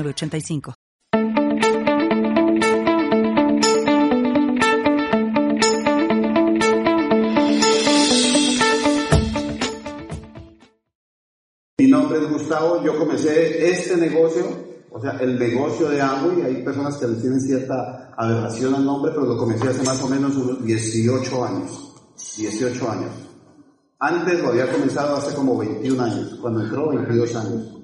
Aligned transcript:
85 0.00 0.74
Mi 11.78 11.88
nombre 11.88 12.18
es 12.18 12.28
Gustavo, 12.30 12.82
yo 12.82 12.98
comencé 12.98 13.70
este 13.70 13.96
negocio, 13.96 14.46
o 14.90 15.00
sea, 15.00 15.18
el 15.20 15.38
negocio 15.38 15.88
de 15.88 16.00
Amway, 16.00 16.42
hay 16.42 16.62
personas 16.62 16.96
que 16.96 17.08
le 17.08 17.16
tienen 17.16 17.40
cierta 17.40 18.14
aberración 18.16 18.74
al 18.74 18.84
nombre, 18.84 19.12
pero 19.12 19.26
lo 19.26 19.36
comencé 19.36 19.68
hace 19.68 19.82
más 19.82 20.00
o 20.02 20.08
menos 20.08 20.34
unos 20.36 20.64
18 20.64 21.44
años, 21.44 21.92
18 22.36 22.90
años. 22.90 23.10
Antes 23.98 24.40
lo 24.40 24.48
había 24.48 24.70
comenzado 24.72 25.16
hace 25.16 25.34
como 25.34 25.58
21 25.58 26.02
años, 26.02 26.38
cuando 26.40 26.62
entró 26.62 26.88
22 26.90 27.36
años. 27.36 27.81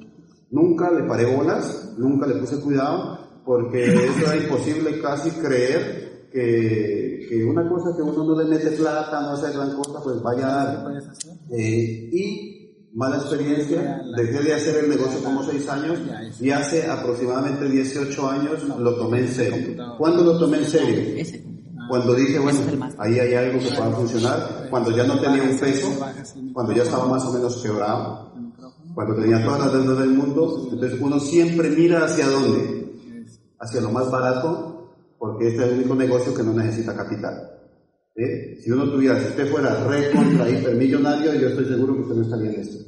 Nunca 0.50 0.90
le 0.90 1.02
paré 1.04 1.24
bolas, 1.26 1.94
nunca 1.98 2.26
le 2.26 2.36
puse 2.36 2.60
cuidado, 2.60 3.18
porque 3.44 3.84
eso 3.86 4.26
era 4.26 4.36
imposible 4.36 5.00
casi 5.00 5.30
creer 5.32 6.28
que, 6.32 7.26
que, 7.28 7.44
una 7.44 7.68
cosa 7.68 7.94
que 7.96 8.02
uno 8.02 8.24
no 8.24 8.42
le 8.42 8.44
mete 8.44 8.70
plata, 8.72 9.20
no 9.20 9.30
hace 9.32 9.52
gran 9.52 9.76
cosa, 9.76 10.02
pues 10.02 10.22
vaya 10.22 10.46
a 10.46 10.64
dar. 10.64 11.02
Eh, 11.50 12.10
y 12.12 12.58
mala 12.94 13.16
experiencia, 13.16 14.02
dejé 14.16 14.42
de 14.42 14.54
hacer 14.54 14.84
el 14.84 14.90
negocio 14.90 15.22
como 15.22 15.42
6 15.42 15.68
años 15.68 15.98
y 16.40 16.50
hace 16.50 16.86
aproximadamente 16.86 17.68
18 17.68 18.28
años 18.28 18.62
lo 18.78 18.96
tomé 18.96 19.20
en 19.20 19.28
serio. 19.28 19.84
¿Cuándo 19.98 20.24
lo 20.24 20.38
tomé 20.38 20.58
en 20.58 20.64
serio? 20.64 21.24
Cuando 21.88 22.14
dije, 22.14 22.38
bueno, 22.38 22.60
ahí 22.98 23.18
hay 23.18 23.34
algo 23.34 23.60
que 23.60 23.68
pueda 23.68 23.90
funcionar, 23.92 24.66
cuando 24.68 24.90
ya 24.90 25.04
no 25.04 25.18
tenía 25.18 25.42
un 25.42 25.58
peso, 25.58 25.88
cuando 26.52 26.72
ya 26.72 26.82
estaba 26.82 27.06
más 27.06 27.24
o 27.24 27.32
menos 27.32 27.62
quebrado, 27.62 28.32
cuando 28.98 29.14
tenía 29.14 29.44
todas 29.44 29.60
las 29.60 29.72
deudas 29.74 29.98
del 30.00 30.10
mundo, 30.10 30.70
entonces 30.72 31.00
uno 31.00 31.20
siempre 31.20 31.70
mira 31.70 32.04
hacia 32.04 32.26
dónde, 32.26 32.84
hacia 33.60 33.80
lo 33.80 33.92
más 33.92 34.10
barato, 34.10 34.90
porque 35.16 35.50
este 35.50 35.62
es 35.62 35.68
el 35.68 35.78
único 35.78 35.94
negocio 35.94 36.34
que 36.34 36.42
no 36.42 36.52
necesita 36.52 36.96
capital. 36.96 37.48
Si 38.16 38.68
uno 38.72 38.90
tuviera, 38.90 39.20
si 39.20 39.28
usted 39.28 39.52
fuera 39.52 39.84
re 39.84 40.10
contra 40.10 40.50
hipermillonario, 40.50 41.32
yo 41.34 41.46
estoy 41.46 41.66
seguro 41.66 41.94
que 41.94 42.00
usted 42.00 42.14
no 42.16 42.22
estaría 42.22 42.50
en 42.50 42.60
esto. 42.60 42.78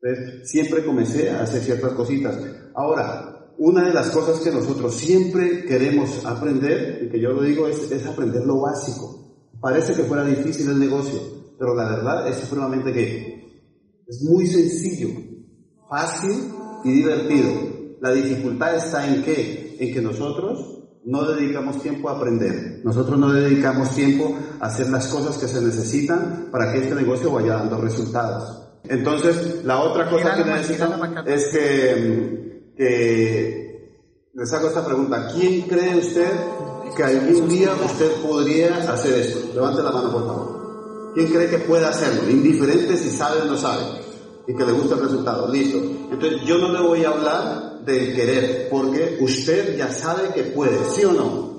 Entonces, 0.00 0.50
siempre 0.50 0.82
comencé 0.82 1.28
a 1.28 1.42
hacer 1.42 1.60
ciertas 1.60 1.92
cositas. 1.92 2.38
Ahora, 2.74 3.52
una 3.58 3.88
de 3.88 3.92
las 3.92 4.08
cosas 4.12 4.38
que 4.40 4.50
nosotros 4.50 4.94
siempre 4.94 5.66
queremos 5.66 6.24
aprender, 6.24 7.02
y 7.02 7.10
que 7.10 7.20
yo 7.20 7.34
lo 7.34 7.42
digo, 7.42 7.68
es, 7.68 7.90
es 7.90 8.06
aprender 8.06 8.46
lo 8.46 8.62
básico. 8.62 9.44
Parece 9.60 9.92
que 9.92 10.04
fuera 10.04 10.24
difícil 10.24 10.70
el 10.70 10.78
negocio, 10.78 11.20
pero 11.58 11.74
la 11.74 11.96
verdad 11.96 12.28
es 12.30 12.36
supremamente 12.38 12.94
que 12.94 13.34
es 14.06 14.22
muy 14.22 14.46
sencillo 14.46 15.23
fácil 15.88 16.52
y 16.84 16.92
divertido. 16.92 17.50
La 18.00 18.12
dificultad 18.12 18.76
está 18.76 19.06
en 19.06 19.22
qué? 19.22 19.76
En 19.80 19.92
que 19.92 20.00
nosotros 20.00 20.74
no 21.04 21.24
dedicamos 21.24 21.80
tiempo 21.82 22.08
a 22.08 22.16
aprender. 22.16 22.80
Nosotros 22.84 23.18
no 23.18 23.32
dedicamos 23.32 23.94
tiempo 23.94 24.36
a 24.60 24.66
hacer 24.66 24.88
las 24.90 25.06
cosas 25.08 25.36
que 25.38 25.48
se 25.48 25.60
necesitan 25.60 26.48
para 26.50 26.72
que 26.72 26.80
este 26.80 26.94
negocio 26.94 27.30
vaya 27.30 27.54
dando 27.54 27.78
resultados. 27.78 28.62
Entonces, 28.84 29.64
la 29.64 29.80
otra 29.80 30.08
cosa 30.10 30.34
que 30.34 30.44
necesitamos 30.44 31.08
es 31.26 31.46
que, 31.46 32.72
que 32.76 33.90
les 34.34 34.52
hago 34.52 34.68
esta 34.68 34.84
pregunta. 34.84 35.28
¿Quién 35.34 35.62
cree 35.62 35.96
usted 35.96 36.30
que 36.94 37.02
algún 37.02 37.48
día 37.48 37.70
usted 37.84 38.10
podría 38.22 38.76
hacer 38.92 39.14
esto? 39.14 39.54
Levante 39.54 39.82
la 39.82 39.90
mano, 39.90 40.12
por 40.12 40.26
favor. 40.26 41.12
¿Quién 41.14 41.28
cree 41.28 41.48
que 41.48 41.58
puede 41.58 41.86
hacerlo? 41.86 42.28
Indiferente 42.28 42.96
si 42.96 43.10
sabe 43.10 43.42
o 43.42 43.44
no 43.46 43.56
sabe 43.56 44.03
y 44.46 44.54
que 44.54 44.64
le 44.64 44.72
gusta 44.72 44.94
el 44.94 45.02
resultado. 45.02 45.52
Listo. 45.52 45.78
Entonces 46.10 46.42
yo 46.44 46.58
no 46.58 46.72
le 46.72 46.80
voy 46.80 47.04
a 47.04 47.10
hablar 47.10 47.84
del 47.84 48.14
querer, 48.14 48.68
porque 48.70 49.18
usted 49.20 49.76
ya 49.76 49.90
sabe 49.90 50.30
que 50.34 50.44
puede, 50.44 50.78
¿sí 50.94 51.04
o 51.04 51.12
no? 51.12 51.54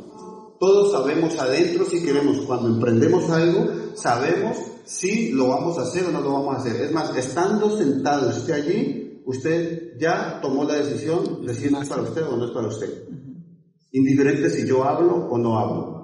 Todos 0.59 0.91
sabemos 0.91 1.37
adentro 1.37 1.85
si 1.85 2.03
queremos, 2.03 2.37
cuando 2.41 2.69
emprendemos 2.69 3.29
algo, 3.29 3.67
sabemos 3.95 4.57
si 4.85 5.31
lo 5.31 5.49
vamos 5.49 5.77
a 5.77 5.81
hacer 5.81 6.05
o 6.05 6.11
no 6.11 6.21
lo 6.21 6.33
vamos 6.33 6.55
a 6.55 6.59
hacer. 6.59 6.81
Es 6.81 6.91
más, 6.91 7.15
estando 7.15 7.77
sentado 7.77 8.29
usted 8.29 8.53
allí, 8.53 9.21
usted 9.25 9.97
ya 9.99 10.39
tomó 10.41 10.63
la 10.63 10.75
decisión 10.75 11.45
de 11.45 11.53
si 11.53 11.69
no 11.69 11.81
es 11.81 11.89
para 11.89 12.03
usted 12.03 12.23
o 12.23 12.37
no 12.37 12.45
es 12.45 12.51
para 12.51 12.67
usted. 12.67 13.03
Indiferente 13.91 14.49
si 14.49 14.67
yo 14.67 14.83
hablo 14.83 15.27
o 15.29 15.37
no 15.37 15.59
hablo 15.59 15.94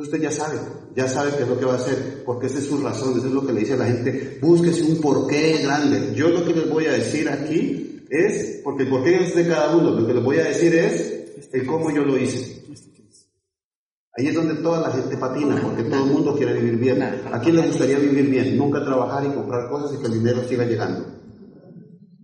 usted 0.00 0.20
ya 0.20 0.30
sabe, 0.30 0.58
ya 0.94 1.08
sabe 1.08 1.32
qué 1.36 1.42
es 1.42 1.48
lo 1.48 1.58
que 1.58 1.64
va 1.64 1.74
a 1.74 1.76
hacer, 1.76 2.22
porque 2.24 2.46
esa 2.46 2.58
es 2.58 2.66
su 2.66 2.78
razón, 2.78 3.18
eso 3.18 3.26
es 3.26 3.32
lo 3.32 3.46
que 3.46 3.52
le 3.52 3.60
dice 3.60 3.74
a 3.74 3.78
la 3.78 3.86
gente, 3.86 4.38
búsquese 4.40 4.84
un 4.84 5.00
porqué 5.00 5.58
grande. 5.62 6.12
Yo 6.14 6.28
lo 6.28 6.44
que 6.44 6.54
les 6.54 6.70
voy 6.70 6.86
a 6.86 6.92
decir 6.92 7.28
aquí 7.28 8.04
es, 8.08 8.60
porque 8.62 8.84
el 8.84 8.90
porqué 8.90 9.22
es 9.24 9.34
de 9.34 9.46
cada 9.46 9.76
uno, 9.76 9.90
lo 9.90 10.06
que 10.06 10.14
les 10.14 10.22
voy 10.22 10.38
a 10.38 10.44
decir 10.44 10.74
es 10.74 11.48
el 11.52 11.66
cómo 11.66 11.90
yo 11.90 12.04
lo 12.04 12.16
hice. 12.16 12.58
Ahí 14.16 14.26
es 14.26 14.34
donde 14.34 14.56
toda 14.56 14.80
la 14.80 14.90
gente 14.90 15.16
patina, 15.16 15.60
porque 15.62 15.84
todo 15.84 16.04
el 16.04 16.10
mundo 16.10 16.34
quiere 16.36 16.54
vivir 16.54 16.76
bien. 16.76 17.02
¿A 17.02 17.40
quién 17.40 17.54
le 17.54 17.66
gustaría 17.68 18.00
vivir 18.00 18.28
bien? 18.28 18.56
Nunca 18.58 18.84
trabajar 18.84 19.24
y 19.24 19.28
comprar 19.32 19.68
cosas 19.68 19.96
y 19.96 20.00
que 20.00 20.06
el 20.06 20.14
dinero 20.14 20.42
siga 20.42 20.64
llegando. 20.64 21.06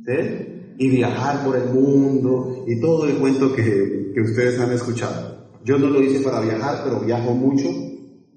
¿Sí? 0.05 0.75
Y 0.77 0.89
viajar 0.89 1.45
por 1.45 1.57
el 1.57 1.67
mundo 1.67 2.65
y 2.67 2.81
todo 2.81 3.07
el 3.07 3.15
cuento 3.15 3.55
que, 3.55 4.11
que 4.13 4.21
ustedes 4.21 4.59
han 4.59 4.73
escuchado. 4.73 5.34
Yo 5.65 5.79
no 5.79 5.89
lo 5.89 6.03
hice 6.03 6.23
para 6.23 6.41
viajar, 6.41 6.83
pero 6.85 7.01
viajo 7.01 7.33
mucho. 7.33 7.69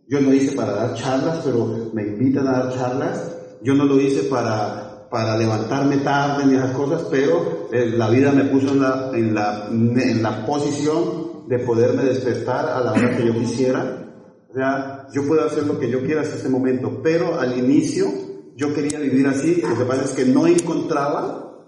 Yo 0.08 0.22
no 0.22 0.34
hice 0.34 0.56
para 0.56 0.72
dar 0.72 0.94
charlas, 0.94 1.42
pero 1.44 1.92
me 1.94 2.04
invitan 2.04 2.48
a 2.48 2.64
dar 2.64 2.74
charlas. 2.74 3.36
Yo 3.62 3.74
no 3.74 3.84
lo 3.84 4.00
hice 4.00 4.24
para, 4.24 5.08
para 5.10 5.38
levantarme 5.38 5.98
tarde 5.98 6.46
ni 6.46 6.56
esas 6.56 6.72
cosas, 6.72 7.04
pero 7.12 7.68
eh, 7.74 7.88
la 7.88 8.10
vida 8.10 8.32
me 8.32 8.46
puso 8.46 8.70
en 8.70 8.82
la, 8.82 9.12
en, 9.14 9.34
la, 9.34 9.68
en 9.70 10.24
la 10.24 10.46
posición 10.46 11.48
de 11.48 11.60
poderme 11.60 12.04
despertar 12.04 12.70
a 12.70 12.80
la 12.80 12.94
hora 12.94 13.18
que 13.18 13.26
yo 13.26 13.34
quisiera. 13.34 14.06
O 14.50 14.54
sea, 14.54 15.08
yo 15.14 15.28
puedo 15.28 15.46
hacer 15.46 15.66
lo 15.66 15.78
que 15.78 15.90
yo 15.90 16.04
quiera 16.04 16.22
hasta 16.22 16.36
este 16.36 16.50
momento, 16.50 17.02
pero 17.04 17.38
al 17.40 17.58
inicio 17.58 18.08
yo 18.56 18.74
quería 18.74 19.00
vivir 19.00 19.28
así. 19.28 19.62
Lo 19.62 19.78
que 19.78 19.86
pasa 19.86 20.06
es 20.06 20.12
que 20.12 20.26
no 20.26 20.48
encontraba 20.48 21.66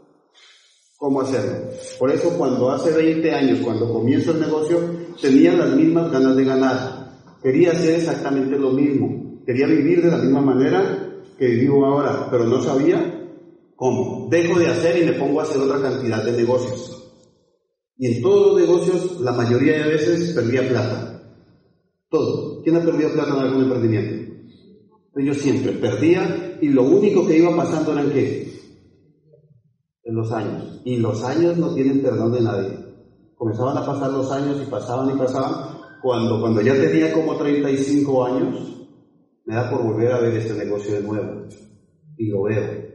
cómo 0.98 1.22
hacerlo. 1.22 1.70
Por 1.98 2.12
eso 2.12 2.30
cuando 2.38 2.72
hace 2.72 2.92
20 2.92 3.34
años, 3.34 3.60
cuando 3.64 3.92
comienzo 3.92 4.32
el 4.32 4.42
negocio, 4.42 4.80
tenía 5.22 5.54
las 5.54 5.76
mismas 5.76 6.12
ganas 6.12 6.36
de 6.36 6.46
ganar. 6.46 7.12
Quería 7.42 7.72
hacer 7.72 7.96
exactamente 7.96 8.58
lo 8.58 8.72
mismo. 8.72 9.42
Quería 9.46 9.68
vivir 9.68 10.02
de 10.04 10.12
la 10.12 10.18
misma 10.18 10.42
manera 10.42 11.22
que 11.38 11.48
vivo 11.48 11.86
ahora, 11.86 12.28
pero 12.30 12.46
no 12.46 12.62
sabía 12.62 13.28
cómo. 13.76 14.28
Dejo 14.30 14.60
de 14.60 14.68
hacer 14.68 15.02
y 15.02 15.06
me 15.06 15.14
pongo 15.14 15.40
a 15.40 15.44
hacer 15.44 15.62
otra 15.62 15.82
cantidad 15.82 16.24
de 16.24 16.34
negocios. 16.34 16.96
Y 17.98 18.08
en 18.08 18.22
todos 18.22 18.48
los 18.48 18.62
negocios, 18.62 19.22
la 19.22 19.32
mayoría 19.32 19.84
de 19.84 19.92
veces 19.92 20.34
perdía 20.34 20.68
plata. 20.68 21.22
Todo. 22.10 22.62
¿Quién 22.64 22.76
ha 22.78 22.82
perdido 22.82 23.12
plata 23.12 23.32
en 23.32 23.40
algún 23.40 23.64
emprendimiento? 23.64 24.34
Yo 25.16 25.34
siempre 25.34 25.74
perdía 25.74 26.58
y 26.62 26.70
lo 26.70 26.84
único 26.84 27.28
que 27.28 27.38
iba 27.38 27.56
pasando 27.56 27.92
era 27.92 28.10
que 28.14 28.50
en 30.04 30.16
los 30.16 30.32
años. 30.32 30.82
Y 30.86 30.98
los 30.98 31.24
años 31.24 31.58
no 31.58 31.74
tienen 31.74 32.02
perdón 32.02 32.32
de 32.32 32.42
nadie. 32.42 32.79
Comenzaban 33.40 33.78
a 33.78 33.86
pasar 33.86 34.12
los 34.12 34.30
años 34.34 34.62
y 34.62 34.70
pasaban 34.70 35.16
y 35.16 35.18
pasaban. 35.18 35.78
Cuando, 36.02 36.42
cuando 36.42 36.60
ya 36.60 36.74
tenía 36.74 37.14
como 37.14 37.38
35 37.38 38.26
años, 38.26 38.86
me 39.46 39.56
da 39.56 39.70
por 39.70 39.82
volver 39.82 40.12
a 40.12 40.20
ver 40.20 40.34
este 40.36 40.54
negocio 40.56 40.96
de 40.96 41.04
nuevo. 41.04 41.46
Y 42.18 42.28
lo 42.28 42.44
veo. 42.44 42.90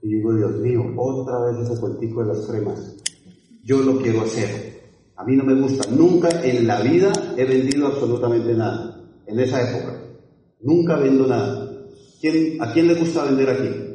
Y 0.00 0.14
digo, 0.14 0.32
Dios 0.32 0.52
mío, 0.60 0.94
otra 0.96 1.40
vez 1.40 1.68
ese 1.68 1.80
cuentico 1.80 2.22
de 2.22 2.28
las 2.28 2.46
cremas. 2.46 2.96
Yo 3.64 3.82
lo 3.82 3.96
quiero 3.98 4.20
hacer. 4.20 4.80
A 5.16 5.24
mí 5.24 5.34
no 5.34 5.42
me 5.42 5.60
gusta. 5.60 5.90
Nunca 5.90 6.28
en 6.44 6.68
la 6.68 6.82
vida 6.82 7.10
he 7.36 7.44
vendido 7.44 7.88
absolutamente 7.88 8.54
nada. 8.54 8.96
En 9.26 9.40
esa 9.40 9.60
época. 9.60 10.04
Nunca 10.60 10.98
vendo 10.98 11.26
nada. 11.26 11.68
¿Quién, 12.20 12.62
¿A 12.62 12.72
quién 12.72 12.86
le 12.86 12.94
gusta 12.94 13.24
vender 13.24 13.50
aquí? 13.50 13.90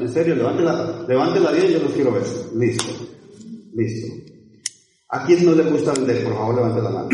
en 0.00 0.08
serio, 0.08 0.34
levántela, 0.34 1.04
levántela 1.08 1.50
bien, 1.50 1.72
yo 1.72 1.78
los 1.80 1.92
quiero 1.92 2.12
ver. 2.12 2.22
Listo. 2.54 2.84
Listo. 3.78 4.12
¿A 5.10 5.24
quién 5.24 5.44
no 5.44 5.52
le 5.52 5.70
gusta 5.70 5.92
vender? 5.92 6.24
Por 6.24 6.34
favor, 6.34 6.54
levante 6.56 6.82
la 6.82 6.90
mano. 6.90 7.08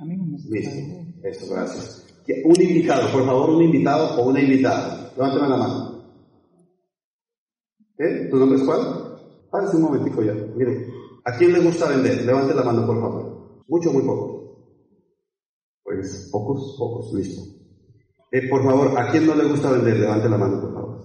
A 0.00 0.04
mí 0.04 0.16
no 0.16 0.24
me 0.24 0.32
gusta. 0.32 0.50
Listo. 0.50 0.76
Esto, 1.24 1.52
gracias. 1.52 2.06
Un 2.44 2.62
invitado, 2.62 3.10
por 3.10 3.26
favor, 3.26 3.50
un 3.50 3.62
invitado 3.64 4.16
o 4.16 4.28
una 4.28 4.40
invitada. 4.40 5.12
Levántame 5.16 5.48
la 5.48 5.56
mano. 5.56 6.04
¿Qué? 7.98 8.28
¿Tu 8.30 8.36
nombre 8.36 8.58
es 8.58 8.64
cuál? 8.64 9.18
Párese 9.50 9.76
un 9.76 9.82
momentico 9.82 10.22
ya. 10.22 10.34
Mire, 10.34 10.86
¿a 11.24 11.36
quién 11.36 11.52
le 11.52 11.60
gusta 11.60 11.88
vender? 11.88 12.24
Levante 12.24 12.54
la 12.54 12.62
mano, 12.62 12.86
por 12.86 13.00
favor. 13.00 13.64
Mucho, 13.66 13.92
muy 13.92 14.02
poco. 14.02 14.36
Pues 15.82 16.28
pocos, 16.30 16.76
pocos, 16.78 17.12
listo. 17.12 17.42
Eh, 18.30 18.48
por 18.48 18.62
favor, 18.62 18.96
¿a 18.98 19.10
quién 19.10 19.26
no 19.26 19.34
le 19.34 19.48
gusta 19.48 19.72
vender? 19.72 19.98
Levante 19.98 20.28
la 20.28 20.38
mano, 20.38 20.60
por 20.60 20.74
favor. 20.74 21.04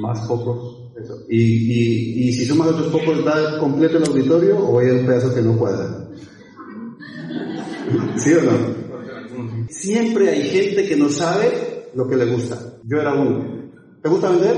Más 0.00 0.26
pocos. 0.26 0.77
Eso. 1.00 1.24
Y, 1.28 1.40
y, 1.40 2.28
y 2.28 2.32
si 2.32 2.44
sumas 2.44 2.68
otros 2.68 2.88
pocos, 2.88 3.24
¿da 3.24 3.58
completo 3.58 3.98
el 3.98 4.04
auditorio 4.04 4.58
o 4.58 4.80
hay 4.80 4.90
un 4.90 5.06
pedazo 5.06 5.34
que 5.34 5.42
no 5.42 5.56
cuadra? 5.56 6.08
¿Sí 8.16 8.32
o 8.34 8.42
no? 8.42 8.88
Siempre 9.68 10.30
hay 10.30 10.42
gente 10.42 10.86
que 10.86 10.96
no 10.96 11.08
sabe 11.08 11.90
lo 11.94 12.08
que 12.08 12.16
le 12.16 12.26
gusta. 12.26 12.58
Yo 12.84 13.00
era 13.00 13.14
uno. 13.14 13.70
¿Te 14.02 14.08
gusta 14.08 14.30
vender? 14.30 14.56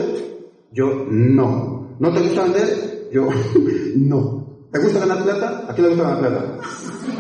Yo 0.73 1.07
no. 1.11 1.97
¿No 1.99 2.13
te 2.13 2.21
gusta 2.21 2.45
vender? 2.45 3.09
Yo 3.13 3.29
no. 3.97 4.69
¿Te 4.73 4.79
gusta 4.79 5.01
ganar 5.01 5.25
plata? 5.25 5.67
¿A 5.69 5.75
quién 5.75 5.89
le 5.89 5.95
gusta 5.95 6.15
ganar 6.15 6.21
plata? 6.21 6.61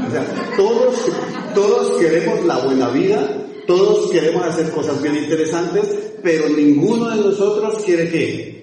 O 0.06 0.11
sea, 0.11 0.25
todos, 0.56 1.12
todos 1.55 2.00
queremos 2.00 2.44
la 2.44 2.58
buena 2.64 2.88
vida, 2.90 3.28
todos 3.66 4.11
queremos 4.11 4.44
hacer 4.44 4.70
cosas 4.70 5.02
bien 5.02 5.16
interesantes, 5.16 6.14
pero 6.23 6.49
ninguno 6.49 7.08
de 7.11 7.16
nosotros 7.16 7.82
quiere 7.84 8.08
qué. 8.08 8.59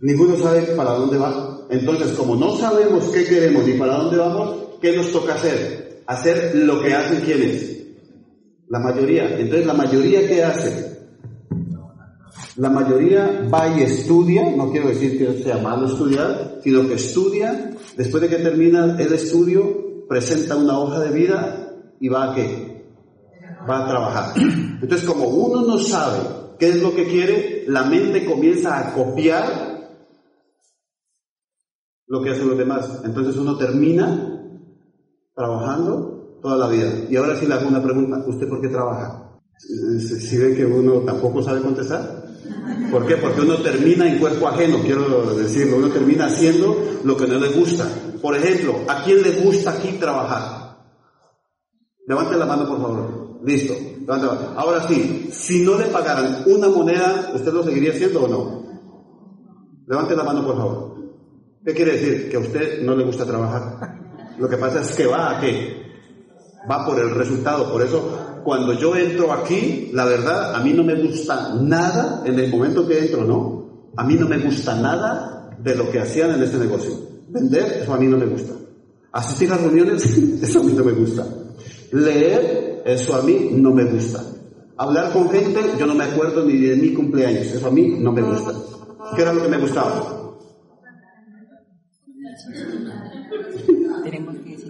Ninguno 0.00 0.36
sabe 0.38 0.62
para 0.76 0.92
dónde 0.92 1.18
va. 1.18 1.66
Entonces, 1.70 2.12
como 2.12 2.36
no 2.36 2.56
sabemos 2.56 3.04
qué 3.10 3.24
queremos 3.24 3.66
ni 3.66 3.74
para 3.74 3.96
dónde 3.96 4.16
vamos, 4.16 4.56
¿qué 4.80 4.96
nos 4.96 5.10
toca 5.10 5.34
hacer? 5.34 6.02
Hacer 6.06 6.54
lo 6.54 6.82
que 6.82 6.94
hacen 6.94 7.20
quienes. 7.20 7.78
La 8.68 8.78
mayoría. 8.78 9.38
Entonces, 9.38 9.66
la 9.66 9.74
mayoría 9.74 10.26
¿qué 10.26 10.44
hace? 10.44 10.98
La 12.56 12.70
mayoría 12.70 13.48
va 13.52 13.68
y 13.76 13.82
estudia, 13.82 14.50
no 14.50 14.70
quiero 14.70 14.88
decir 14.88 15.18
que 15.18 15.42
sea 15.42 15.58
malo 15.58 15.86
estudiar, 15.86 16.58
sino 16.62 16.88
que 16.88 16.94
estudia, 16.94 17.70
después 17.96 18.20
de 18.22 18.28
que 18.28 18.42
termina 18.42 18.96
el 18.98 19.12
estudio, 19.12 20.06
presenta 20.08 20.56
una 20.56 20.78
hoja 20.78 21.00
de 21.00 21.10
vida 21.10 21.72
y 22.00 22.08
va 22.08 22.32
a 22.32 22.34
qué? 22.34 22.84
Va 23.68 23.84
a 23.84 23.88
trabajar. 23.88 24.42
Entonces, 24.82 25.06
como 25.06 25.28
uno 25.28 25.62
no 25.62 25.78
sabe 25.78 26.18
qué 26.58 26.70
es 26.70 26.82
lo 26.82 26.94
que 26.94 27.06
quiere, 27.06 27.64
la 27.68 27.84
mente 27.84 28.24
comienza 28.24 28.78
a 28.78 28.92
copiar 28.92 29.67
lo 32.08 32.22
que 32.22 32.30
hacen 32.30 32.48
los 32.48 32.58
demás. 32.58 33.00
Entonces 33.04 33.36
uno 33.36 33.56
termina 33.56 34.42
trabajando 35.34 36.38
toda 36.42 36.56
la 36.56 36.68
vida. 36.68 36.90
Y 37.08 37.16
ahora 37.16 37.36
sí 37.36 37.46
le 37.46 37.54
hago 37.54 37.68
una 37.68 37.82
pregunta, 37.82 38.24
¿usted 38.26 38.48
por 38.48 38.60
qué 38.60 38.68
trabaja? 38.68 39.38
¿Si 39.58 40.36
ve 40.36 40.54
que 40.54 40.64
uno 40.64 41.00
tampoco 41.00 41.42
sabe 41.42 41.60
contestar? 41.60 42.26
¿Por 42.90 43.06
qué? 43.06 43.16
Porque 43.16 43.42
uno 43.42 43.56
termina 43.56 44.08
en 44.08 44.18
cuerpo 44.18 44.48
ajeno, 44.48 44.78
quiero 44.82 45.34
decirlo, 45.34 45.76
uno 45.76 45.88
termina 45.88 46.26
haciendo 46.26 46.76
lo 47.04 47.16
que 47.16 47.26
no 47.26 47.38
le 47.38 47.48
gusta. 47.50 47.86
Por 48.22 48.36
ejemplo, 48.36 48.76
¿a 48.88 49.02
quién 49.02 49.22
le 49.22 49.42
gusta 49.42 49.72
aquí 49.72 49.98
trabajar? 49.98 50.78
Levante 52.06 52.36
la 52.36 52.46
mano, 52.46 52.66
por 52.66 52.80
favor. 52.80 53.40
Listo. 53.44 53.74
Ahora 54.56 54.88
sí, 54.88 55.28
si 55.30 55.62
no 55.62 55.78
le 55.78 55.86
pagaran 55.86 56.44
una 56.46 56.68
moneda, 56.68 57.30
¿usted 57.34 57.52
lo 57.52 57.62
seguiría 57.62 57.92
haciendo 57.92 58.24
o 58.24 58.28
no? 58.28 58.62
Levante 59.86 60.16
la 60.16 60.24
mano, 60.24 60.46
por 60.46 60.56
favor. 60.56 60.97
¿Qué 61.68 61.74
quiere 61.74 61.98
decir? 61.98 62.30
Que 62.30 62.38
a 62.38 62.40
usted 62.40 62.82
no 62.82 62.96
le 62.96 63.04
gusta 63.04 63.26
trabajar. 63.26 63.98
Lo 64.38 64.48
que 64.48 64.56
pasa 64.56 64.80
es 64.80 64.96
que 64.96 65.04
va 65.04 65.36
a 65.36 65.38
qué? 65.38 65.82
Va 66.70 66.86
por 66.86 66.98
el 66.98 67.10
resultado. 67.10 67.70
Por 67.70 67.82
eso, 67.82 68.40
cuando 68.42 68.72
yo 68.72 68.96
entro 68.96 69.30
aquí, 69.34 69.90
la 69.92 70.06
verdad, 70.06 70.54
a 70.54 70.60
mí 70.60 70.72
no 70.72 70.82
me 70.82 70.94
gusta 70.94 71.56
nada 71.60 72.22
en 72.24 72.38
el 72.38 72.50
momento 72.50 72.88
que 72.88 72.98
entro, 72.98 73.22
¿no? 73.22 73.90
A 73.98 74.04
mí 74.04 74.14
no 74.14 74.26
me 74.26 74.38
gusta 74.38 74.76
nada 74.76 75.58
de 75.62 75.74
lo 75.74 75.90
que 75.90 76.00
hacían 76.00 76.30
en 76.30 76.42
este 76.42 76.56
negocio. 76.56 76.90
Vender, 77.28 77.82
eso 77.82 77.92
a 77.92 77.98
mí 77.98 78.06
no 78.06 78.16
me 78.16 78.24
gusta. 78.24 78.54
Asistir 79.12 79.52
a 79.52 79.58
reuniones, 79.58 80.06
eso 80.42 80.60
a 80.60 80.62
mí 80.62 80.72
no 80.72 80.84
me 80.84 80.92
gusta. 80.92 81.26
Leer, 81.92 82.82
eso 82.86 83.14
a 83.14 83.20
mí 83.20 83.50
no 83.52 83.74
me 83.74 83.84
gusta. 83.84 84.24
Hablar 84.78 85.12
con 85.12 85.28
gente, 85.28 85.60
yo 85.78 85.84
no 85.84 85.94
me 85.94 86.04
acuerdo 86.04 86.46
ni 86.46 86.56
de 86.56 86.76
mi 86.76 86.94
cumpleaños, 86.94 87.48
eso 87.48 87.66
a 87.66 87.70
mí 87.70 87.94
no 87.98 88.10
me 88.10 88.22
gusta. 88.22 88.54
¿Qué 89.14 89.20
era 89.20 89.34
lo 89.34 89.42
que 89.42 89.48
me 89.48 89.58
gustaba? 89.58 90.17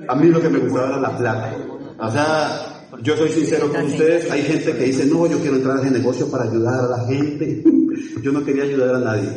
A 0.09 0.15
mí 0.15 0.29
lo 0.29 0.41
que 0.41 0.49
me 0.49 0.59
gustaba 0.59 0.89
era 0.89 1.01
la 1.01 1.19
plata. 1.19 1.57
O 1.99 2.11
sea, 2.11 2.79
yo 3.03 3.17
soy 3.17 3.29
sincero 3.29 3.71
con 3.71 3.85
ustedes, 3.85 4.31
hay 4.31 4.43
gente 4.43 4.77
que 4.77 4.85
dice, 4.85 5.07
no, 5.07 5.27
yo 5.27 5.39
quiero 5.39 5.57
entrar 5.57 5.77
a 5.77 5.81
ese 5.83 5.91
negocio 5.91 6.31
para 6.31 6.45
ayudar 6.45 6.85
a 6.85 6.99
la 6.99 7.07
gente. 7.07 7.65
Yo 8.23 8.33
no 8.33 8.45
quería 8.45 8.65
ayudar 8.65 8.97
a 8.97 8.99
nadie. 9.01 9.29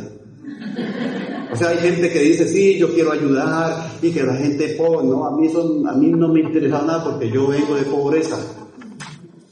O 1.52 1.56
sea, 1.56 1.68
hay 1.68 1.78
gente 1.78 2.10
que 2.10 2.20
dice, 2.20 2.48
sí, 2.48 2.78
yo 2.78 2.92
quiero 2.94 3.12
ayudar 3.12 3.90
y 4.00 4.10
que 4.10 4.22
la 4.22 4.34
gente 4.34 4.74
pobre, 4.76 5.06
no, 5.06 5.26
a 5.26 5.36
mí, 5.36 5.46
eso, 5.46 5.82
a 5.86 5.92
mí 5.92 6.10
no 6.10 6.28
me 6.28 6.40
interesa 6.40 6.82
nada 6.82 7.04
porque 7.04 7.30
yo 7.30 7.48
vengo 7.48 7.74
de 7.76 7.82
pobreza. 7.82 8.38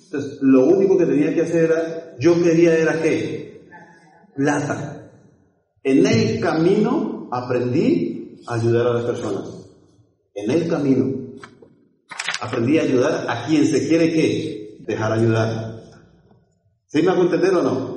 Entonces, 0.04 0.38
lo 0.40 0.64
único 0.66 0.96
que 0.96 1.06
tenía 1.06 1.34
que 1.34 1.42
hacer 1.42 1.64
era, 1.64 2.16
yo 2.18 2.42
quería 2.42 2.76
era 2.76 3.00
qué? 3.02 3.62
Plata. 4.34 5.10
En 5.84 6.06
el 6.06 6.40
camino 6.40 7.28
aprendí 7.30 8.19
ayudar 8.46 8.86
a 8.86 8.94
las 8.94 9.04
personas. 9.04 9.48
En 10.34 10.50
el 10.50 10.68
camino 10.68 11.12
aprendí 12.40 12.78
a 12.78 12.82
ayudar 12.82 13.26
a 13.28 13.46
quien 13.46 13.66
se 13.66 13.86
quiere 13.86 14.12
que 14.12 14.78
dejar 14.80 15.12
ayudar. 15.12 15.82
¿Sí 16.86 17.02
me 17.02 17.10
hago 17.10 17.22
entender 17.22 17.54
o 17.54 17.62
no? 17.62 17.96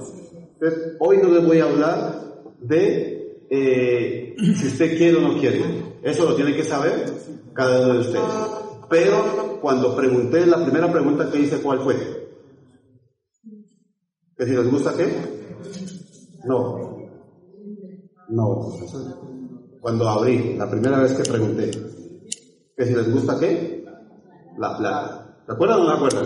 Hoy 0.99 1.17
no 1.17 1.29
les 1.29 1.45
voy 1.45 1.59
a 1.59 1.65
hablar 1.65 2.43
de 2.61 3.45
eh, 3.49 4.35
si 4.37 4.67
usted 4.67 4.97
quiere 4.97 5.17
o 5.17 5.21
no 5.21 5.39
quiere. 5.39 5.63
Eso 6.01 6.25
lo 6.25 6.35
tiene 6.35 6.55
que 6.55 6.63
saber 6.63 7.05
cada 7.53 7.85
uno 7.85 7.93
de 7.93 7.99
ustedes. 7.99 8.23
Pero 8.89 9.59
cuando 9.61 9.95
pregunté, 9.95 10.45
la 10.45 10.63
primera 10.63 10.91
pregunta 10.91 11.29
que 11.31 11.39
hice, 11.39 11.61
¿cuál 11.61 11.79
fue? 11.79 11.95
¿Que 14.37 14.45
si 14.45 14.51
les 14.51 14.69
gusta 14.69 14.95
qué? 14.95 15.07
No. 16.45 16.97
No. 18.29 18.77
Cuando 19.83 20.07
abrí, 20.07 20.55
la 20.57 20.69
primera 20.69 20.97
vez 20.97 21.11
que 21.11 21.29
pregunté, 21.29 21.69
¿que 22.77 22.85
si 22.85 22.93
les 22.93 23.11
gusta 23.11 23.37
qué? 23.37 23.83
La 24.57 24.77
plata. 24.77 25.35
¿Se 25.45 25.51
acuerdan 25.51 25.81
o 25.81 25.83
no 25.83 25.91
acuerdan? 25.91 26.25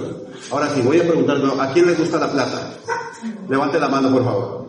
Ahora 0.51 0.69
sí, 0.69 0.81
voy 0.83 1.00
a 1.00 1.07
preguntar, 1.07 1.38
¿a 1.59 1.74
quién 1.74 1.88
le 1.88 1.95
gusta 1.95 2.19
la 2.19 2.31
plata? 2.31 2.74
Levante 3.50 3.80
la 3.80 3.88
mano, 3.88 4.12
por 4.12 4.24
favor. 4.24 4.68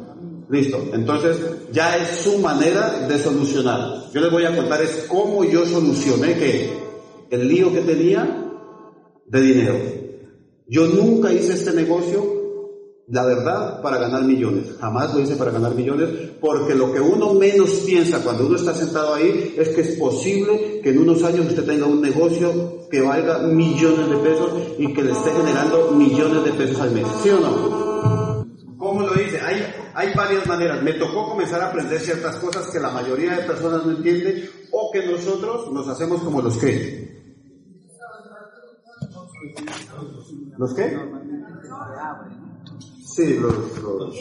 Listo. 0.49 0.83
Entonces, 0.95 1.39
ya 1.71 1.99
es 1.99 2.21
su 2.21 2.39
manera 2.39 3.07
de 3.07 3.19
solucionar. 3.19 4.11
Yo 4.11 4.23
les 4.23 4.31
voy 4.31 4.47
a 4.47 4.57
contar 4.57 4.81
es 4.81 5.05
cómo 5.07 5.45
yo 5.45 5.67
solucioné 5.67 6.39
que 6.39 6.73
el 7.29 7.47
lío 7.47 7.71
que 7.71 7.83
tenía 7.83 8.49
de 9.27 9.41
dinero. 9.43 9.75
Yo 10.67 10.87
nunca 10.87 11.31
hice 11.31 11.53
este 11.53 11.75
negocio, 11.75 12.25
la 13.11 13.25
verdad, 13.25 13.81
para 13.81 13.99
ganar 13.99 14.23
millones. 14.25 14.67
Jamás 14.79 15.15
lo 15.15 15.21
hice 15.21 15.37
para 15.37 15.51
ganar 15.51 15.75
millones, 15.75 16.09
porque 16.41 16.75
lo 16.75 16.93
que 16.93 17.01
uno 17.01 17.33
menos 17.33 17.71
piensa 17.87 18.23
cuando 18.23 18.47
uno 18.47 18.57
está 18.57 18.75
sentado 18.75 19.15
ahí 19.15 19.55
es 19.57 19.71
que 19.71 19.81
es 19.81 19.97
posible 19.99 20.81
que 20.83 20.91
en 20.91 20.99
unos 20.99 21.25
años 21.25 21.47
usted 21.47 21.65
tenga 21.65 21.87
un 21.87 22.03
negocio 22.03 22.87
que 22.91 23.01
valga 23.01 23.39
millones 23.39 24.11
de 24.11 24.17
pesos 24.17 24.51
y 24.79 24.93
que 24.93 25.03
le 25.03 25.13
esté 25.13 25.31
generando 25.31 25.91
millones 25.93 26.45
de 26.45 26.53
pesos 26.53 26.81
al 26.81 26.91
mes. 26.93 27.07
¿Sí 27.23 27.31
o 27.31 27.41
no? 27.41 28.47
¿Cómo 28.77 29.01
lo 29.01 29.21
hice? 29.21 29.41
Hay, 29.41 29.65
hay 29.95 30.15
varias 30.15 30.47
maneras. 30.47 30.83
Me 30.83 30.93
tocó 30.93 31.31
comenzar 31.31 31.63
a 31.63 31.69
aprender 31.69 32.01
ciertas 32.01 32.37
cosas 32.37 32.71
que 32.71 32.79
la 32.79 32.91
mayoría 32.91 33.37
de 33.37 33.43
personas 33.45 33.87
no 33.87 33.93
entienden 33.93 34.49
o 34.71 34.91
que 34.93 35.07
nosotros 35.07 35.73
nos 35.73 35.89
hacemos 35.89 36.23
como 36.23 36.43
los 36.43 36.59
que. 36.59 37.09
¿Los 40.59 40.75
qué? 40.75 40.97
Sí, 43.19 43.35
los... 43.35 43.53
los 43.83 44.15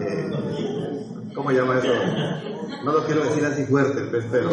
eh, 0.00 0.30
¿Cómo 1.34 1.50
llama 1.50 1.80
eso? 1.80 1.88
No 2.84 2.92
lo 2.92 3.04
quiero 3.04 3.24
decir 3.24 3.44
así 3.44 3.64
fuerte, 3.64 4.00
pues, 4.12 4.24
pero... 4.30 4.50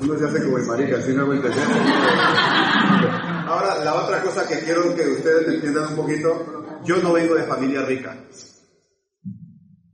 Uno 0.00 0.18
se 0.18 0.24
hace 0.24 0.44
como 0.44 0.58
el 0.58 0.66
marica, 0.66 0.98
así 0.98 1.12
no 1.14 1.32
entender. 1.32 1.64
Ahora, 3.48 3.84
la 3.84 4.04
otra 4.04 4.22
cosa 4.22 4.46
que 4.46 4.60
quiero 4.60 4.94
que 4.94 5.02
ustedes 5.02 5.48
entiendan 5.48 5.88
un 5.88 5.96
poquito, 5.96 6.30
yo 6.84 6.98
no 6.98 7.12
vengo 7.12 7.34
de 7.34 7.42
familia 7.42 7.82
rica. 7.82 8.16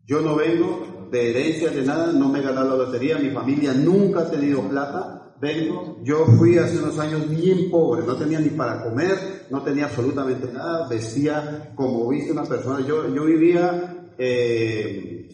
Yo 0.04 0.20
no 0.20 0.36
vengo 0.36 1.08
de 1.10 1.30
herencias 1.30 1.74
de 1.74 1.86
nada, 1.86 2.12
no 2.12 2.28
me 2.28 2.40
he 2.40 2.42
ganado 2.42 2.76
la 2.76 2.84
lotería, 2.84 3.16
mi 3.16 3.30
familia 3.30 3.72
nunca 3.72 4.20
ha 4.20 4.30
tenido 4.30 4.68
plata. 4.68 5.34
Vengo, 5.40 5.96
yo 6.02 6.26
fui 6.26 6.58
hace 6.58 6.76
unos 6.76 6.98
años 6.98 7.26
bien 7.30 7.70
pobre, 7.70 8.04
no 8.04 8.16
tenía 8.16 8.38
ni 8.38 8.50
para 8.50 8.82
comer, 8.82 9.37
no 9.50 9.62
tenía 9.62 9.86
absolutamente 9.86 10.52
nada, 10.52 10.88
vestía 10.88 11.72
como 11.74 12.08
viste 12.08 12.32
una 12.32 12.44
persona, 12.44 12.86
yo, 12.86 13.14
yo 13.14 13.24
vivía, 13.24 14.12
eh, 14.18 15.28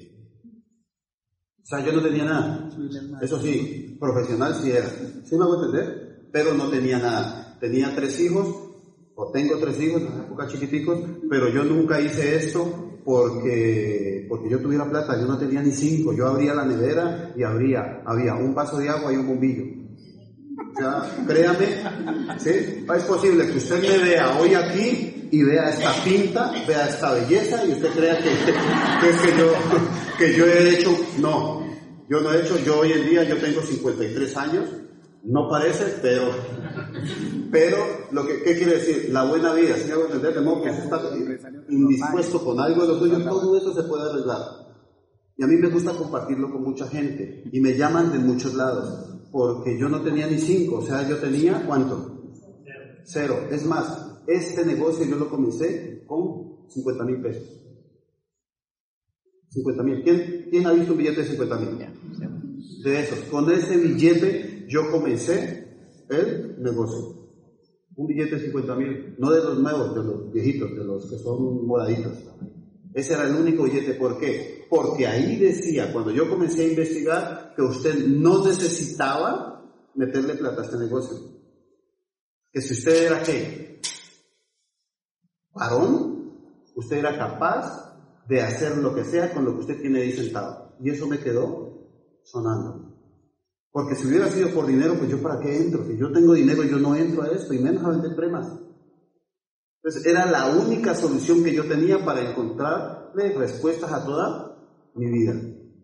o 1.63 1.67
sea, 1.67 1.85
yo 1.85 1.93
no 1.93 2.03
tenía 2.03 2.25
nada. 2.25 2.69
Eso 3.23 3.41
sí, 3.41 3.97
profesional 3.99 4.55
sí 4.55 4.71
era. 4.71 4.89
¿Sí 5.25 5.37
me 5.37 5.45
hago 5.45 5.65
entender? 5.65 6.29
Pero 6.31 6.53
no 6.53 6.69
tenía 6.69 6.99
nada. 6.99 7.57
Tenía 7.59 7.95
tres 7.95 8.21
hijos, 8.21 8.47
o 9.15 9.31
tengo 9.31 9.57
tres 9.59 9.81
hijos, 9.81 10.03
en 10.03 10.21
época 10.25 10.47
chiquiticos, 10.47 10.99
pero 11.31 11.49
yo 11.49 11.65
nunca 11.65 12.01
hice 12.01 12.37
esto 12.37 13.01
porque 13.05 14.27
porque 14.29 14.49
yo 14.49 14.61
tuviera 14.61 14.89
plata, 14.89 15.19
yo 15.19 15.27
no 15.27 15.39
tenía 15.39 15.63
ni 15.63 15.71
cinco, 15.71 16.13
yo 16.13 16.27
abría 16.27 16.55
la 16.55 16.65
nevera 16.65 17.33
y 17.37 17.43
abría, 17.43 18.03
había 18.05 18.35
un 18.35 18.55
vaso 18.55 18.79
de 18.79 18.89
agua 18.89 19.13
y 19.13 19.17
un 19.17 19.27
bombillo. 19.27 19.84
Créame, 20.75 21.67
¿sí? 22.39 22.85
Es 22.95 23.05
posible 23.05 23.47
que 23.47 23.59
usted 23.59 23.81
me 23.81 23.99
vea 23.99 24.39
hoy 24.39 24.55
aquí 24.55 25.29
y 25.31 25.43
vea 25.43 25.71
esta 25.71 25.93
pinta, 26.03 26.53
vea 26.67 26.89
esta 26.89 27.13
belleza 27.13 27.65
y 27.65 27.73
usted 27.73 27.91
crea 27.91 28.19
que, 28.19 28.31
que 28.31 29.39
yo, 29.39 29.53
que 30.19 30.37
yo 30.37 30.47
he 30.47 30.75
hecho, 30.75 30.91
no, 31.19 31.65
yo 32.09 32.21
no 32.21 32.33
he 32.33 32.41
hecho, 32.41 32.59
yo 32.59 32.81
hoy 32.81 32.93
en 32.93 33.09
día, 33.09 33.25
yo 33.25 33.37
tengo 33.39 33.61
53 33.61 34.37
años, 34.37 34.65
no 35.23 35.49
parece, 35.49 35.97
pero, 36.03 36.31
pero, 37.51 37.79
lo 38.11 38.27
que, 38.27 38.43
¿qué 38.43 38.57
quiere 38.57 38.75
decir? 38.75 39.09
La 39.11 39.25
buena 39.25 39.55
vida, 39.55 39.77
si 39.77 39.91
hago 39.91 40.05
entender, 40.05 40.35
de 40.35 40.41
modo 40.41 40.63
que 40.63 40.71
está 40.71 41.01
indispuesto 41.69 42.45
con 42.45 42.61
algo 42.61 42.83
de 42.83 42.89
lo 42.89 42.99
tuyo, 42.99 43.25
todo 43.25 43.57
eso 43.57 43.75
se 43.75 43.85
puede 43.85 44.11
arreglar. 44.11 44.41
Y 45.37 45.45
a 45.45 45.47
mí 45.47 45.57
me 45.57 45.69
gusta 45.69 45.93
compartirlo 45.93 46.51
con 46.51 46.63
mucha 46.63 46.87
gente, 46.89 47.45
y 47.51 47.61
me 47.61 47.77
llaman 47.77 48.13
de 48.13 48.19
muchos 48.19 48.55
lados, 48.55 49.14
porque 49.35 49.77
yo 49.77 49.89
no 49.89 50.01
tenía 50.01 50.29
ni 50.29 50.39
cinco, 50.39 50.77
o 50.77 50.83
sea, 50.87 51.09
yo 51.09 51.19
tenía, 51.19 51.67
¿cuánto? 51.67 52.23
Cero. 53.03 53.49
Es 53.51 53.67
más, 53.67 54.23
este 54.29 54.65
negocio 54.65 55.05
yo 55.05 55.17
lo 55.17 55.29
comencé 55.29 56.05
con 56.07 56.69
50 56.69 57.05
mil 57.05 57.21
pesos. 57.21 57.43
50 59.51 59.83
mil. 59.83 60.05
¿Quién, 60.05 60.47
¿Quién 60.49 60.65
ha 60.69 60.73
visto 60.73 60.93
un 60.93 60.99
billete 60.99 61.23
de 61.23 61.27
50 61.31 61.59
mil? 61.59 61.79
De 62.85 63.01
esos. 63.01 63.19
Con 63.29 63.51
ese 63.51 63.77
billete 63.77 64.67
yo 64.69 64.89
comencé 64.93 65.67
el 66.11 66.63
negocio. 66.63 67.33
Un 67.97 68.07
billete 68.07 68.37
de 68.37 68.41
50 68.41 68.77
mil, 68.77 69.17
no 69.19 69.33
de 69.33 69.43
los 69.43 69.59
nuevos, 69.59 69.97
de 69.97 70.05
los 70.05 70.33
viejitos, 70.33 70.71
de 70.77 70.85
los 70.85 71.11
que 71.11 71.19
son 71.19 71.67
moraditos. 71.67 72.13
Ese 72.95 73.15
era 73.15 73.27
el 73.29 73.35
único 73.35 73.65
billete. 73.65 73.95
¿Por 73.95 74.17
qué? 74.21 74.54
Porque 74.75 75.07
ahí 75.07 75.37
decía, 75.37 75.93
cuando 75.93 76.11
yo 76.11 76.29
comencé 76.29 76.65
a 76.65 76.69
investigar, 76.69 77.53
que 77.55 77.63
usted 77.63 77.97
no 78.09 78.45
necesitaba 78.45 79.63
meterle 79.95 80.35
plata 80.35 80.63
a 80.63 80.65
este 80.65 80.79
negocio. 80.79 81.17
Que 82.51 82.61
si 82.61 82.75
usted 82.75 83.07
era 83.07 83.23
qué? 83.23 83.81
Varón, 85.53 86.33
usted 86.75 86.97
era 86.97 87.17
capaz 87.17 87.95
de 88.27 88.43
hacer 88.43 88.79
lo 88.79 88.93
que 88.97 89.05
sea 89.05 89.33
con 89.33 89.45
lo 89.45 89.55
que 89.55 89.61
usted 89.61 89.81
tiene 89.81 90.01
ahí 90.01 90.11
sentado. 90.11 90.75
Y 90.81 90.91
eso 90.91 91.07
me 91.07 91.21
quedó 91.21 91.89
sonando. 92.25 92.97
Porque 93.71 93.95
si 93.95 94.09
hubiera 94.09 94.29
sido 94.29 94.53
por 94.53 94.67
dinero, 94.67 94.97
pues 94.99 95.09
yo 95.09 95.23
para 95.23 95.39
qué 95.39 95.57
entro. 95.57 95.87
Si 95.87 95.97
yo 95.97 96.11
tengo 96.11 96.33
dinero, 96.33 96.65
yo 96.65 96.79
no 96.79 96.97
entro 96.97 97.23
a 97.23 97.29
esto, 97.29 97.55
y 97.55 97.61
menos 97.61 97.85
a 97.85 97.91
vender 97.91 98.17
premas. 98.17 98.49
Entonces 99.85 100.05
era 100.05 100.27
la 100.27 100.49
única 100.49 100.97
solución 100.97 101.45
que 101.45 101.55
yo 101.55 101.65
tenía 101.69 102.05
para 102.05 102.29
encontrarle 102.29 103.39
respuestas 103.39 103.93
a 103.93 104.05
toda 104.05 104.54
mi 104.95 105.11
vida. 105.11 105.33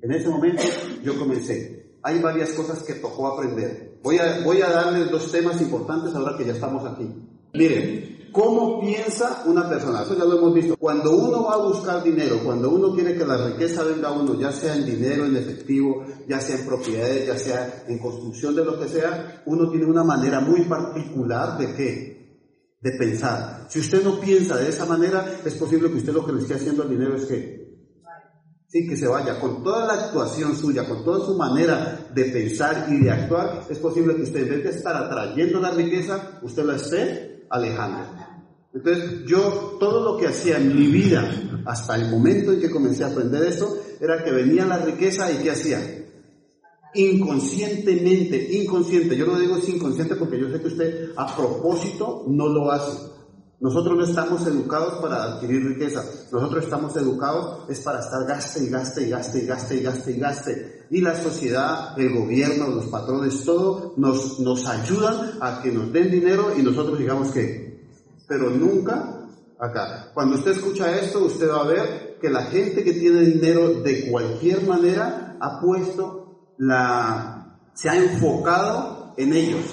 En 0.02 0.12
ese 0.12 0.28
momento 0.28 0.62
yo 1.02 1.18
comencé. 1.18 1.96
Hay 2.02 2.20
varias 2.20 2.50
cosas 2.52 2.82
que 2.82 2.94
tocó 2.94 3.28
aprender. 3.28 3.98
Voy 4.02 4.18
a, 4.18 4.42
voy 4.42 4.62
a 4.62 4.70
darles 4.70 5.10
dos 5.10 5.30
temas 5.30 5.60
importantes 5.60 6.14
ahora 6.14 6.36
que 6.36 6.46
ya 6.46 6.52
estamos 6.52 6.84
aquí. 6.90 7.06
Miren, 7.52 8.20
¿Cómo 8.32 8.80
piensa 8.80 9.42
una 9.46 9.68
persona? 9.68 10.02
Eso 10.02 10.16
ya 10.16 10.24
lo 10.24 10.38
hemos 10.38 10.54
visto. 10.54 10.76
Cuando 10.76 11.16
uno 11.16 11.44
va 11.44 11.54
a 11.54 11.66
buscar 11.66 12.02
dinero, 12.02 12.38
cuando 12.44 12.70
uno 12.70 12.94
quiere 12.94 13.16
que 13.16 13.26
la 13.26 13.48
riqueza 13.48 13.82
venga 13.82 14.08
a 14.08 14.12
uno, 14.12 14.38
ya 14.38 14.52
sea 14.52 14.76
en 14.76 14.86
dinero, 14.86 15.26
en 15.26 15.36
efectivo, 15.36 16.04
ya 16.28 16.40
sea 16.40 16.56
en 16.56 16.66
propiedades, 16.66 17.26
ya 17.26 17.36
sea 17.36 17.84
en 17.88 17.98
construcción 17.98 18.54
de 18.54 18.64
lo 18.64 18.78
que 18.78 18.88
sea, 18.88 19.42
uno 19.46 19.68
tiene 19.70 19.86
una 19.86 20.04
manera 20.04 20.40
muy 20.40 20.60
particular 20.62 21.58
de 21.58 21.74
qué? 21.74 22.20
De 22.80 22.92
pensar. 22.92 23.66
Si 23.68 23.80
usted 23.80 24.04
no 24.04 24.20
piensa 24.20 24.56
de 24.56 24.68
esa 24.68 24.86
manera, 24.86 25.40
es 25.44 25.54
posible 25.54 25.90
que 25.90 25.96
usted 25.96 26.12
lo 26.12 26.24
que 26.24 26.32
le 26.32 26.42
esté 26.42 26.54
haciendo 26.54 26.84
al 26.84 26.90
dinero 26.90 27.16
es 27.16 27.24
que 27.24 27.59
Sí, 28.70 28.86
que 28.86 28.96
se 28.96 29.08
vaya. 29.08 29.40
Con 29.40 29.64
toda 29.64 29.84
la 29.84 29.94
actuación 29.94 30.56
suya, 30.56 30.86
con 30.86 31.04
toda 31.04 31.26
su 31.26 31.36
manera 31.36 32.06
de 32.14 32.24
pensar 32.26 32.86
y 32.88 32.98
de 32.98 33.10
actuar, 33.10 33.66
es 33.68 33.78
posible 33.78 34.14
que 34.14 34.22
usted 34.22 34.44
en 34.44 34.48
vez 34.48 34.62
de 34.62 34.70
estar 34.70 34.94
atrayendo 34.94 35.58
la 35.58 35.72
riqueza, 35.72 36.38
usted 36.40 36.62
la 36.62 36.76
esté 36.76 37.46
alejando. 37.50 37.98
Entonces 38.72 39.24
yo 39.26 39.76
todo 39.80 40.04
lo 40.04 40.16
que 40.16 40.28
hacía 40.28 40.58
en 40.58 40.76
mi 40.76 40.86
vida 40.86 41.28
hasta 41.66 41.96
el 41.96 42.08
momento 42.10 42.52
en 42.52 42.60
que 42.60 42.70
comencé 42.70 43.02
a 43.02 43.08
aprender 43.08 43.42
esto 43.42 43.76
era 44.00 44.22
que 44.22 44.30
venía 44.30 44.64
la 44.64 44.78
riqueza 44.78 45.32
y 45.32 45.42
¿qué 45.42 45.50
hacía? 45.50 46.06
Inconscientemente, 46.94 48.52
inconsciente. 48.52 49.16
Yo 49.16 49.26
lo 49.26 49.36
digo 49.36 49.58
inconsciente 49.66 50.14
porque 50.14 50.38
yo 50.38 50.48
sé 50.48 50.60
que 50.60 50.68
usted 50.68 51.10
a 51.16 51.34
propósito 51.34 52.24
no 52.28 52.46
lo 52.46 52.70
hace. 52.70 53.19
Nosotros 53.60 53.96
no 53.96 54.04
estamos 54.04 54.46
educados 54.46 54.94
para 55.02 55.22
adquirir 55.22 55.64
riqueza. 55.66 56.02
Nosotros 56.32 56.64
estamos 56.64 56.96
educados 56.96 57.68
es 57.68 57.80
para 57.80 58.00
estar 58.00 58.26
gaste 58.26 58.64
y 58.64 58.68
gaste 58.68 59.02
y 59.06 59.10
gaste 59.10 59.38
y 59.38 59.46
gaste 59.46 59.76
y 59.76 59.82
gaste 59.82 60.12
y 60.12 60.18
gaste. 60.18 60.86
Y 60.90 61.00
la 61.02 61.14
sociedad, 61.14 61.98
el 61.98 62.14
gobierno, 62.14 62.68
los 62.68 62.86
patrones, 62.86 63.44
todo 63.44 63.94
nos, 63.98 64.40
nos 64.40 64.66
ayudan 64.66 65.32
a 65.40 65.60
que 65.62 65.70
nos 65.70 65.92
den 65.92 66.10
dinero 66.10 66.52
y 66.56 66.62
nosotros 66.62 66.98
digamos 66.98 67.30
que 67.30 67.70
pero 68.30 68.48
nunca 68.48 69.26
acá. 69.58 70.12
Cuando 70.14 70.36
usted 70.36 70.52
escucha 70.52 70.96
esto, 70.96 71.24
usted 71.24 71.50
va 71.50 71.62
a 71.62 71.66
ver 71.66 72.18
que 72.20 72.30
la 72.30 72.44
gente 72.44 72.84
que 72.84 72.92
tiene 72.92 73.22
dinero 73.22 73.80
de 73.82 74.08
cualquier 74.08 74.66
manera 74.66 75.36
ha 75.40 75.60
puesto 75.60 76.54
la, 76.56 77.58
se 77.74 77.88
ha 77.88 77.96
enfocado 77.96 79.14
en 79.16 79.32
ellos. 79.34 79.64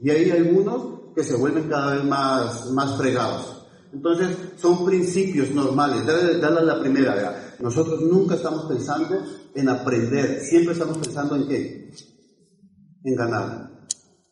Y 0.00 0.10
hay 0.10 0.30
algunos 0.30 0.95
que 1.16 1.24
se 1.24 1.34
vuelven 1.34 1.68
cada 1.68 1.96
vez 1.96 2.04
más, 2.04 2.70
más 2.70 2.96
fregados. 2.96 3.66
Entonces, 3.92 4.36
son 4.56 4.84
principios 4.84 5.50
normales. 5.50 6.06
Dale, 6.06 6.38
dale 6.38 6.62
la 6.62 6.78
primera, 6.78 7.14
¿verdad? 7.14 7.36
Nosotros 7.58 8.00
nunca 8.02 8.36
estamos 8.36 8.66
pensando 8.66 9.20
en 9.52 9.68
aprender, 9.68 10.42
siempre 10.42 10.74
estamos 10.74 10.98
pensando 10.98 11.34
en 11.34 11.48
qué? 11.48 11.90
En 13.02 13.16
ganar. 13.16 13.70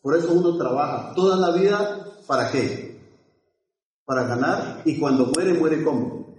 Por 0.01 0.15
eso 0.15 0.31
uno 0.31 0.57
trabaja 0.57 1.13
toda 1.13 1.35
la 1.35 1.57
vida, 1.57 2.05
¿para 2.27 2.51
qué? 2.51 2.85
para 4.05 4.23
ganar 4.23 4.83
y 4.85 4.99
cuando 4.99 5.25
muere, 5.25 5.53
muere 5.55 5.83
como. 5.83 6.35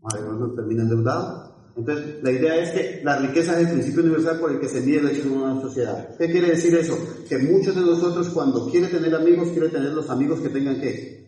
Madre, 0.00 0.22
no 0.22 0.52
termina 0.54 0.82
endeudado. 0.82 1.51
Entonces, 1.74 2.22
la 2.22 2.30
idea 2.30 2.56
es 2.56 2.70
que 2.70 3.00
la 3.02 3.18
riqueza 3.18 3.58
es 3.58 3.66
el 3.66 3.72
principio 3.74 4.02
universal 4.02 4.38
por 4.38 4.52
el 4.52 4.60
que 4.60 4.68
se 4.68 4.82
mide 4.82 4.98
el 4.98 5.08
hecho 5.08 5.28
de 5.28 5.36
una 5.36 5.60
sociedad. 5.60 6.16
¿Qué 6.18 6.30
quiere 6.30 6.50
decir 6.50 6.74
eso? 6.74 6.98
Que 7.28 7.38
muchos 7.38 7.74
de 7.74 7.80
nosotros 7.80 8.28
cuando 8.28 8.70
quiere 8.70 8.88
tener 8.88 9.14
amigos, 9.14 9.48
quiere 9.48 9.70
tener 9.70 9.92
los 9.92 10.10
amigos 10.10 10.40
que 10.40 10.50
tengan 10.50 10.80
qué? 10.80 11.22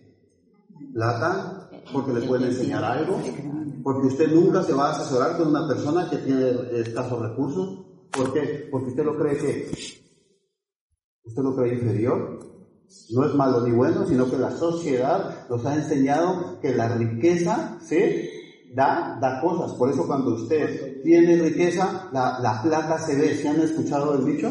Plata, 0.93 1.71
porque 1.93 2.13
le 2.13 2.27
pueden 2.27 2.51
enseñar 2.51 2.85
algo, 2.85 3.23
porque 3.83 4.09
usted 4.09 4.31
nunca 4.33 4.63
se 4.63 4.75
va 4.75 4.89
a 4.89 4.93
asesorar 4.93 5.39
con 5.39 5.49
una 5.49 5.67
persona 5.67 6.09
que 6.11 6.19
tiene 6.19 6.53
escasos 6.75 7.21
recursos. 7.23 7.87
¿Por 8.11 8.33
qué? 8.33 8.69
Porque 8.71 8.91
usted 8.91 9.05
lo 9.05 9.19
cree 9.19 9.37
que 9.39 9.71
usted 11.25 11.43
lo 11.43 11.57
cree 11.57 11.75
inferior, 11.75 12.39
no 13.11 13.27
es 13.27 13.35
malo 13.35 13.67
ni 13.67 13.73
bueno, 13.73 14.07
sino 14.07 14.31
que 14.31 14.37
la 14.37 14.51
sociedad 14.51 15.49
nos 15.49 15.65
ha 15.65 15.75
enseñado 15.75 16.61
que 16.61 16.75
la 16.75 16.97
riqueza 16.97 17.79
se 17.81 18.34
da, 18.75 19.19
da 19.21 19.41
cosas. 19.41 19.73
Por 19.79 19.91
eso 19.91 20.07
cuando 20.07 20.35
usted 20.35 21.03
tiene 21.03 21.37
riqueza, 21.37 22.09
la, 22.13 22.39
la 22.41 22.63
plata 22.63 22.99
se 22.99 23.17
ve. 23.17 23.37
¿Se 23.37 23.49
han 23.49 23.61
escuchado 23.61 24.19
el 24.19 24.25
dicho? 24.25 24.51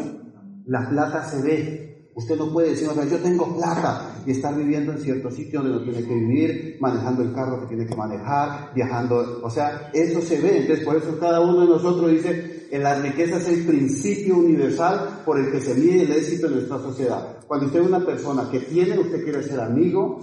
La 0.66 0.88
plata 0.88 1.24
se 1.24 1.42
ve. 1.42 2.10
Usted 2.16 2.36
no 2.36 2.52
puede 2.52 2.70
decir, 2.70 2.88
o 2.88 2.94
sea, 2.94 3.04
yo 3.04 3.18
tengo 3.18 3.56
plata 3.56 4.22
y 4.24 4.30
estar 4.30 4.54
viviendo 4.54 4.92
en 4.92 4.98
cierto 4.98 5.32
sitio 5.32 5.60
donde 5.60 5.78
no 5.78 5.82
tiene 5.82 6.06
que 6.06 6.14
vivir, 6.14 6.76
manejando 6.80 7.22
el 7.22 7.32
carro 7.32 7.60
que 7.60 7.66
tiene 7.74 7.86
que 7.86 7.96
manejar, 7.96 8.72
viajando, 8.72 9.40
o 9.42 9.50
sea, 9.50 9.90
eso 9.92 10.20
se 10.20 10.40
ve. 10.40 10.58
Entonces, 10.58 10.84
por 10.84 10.96
eso 10.96 11.18
cada 11.18 11.40
uno 11.40 11.62
de 11.62 11.66
nosotros 11.66 12.08
dice, 12.12 12.68
en 12.70 12.84
la 12.84 13.00
riqueza 13.00 13.38
es 13.38 13.48
el 13.48 13.66
principio 13.66 14.38
universal 14.38 15.22
por 15.24 15.40
el 15.40 15.50
que 15.50 15.60
se 15.60 15.74
mide 15.74 16.02
el 16.02 16.12
éxito 16.12 16.48
de 16.48 16.54
nuestra 16.54 16.78
sociedad. 16.78 17.40
Cuando 17.48 17.66
usted 17.66 17.80
es 17.80 17.86
una 17.86 18.06
persona 18.06 18.48
que 18.48 18.60
tiene, 18.60 18.96
usted 18.96 19.24
quiere 19.24 19.42
ser 19.42 19.58
amigo 19.58 20.20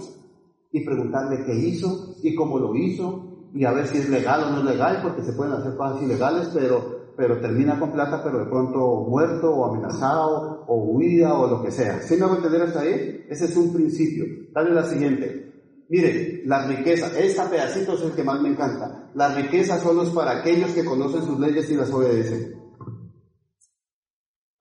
y 0.72 0.82
preguntarle 0.86 1.44
qué 1.44 1.54
hizo 1.54 2.16
y 2.22 2.34
cómo 2.34 2.58
lo 2.58 2.74
hizo 2.74 3.31
y 3.54 3.64
a 3.64 3.72
ver 3.72 3.86
si 3.86 3.98
es 3.98 4.08
legal 4.08 4.44
o 4.44 4.50
no 4.50 4.58
es 4.58 4.64
legal, 4.64 5.00
porque 5.02 5.22
se 5.22 5.32
pueden 5.32 5.54
hacer 5.54 5.76
cosas 5.76 6.02
ilegales, 6.02 6.50
pero 6.54 7.02
pero 7.16 7.38
termina 7.40 7.78
con 7.78 7.92
plata, 7.92 8.22
pero 8.24 8.38
de 8.38 8.46
pronto 8.46 9.06
muerto 9.08 9.50
o 9.50 9.66
amenazado 9.66 10.64
o 10.66 10.84
huida 10.84 11.34
o 11.34 11.46
lo 11.46 11.62
que 11.62 11.70
sea. 11.70 12.00
¿Sí 12.00 12.16
me 12.16 12.24
voy 12.24 12.34
a 12.34 12.36
entender 12.36 12.62
hasta 12.62 12.80
ahí? 12.80 13.26
Ese 13.28 13.44
es 13.46 13.56
un 13.56 13.72
principio. 13.72 14.24
Dale 14.52 14.72
la 14.72 14.84
siguiente. 14.84 15.52
Mire, 15.88 16.42
la 16.46 16.66
riqueza, 16.66 17.18
esta 17.18 17.50
pedacito 17.50 17.94
es 17.94 18.02
el 18.02 18.12
que 18.12 18.24
más 18.24 18.40
me 18.40 18.48
encanta. 18.48 19.10
La 19.14 19.34
riqueza 19.34 19.78
solo 19.78 20.04
es 20.04 20.08
para 20.10 20.38
aquellos 20.38 20.70
que 20.70 20.84
conocen 20.84 21.22
sus 21.22 21.38
leyes 21.38 21.70
y 21.70 21.76
las 21.76 21.92
obedecen. 21.92 22.54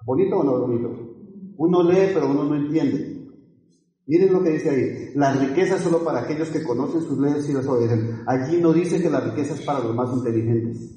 ¿Bonito 0.04 0.38
o 0.38 0.44
no 0.44 0.60
bonito? 0.60 0.90
Uno 1.58 1.84
lee, 1.84 2.12
pero 2.14 2.30
uno 2.30 2.44
no 2.44 2.56
entiende. 2.56 3.11
Miren 4.08 4.34
lo 4.34 4.44
que 4.44 4.52
dice 4.52 4.70
ahí. 4.70 5.12
La 5.16 5.34
riqueza 5.34 5.76
es 5.76 5.82
solo 5.82 6.04
para 6.04 6.22
aquellos 6.22 6.50
que 6.50 6.64
conocen 6.64 7.02
sus 7.02 7.20
leyes 7.20 7.48
y 7.50 7.54
las 7.54 7.68
obedecen. 7.68 8.24
Allí 8.28 8.60
no 8.60 8.74
dice 8.74 9.02
que 9.02 9.10
la 9.10 9.22
riqueza 9.22 9.54
es 9.54 9.62
para 9.62 9.80
los 9.80 9.96
más 9.96 10.12
inteligentes. 10.12 10.96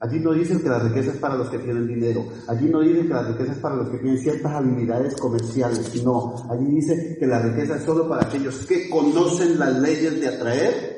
Allí 0.00 0.20
no 0.20 0.32
dicen 0.34 0.60
que 0.60 0.68
la 0.68 0.80
riqueza 0.80 1.12
es 1.12 1.16
para 1.16 1.36
los 1.36 1.48
que 1.48 1.58
tienen 1.58 1.86
dinero. 1.86 2.26
Allí 2.46 2.68
no 2.68 2.80
dicen 2.80 3.06
que 3.06 3.14
la 3.14 3.22
riqueza 3.22 3.52
es 3.52 3.58
para 3.58 3.76
los 3.76 3.88
que 3.88 3.98
tienen 3.98 4.18
ciertas 4.18 4.52
habilidades 4.52 5.14
comerciales. 5.16 6.04
No. 6.04 6.34
Allí 6.50 6.66
dice 6.74 7.16
que 7.18 7.26
la 7.26 7.40
riqueza 7.40 7.76
es 7.76 7.84
solo 7.84 8.08
para 8.08 8.26
aquellos 8.26 8.66
que 8.66 8.88
conocen 8.90 9.58
las 9.58 9.80
leyes 9.80 10.20
de 10.20 10.28
atraer 10.28 10.94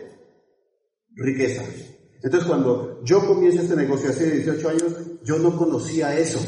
riqueza. 1.15 1.63
Entonces 2.23 2.49
cuando 2.49 3.03
yo 3.05 3.25
comienzo 3.27 3.63
este 3.63 3.77
negocio 3.77 4.11
hace 4.11 4.31
18 4.31 4.69
años, 4.69 4.93
yo 5.23 5.39
no 5.39 5.57
conocía 5.57 6.19
eso. 6.19 6.41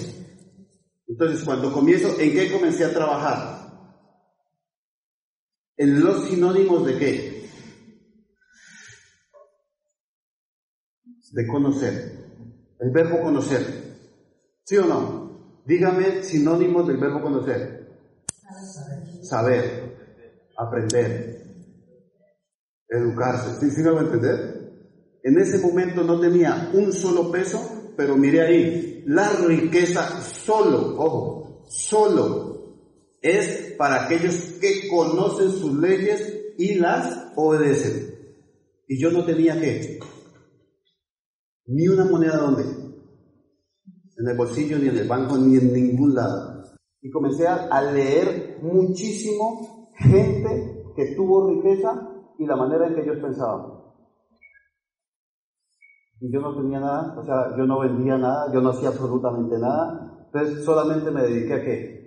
Entonces 1.07 1.45
cuando 1.45 1.73
comienzo, 1.73 2.09
¿en 2.19 2.33
qué 2.33 2.51
comencé 2.51 2.85
a 2.85 2.93
trabajar? 2.93 3.68
En 5.79 6.01
los 6.01 6.25
sinónimos 6.25 6.85
de 6.85 6.99
qué? 6.99 7.51
De 11.31 11.47
conocer. 11.47 12.19
El 12.81 12.91
verbo 12.91 13.23
conocer. 13.23 13.63
¿Sí 14.65 14.77
o 14.77 14.87
no? 14.87 15.63
Dígame 15.65 16.25
sinónimos 16.25 16.89
del 16.89 16.97
verbo 16.97 17.23
conocer. 17.23 17.89
Saber, 19.23 19.97
aprender, 20.57 21.45
educarse. 22.89 23.61
¿Sí, 23.61 23.71
sí 23.71 23.83
me 23.83 23.91
va 23.91 24.01
a 24.01 24.05
entender? 24.05 24.59
En 25.23 25.39
ese 25.39 25.59
momento 25.59 26.03
no 26.03 26.19
tenía 26.19 26.71
un 26.73 26.93
solo 26.93 27.31
peso, 27.31 27.93
pero 27.97 28.17
mire 28.17 28.41
ahí, 28.41 29.05
la 29.07 29.31
riqueza 29.47 30.21
solo, 30.23 30.97
ojo, 30.99 31.65
solo 31.69 32.48
es 33.23 33.75
para 33.77 34.05
aquellos 34.05 34.35
que 34.61 34.89
conocen 34.89 35.51
sus 35.51 35.75
leyes 35.75 36.55
y 36.59 36.75
las 36.75 37.33
obedecen. 37.37 38.15
Y 38.87 39.01
yo 39.01 39.11
no 39.11 39.25
tenía 39.25 39.61
que, 39.61 39.99
ni 41.67 41.89
una 41.89 42.05
moneda 42.05 42.37
donde, 42.39 42.63
en 42.63 44.29
el 44.29 44.37
bolsillo, 44.37 44.79
ni 44.79 44.89
en 44.89 44.97
el 44.97 45.09
banco, 45.09 45.37
ni 45.37 45.57
en 45.57 45.73
ningún 45.73 46.15
lado. 46.15 46.65
Y 47.01 47.11
comencé 47.11 47.47
a 47.47 47.81
leer 47.93 48.59
muchísimo 48.63 49.91
gente 49.97 50.85
que 50.97 51.15
tuvo 51.15 51.51
riqueza 51.51 52.09
y 52.39 52.47
la 52.47 52.57
manera 52.57 52.89
en 52.89 52.95
que 52.95 53.03
ellos 53.03 53.19
pensaban. 53.23 53.79
Y 56.21 56.33
yo 56.33 56.41
no 56.41 56.57
tenía 56.57 56.81
nada, 56.81 57.17
o 57.17 57.25
sea, 57.25 57.57
yo 57.57 57.65
no 57.65 57.81
vendía 57.81 58.19
nada, 58.19 58.53
yo 58.53 58.61
no 58.61 58.71
hacía 58.71 58.89
absolutamente 58.89 59.57
nada, 59.59 60.27
entonces 60.27 60.65
solamente 60.65 61.11
me 61.13 61.23
dediqué 61.23 61.55
a 61.55 61.65
qué? 61.65 61.98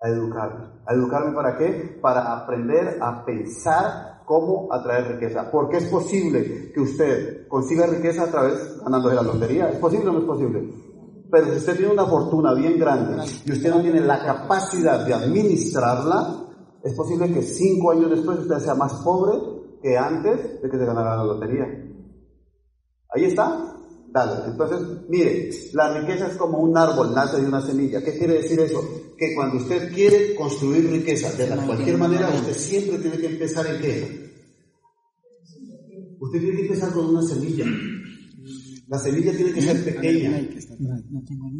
A 0.00 0.08
educarme. 0.08 0.66
¿A 0.86 0.94
educarme 0.94 1.34
para 1.34 1.56
qué? 1.56 1.98
Para 2.00 2.36
aprender 2.36 2.98
a 3.00 3.24
pensar 3.24 4.22
cómo 4.24 4.72
atraer 4.72 5.14
riqueza. 5.14 5.50
Porque 5.50 5.78
es 5.78 5.84
posible 5.86 6.72
que 6.72 6.80
usted 6.80 7.48
consiga 7.48 7.86
riqueza 7.86 8.24
a 8.24 8.30
través 8.30 8.78
ganando 8.82 9.08
de 9.08 9.14
la 9.16 9.22
lotería. 9.22 9.70
¿Es 9.70 9.78
posible 9.78 10.08
o 10.10 10.12
no 10.12 10.18
es 10.20 10.24
posible? 10.24 10.88
Pero 11.30 11.46
si 11.46 11.56
usted 11.56 11.76
tiene 11.76 11.92
una 11.92 12.06
fortuna 12.06 12.54
bien 12.54 12.78
grande 12.78 13.22
y 13.44 13.52
usted 13.52 13.70
no 13.70 13.80
tiene 13.80 14.00
la 14.00 14.24
capacidad 14.24 15.04
de 15.04 15.14
administrarla, 15.14 16.46
es 16.82 16.94
posible 16.94 17.32
que 17.32 17.42
cinco 17.42 17.90
años 17.90 18.10
después 18.10 18.38
usted 18.38 18.58
sea 18.58 18.74
más 18.74 18.94
pobre 19.02 19.36
que 19.82 19.96
antes 19.96 20.62
de 20.62 20.70
que 20.70 20.78
se 20.78 20.86
ganara 20.86 21.16
la 21.16 21.24
lotería. 21.24 21.66
Ahí 23.10 23.24
está. 23.24 23.77
Dale. 24.10 24.50
Entonces, 24.50 24.78
mire, 25.08 25.50
la 25.74 26.00
riqueza 26.00 26.28
es 26.28 26.36
como 26.36 26.58
un 26.58 26.76
árbol, 26.76 27.14
nace 27.14 27.40
de 27.40 27.46
una 27.46 27.60
semilla. 27.60 28.02
¿Qué 28.02 28.16
quiere 28.16 28.34
decir 28.34 28.58
eso? 28.60 28.82
Que 29.16 29.34
cuando 29.34 29.58
usted 29.58 29.92
quiere 29.92 30.34
construir 30.34 30.90
riqueza 30.90 31.32
de 31.32 31.46
cualquier 31.66 31.98
manera, 31.98 32.30
usted 32.30 32.54
siempre 32.54 32.98
tiene 32.98 33.18
que 33.18 33.26
empezar 33.26 33.66
en 33.66 33.80
qué? 33.80 34.28
Usted 36.20 36.40
tiene 36.40 36.56
que 36.56 36.62
empezar 36.62 36.92
con 36.92 37.06
una 37.06 37.22
semilla. 37.22 37.66
La 38.88 38.98
semilla 38.98 39.36
tiene 39.36 39.52
que 39.52 39.62
ser 39.62 39.84
pequeña. 39.84 40.40
No 41.10 41.22
tengo 41.26 41.50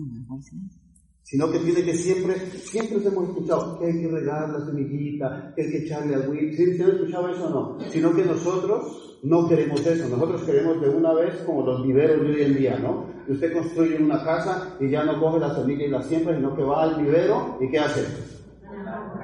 sino 1.29 1.51
que 1.51 1.59
tiene 1.59 1.85
que 1.85 1.95
siempre, 1.95 2.37
siempre 2.57 3.07
hemos 3.07 3.29
escuchado 3.29 3.79
que 3.79 3.85
hay 3.85 4.01
que 4.01 4.09
regar 4.09 4.49
la 4.49 4.65
semillita, 4.65 5.53
que 5.55 5.63
hay 5.63 5.71
que 5.71 5.79
echarle 5.85 6.15
agua. 6.15 6.35
¿Sí, 6.57 6.75
¿Sí 6.75 6.83
han 6.83 6.91
escuchado 6.91 7.29
eso 7.29 7.47
o 7.47 7.51
no? 7.51 7.91
Sino 7.91 8.15
que 8.15 8.25
nosotros 8.25 9.19
no 9.23 9.47
queremos 9.47 9.85
eso, 9.85 10.09
nosotros 10.09 10.43
queremos 10.45 10.81
de 10.81 10.89
una 10.89 11.13
vez 11.13 11.35
como 11.45 11.67
los 11.67 11.83
viveros 11.83 12.23
de 12.23 12.33
hoy 12.33 12.43
en 12.45 12.57
día, 12.57 12.79
¿no? 12.79 13.05
Usted 13.29 13.53
construye 13.53 14.03
una 14.03 14.25
casa 14.25 14.75
y 14.81 14.89
ya 14.89 15.05
no 15.05 15.21
coge 15.21 15.39
la 15.39 15.55
semilla 15.55 15.85
y 15.85 15.91
la 15.91 16.03
siembra, 16.03 16.35
sino 16.35 16.57
que 16.57 16.63
va 16.63 16.85
al 16.85 17.05
vivero 17.05 17.59
y 17.61 17.69
¿qué 17.69 17.79
hace? 17.79 18.07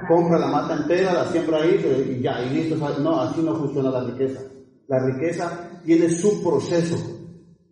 Compra 0.07 0.37
la 0.37 0.47
mata 0.47 0.75
entera, 0.75 1.11
la 1.11 1.25
siembra 1.25 1.63
ahí 1.63 2.15
y 2.15 2.21
ya, 2.21 2.39
y 2.45 2.53
listo. 2.53 2.75
No, 3.01 3.19
así 3.19 3.41
no 3.41 3.55
funciona 3.55 3.89
la 3.89 4.03
riqueza. 4.03 4.41
La 4.87 5.03
riqueza 5.03 5.81
tiene 5.83 6.07
su 6.11 6.43
proceso. 6.43 7.14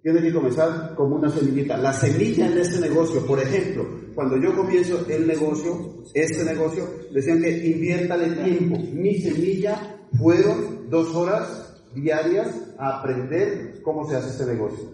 Tiene 0.04 0.22
que 0.22 0.34
comenzar 0.34 0.96
como 0.96 1.16
una 1.16 1.30
semillita. 1.30 1.78
La 1.78 1.94
semilla 1.94 2.48
en 2.48 2.58
este 2.58 2.82
negocio, 2.82 3.26
por 3.26 3.39
ejemplo, 3.39 3.88
cuando 4.13 4.36
yo 4.36 4.54
comienzo 4.54 5.06
el 5.08 5.26
negocio, 5.26 6.04
este 6.13 6.44
negocio, 6.44 6.89
decían 7.13 7.42
que 7.42 7.66
inviértale 7.66 8.36
tiempo. 8.44 8.78
Mi 8.92 9.16
semilla 9.22 9.98
fueron 10.18 10.89
dos 10.89 11.16
horas 11.16 11.82
diarias 11.96 12.54
a 12.78 13.00
aprender 13.00 13.82
cómo 13.82 14.06
se 14.10 14.18
hace 14.18 14.32
este 14.32 14.46
negocio. 14.46 14.94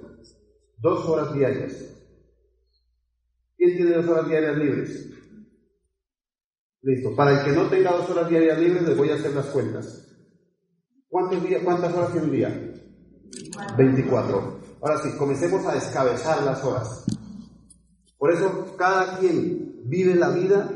Dos 0.77 1.03
horas 1.09 1.33
diarias. 1.33 1.73
¿Quién 3.57 3.77
tiene 3.77 3.95
dos 3.95 4.07
horas 4.09 4.29
diarias 4.29 4.57
libres? 4.59 5.09
Listo. 6.83 7.15
Para 7.15 7.39
el 7.39 7.45
que 7.45 7.51
no 7.51 7.67
tenga 7.67 7.93
dos 7.93 8.07
horas 8.11 8.29
diarias 8.29 8.59
libres, 8.59 8.83
les 8.83 8.95
voy 8.95 9.09
a 9.09 9.15
hacer 9.15 9.33
las 9.33 9.47
cuentas. 9.47 10.07
¿Cuántos 11.09 11.43
días, 11.43 11.63
¿Cuántas 11.63 11.95
horas 11.95 12.11
tiene 12.11 12.27
un 12.27 12.31
día? 12.31 12.73
24. 13.75 14.59
Ahora 14.81 15.01
sí, 15.01 15.09
comencemos 15.17 15.65
a 15.65 15.73
descabezar 15.73 16.43
las 16.43 16.63
horas. 16.63 17.05
Por 18.17 18.33
eso 18.33 18.75
cada 18.77 19.17
quien 19.19 19.81
vive 19.85 20.15
la 20.15 20.29
vida 20.29 20.69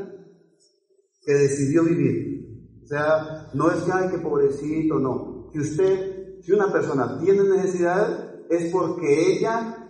que 1.24 1.32
decidió 1.32 1.84
vivir. 1.84 2.80
O 2.84 2.86
sea, 2.86 3.48
no 3.54 3.70
es 3.70 3.82
que, 3.82 3.92
ay, 3.92 4.10
que 4.10 4.18
pobrecito, 4.18 4.98
no. 4.98 5.48
Si 5.52 5.60
usted, 5.60 6.40
si 6.42 6.52
una 6.52 6.70
persona 6.70 7.18
tiene 7.18 7.44
necesidad, 7.44 8.44
es 8.50 8.70
porque 8.70 9.32
ella, 9.32 9.88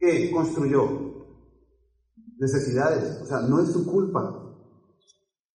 ¿qué? 0.00 0.30
Construyó 0.32 1.26
necesidades. 2.38 3.20
O 3.22 3.26
sea, 3.26 3.40
no 3.42 3.60
es 3.62 3.70
su 3.70 3.86
culpa. 3.86 4.38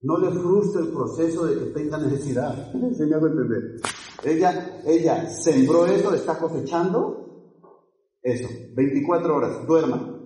No 0.04 0.18
le 0.20 0.32
frustre 0.32 0.84
el 0.84 0.90
proceso 0.90 1.46
de 1.48 1.60
que 1.60 1.66
tenga 1.72 1.98
necesidad. 1.98 2.72
¿Se 2.72 3.06
me 3.06 3.16
entender? 3.16 3.82
Ella, 4.24 4.82
ella 4.86 5.30
sembró 5.30 5.86
eso, 5.86 6.14
está 6.14 6.38
cosechando 6.38 7.27
eso. 8.22 8.48
24 8.74 9.36
horas, 9.36 9.68
duerma. 9.68 10.20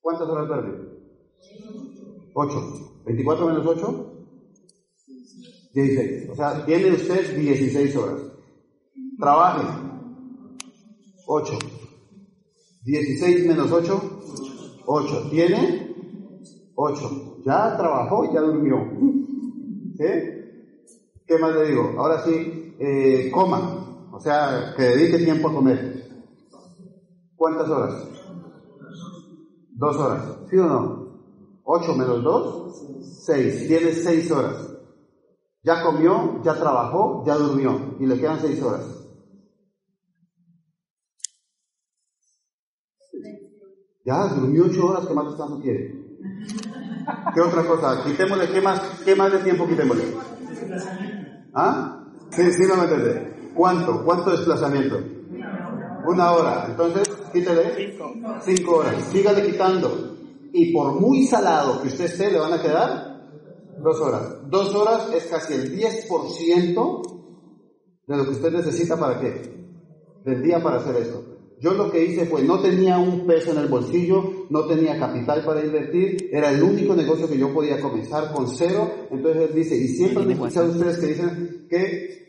¿Cuántas 0.00 0.28
horas 0.28 0.48
duerme? 0.48 0.90
8. 2.34 3.02
¿24 3.04 3.46
menos 3.46 3.66
8? 3.66 4.10
16. 5.74 6.30
O 6.30 6.34
sea, 6.34 6.64
tiene 6.64 6.92
usted 6.92 7.36
16 7.36 7.96
horas. 7.96 8.20
Trabaje. 9.18 9.66
8. 11.26 11.58
16 12.84 13.46
menos 13.46 13.70
8. 13.70 14.20
8. 14.86 15.28
¿Tiene? 15.30 15.94
8. 16.74 17.36
Ya 17.44 17.76
trabajó, 17.76 18.32
ya 18.32 18.40
durmió. 18.40 18.76
¿Sí? 19.96 20.04
¿Qué 21.26 21.38
más 21.38 21.54
le 21.54 21.68
digo? 21.68 21.94
Ahora 21.98 22.24
sí, 22.24 22.74
eh, 22.78 23.30
coma. 23.32 24.08
O 24.12 24.20
sea, 24.20 24.74
que 24.76 24.82
dedique 24.82 25.18
tiempo 25.18 25.48
a 25.48 25.54
comer. 25.54 26.09
¿Cuántas 27.40 27.70
horas? 27.70 28.06
Dos 29.70 29.96
horas. 29.96 30.40
¿Sí 30.50 30.58
o 30.58 30.66
no? 30.66 31.08
Ocho 31.64 31.94
menos 31.94 32.22
dos, 32.22 32.86
seis. 33.24 33.66
Tiene 33.66 33.92
seis 33.94 34.30
horas. 34.30 34.76
Ya 35.62 35.82
comió, 35.82 36.42
ya 36.42 36.52
trabajó, 36.52 37.24
ya 37.24 37.36
durmió. 37.36 37.96
Y 37.98 38.04
le 38.04 38.20
quedan 38.20 38.40
seis 38.40 38.62
horas. 38.62 38.84
Ya 44.04 44.26
durmió 44.34 44.66
ocho 44.66 44.88
horas, 44.88 45.06
¿qué 45.06 45.14
más 45.14 45.28
descanso 45.28 45.60
quiere? 45.62 45.94
¿Qué 47.34 47.40
otra 47.40 47.66
cosa? 47.66 48.04
Quitémosle, 48.04 48.52
¿qué 48.52 48.60
más, 48.60 48.82
qué 49.02 49.14
más 49.14 49.32
de 49.32 49.38
tiempo 49.38 49.66
quitémosle? 49.66 50.04
¿Ah? 51.54 52.04
Sí, 52.32 52.52
sí, 52.52 52.64
no 52.68 52.76
me 52.76 52.82
entiende. 52.82 53.52
¿Cuánto? 53.54 54.04
¿Cuánto 54.04 54.30
desplazamiento? 54.30 55.19
Una 56.06 56.32
hora. 56.32 56.66
Entonces, 56.68 57.08
quítale 57.32 57.96
cinco 58.42 58.76
horas. 58.76 59.04
Sígale 59.10 59.50
quitando. 59.50 60.16
Y 60.52 60.72
por 60.72 61.00
muy 61.00 61.26
salado 61.26 61.80
que 61.82 61.88
usted 61.88 62.06
esté, 62.06 62.30
le 62.30 62.38
van 62.38 62.52
a 62.52 62.62
quedar 62.62 63.10
dos 63.82 64.00
horas. 64.00 64.36
Dos 64.48 64.74
horas 64.74 65.08
es 65.14 65.24
casi 65.26 65.54
el 65.54 65.78
10% 65.78 67.02
de 68.06 68.16
lo 68.16 68.24
que 68.24 68.30
usted 68.30 68.52
necesita 68.52 68.98
para 68.98 69.20
qué? 69.20 69.42
Del 70.24 70.42
día 70.42 70.62
para 70.62 70.78
hacer 70.78 70.96
esto. 70.96 71.24
Yo 71.60 71.74
lo 71.74 71.90
que 71.90 72.02
hice 72.02 72.24
fue, 72.24 72.42
no 72.42 72.60
tenía 72.60 72.98
un 72.98 73.26
peso 73.26 73.52
en 73.52 73.58
el 73.58 73.68
bolsillo, 73.68 74.46
no 74.48 74.64
tenía 74.64 74.98
capital 74.98 75.44
para 75.44 75.62
invertir, 75.62 76.30
era 76.32 76.50
el 76.50 76.62
único 76.62 76.96
negocio 76.96 77.28
que 77.28 77.36
yo 77.36 77.52
podía 77.52 77.80
comenzar 77.80 78.32
con 78.32 78.48
cero. 78.48 78.90
Entonces 79.10 79.50
él 79.50 79.54
dice, 79.54 79.76
y 79.76 79.88
siempre 79.88 80.24
han 80.24 80.30
escuchado 80.30 80.70
ustedes 80.70 80.98
que 80.98 81.06
dicen 81.06 81.66
que 81.68 82.20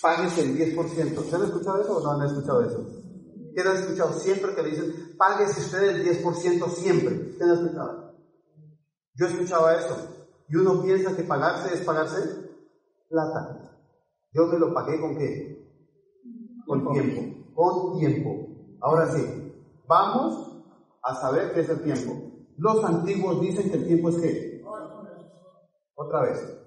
pagues 0.00 0.36
el 0.38 0.58
10%. 0.58 1.30
¿Se 1.30 1.36
han 1.36 1.42
escuchado 1.44 1.80
eso 1.80 1.96
o 1.96 2.02
no 2.02 2.10
han 2.20 2.26
escuchado 2.26 2.62
eso? 2.64 3.01
¿Quién 3.54 3.66
ha 3.66 3.74
escuchado 3.74 4.12
siempre 4.14 4.54
que 4.54 4.62
le 4.62 4.70
dicen, 4.70 5.16
páguese 5.16 5.60
usted 5.60 5.82
el 5.82 6.24
10% 6.24 6.68
siempre? 6.68 7.34
¿Quién 7.36 7.50
ha 7.50 7.54
escuchado? 7.54 8.14
Yo 9.14 9.26
escuchaba 9.26 9.74
eso. 9.74 9.96
Y 10.48 10.56
uno 10.56 10.82
piensa 10.82 11.14
que 11.16 11.22
pagarse 11.22 11.74
es 11.74 11.80
pagarse 11.82 12.50
plata. 13.08 13.78
Yo 14.32 14.46
me 14.46 14.58
lo 14.58 14.72
pagué 14.72 15.00
con 15.00 15.16
qué? 15.16 15.70
Con 16.66 16.92
tiempo, 16.92 17.52
con 17.54 17.98
tiempo. 17.98 18.46
Ahora 18.80 19.06
sí, 19.12 19.54
vamos 19.86 20.64
a 21.02 21.14
saber 21.14 21.52
qué 21.52 21.60
es 21.60 21.68
el 21.68 21.82
tiempo. 21.82 22.32
Los 22.56 22.82
antiguos 22.84 23.40
dicen 23.40 23.70
que 23.70 23.76
el 23.76 23.86
tiempo 23.86 24.08
es 24.08 24.16
qué. 24.16 24.64
Otra 25.94 26.22
vez. 26.22 26.58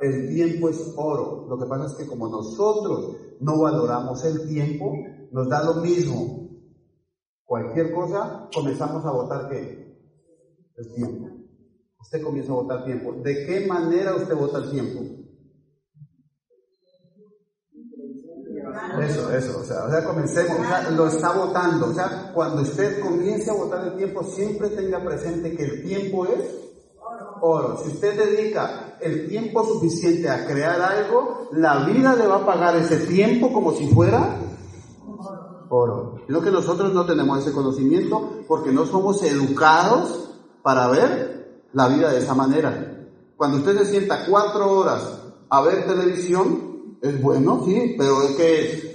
El 0.00 0.28
tiempo 0.28 0.68
es 0.68 0.94
oro. 0.96 1.46
Lo 1.48 1.58
que 1.58 1.66
pasa 1.66 1.86
es 1.86 1.94
que 1.94 2.06
como 2.06 2.28
nosotros 2.28 3.16
no 3.40 3.60
valoramos 3.60 4.24
el 4.24 4.46
tiempo, 4.46 4.92
nos 5.34 5.48
da 5.48 5.64
lo 5.64 5.74
mismo. 5.74 6.48
Cualquier 7.44 7.92
cosa, 7.92 8.48
comenzamos 8.54 9.04
a 9.04 9.10
votar 9.10 9.48
qué? 9.50 9.98
El 10.76 10.94
tiempo. 10.94 11.28
Usted 12.00 12.22
comienza 12.22 12.52
a 12.52 12.54
votar 12.54 12.84
tiempo. 12.84 13.12
¿De 13.14 13.44
qué 13.44 13.66
manera 13.66 14.14
usted 14.14 14.36
vota 14.36 14.58
el 14.58 14.70
tiempo? 14.70 15.00
Eso, 19.02 19.32
eso, 19.32 19.58
o 19.58 19.64
sea, 19.64 19.84
o 19.84 19.90
sea, 19.90 20.04
comencemos, 20.04 20.58
o 20.58 20.64
sea, 20.64 20.90
lo 20.90 21.08
está 21.08 21.32
votando, 21.32 21.86
o 21.86 21.92
sea, 21.92 22.30
cuando 22.32 22.62
usted 22.62 23.00
comience 23.00 23.50
a 23.50 23.54
votar 23.54 23.86
el 23.88 23.96
tiempo, 23.96 24.22
siempre 24.22 24.68
tenga 24.70 25.04
presente 25.04 25.56
que 25.56 25.64
el 25.64 25.82
tiempo 25.82 26.26
es 26.26 26.44
oro. 27.40 27.78
Si 27.82 27.88
usted 27.88 28.16
dedica 28.16 28.96
el 29.00 29.28
tiempo 29.28 29.64
suficiente 29.64 30.30
a 30.30 30.46
crear 30.46 30.80
algo, 30.80 31.48
la 31.52 31.84
vida 31.84 32.14
le 32.14 32.26
va 32.26 32.36
a 32.36 32.46
pagar 32.46 32.76
ese 32.76 32.98
tiempo 33.06 33.52
como 33.52 33.72
si 33.72 33.88
fuera 33.88 34.43
oro. 35.74 36.20
Lo 36.28 36.40
que 36.40 36.50
nosotros 36.50 36.92
no 36.92 37.06
tenemos 37.06 37.40
ese 37.40 37.52
conocimiento 37.52 38.42
porque 38.46 38.72
no 38.72 38.86
somos 38.86 39.22
educados 39.22 40.30
para 40.62 40.88
ver 40.88 41.62
la 41.72 41.88
vida 41.88 42.10
de 42.10 42.18
esa 42.18 42.34
manera. 42.34 43.08
Cuando 43.36 43.58
usted 43.58 43.78
se 43.78 43.86
sienta 43.86 44.26
cuatro 44.26 44.70
horas 44.70 45.20
a 45.48 45.62
ver 45.62 45.86
televisión, 45.86 46.96
es 47.02 47.20
bueno, 47.20 47.62
sí, 47.64 47.94
pero 47.98 48.22
es 48.22 48.36
que 48.36 48.94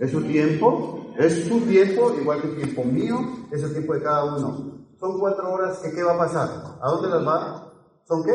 es 0.00 0.10
su 0.10 0.22
tiempo, 0.22 1.06
es 1.18 1.44
su 1.46 1.60
tiempo, 1.60 2.14
igual 2.20 2.40
que 2.40 2.48
el 2.48 2.56
tiempo 2.56 2.84
mío, 2.84 3.18
es 3.50 3.62
el 3.62 3.72
tiempo 3.72 3.94
de 3.94 4.02
cada 4.02 4.24
uno. 4.36 4.86
Son 4.98 5.18
cuatro 5.18 5.52
horas 5.52 5.78
que 5.78 5.92
¿qué 5.92 6.02
va 6.02 6.14
a 6.14 6.18
pasar? 6.18 6.78
¿A 6.80 6.90
dónde 6.90 7.08
las 7.08 7.26
va? 7.26 7.72
¿Son 8.06 8.24
qué? 8.24 8.32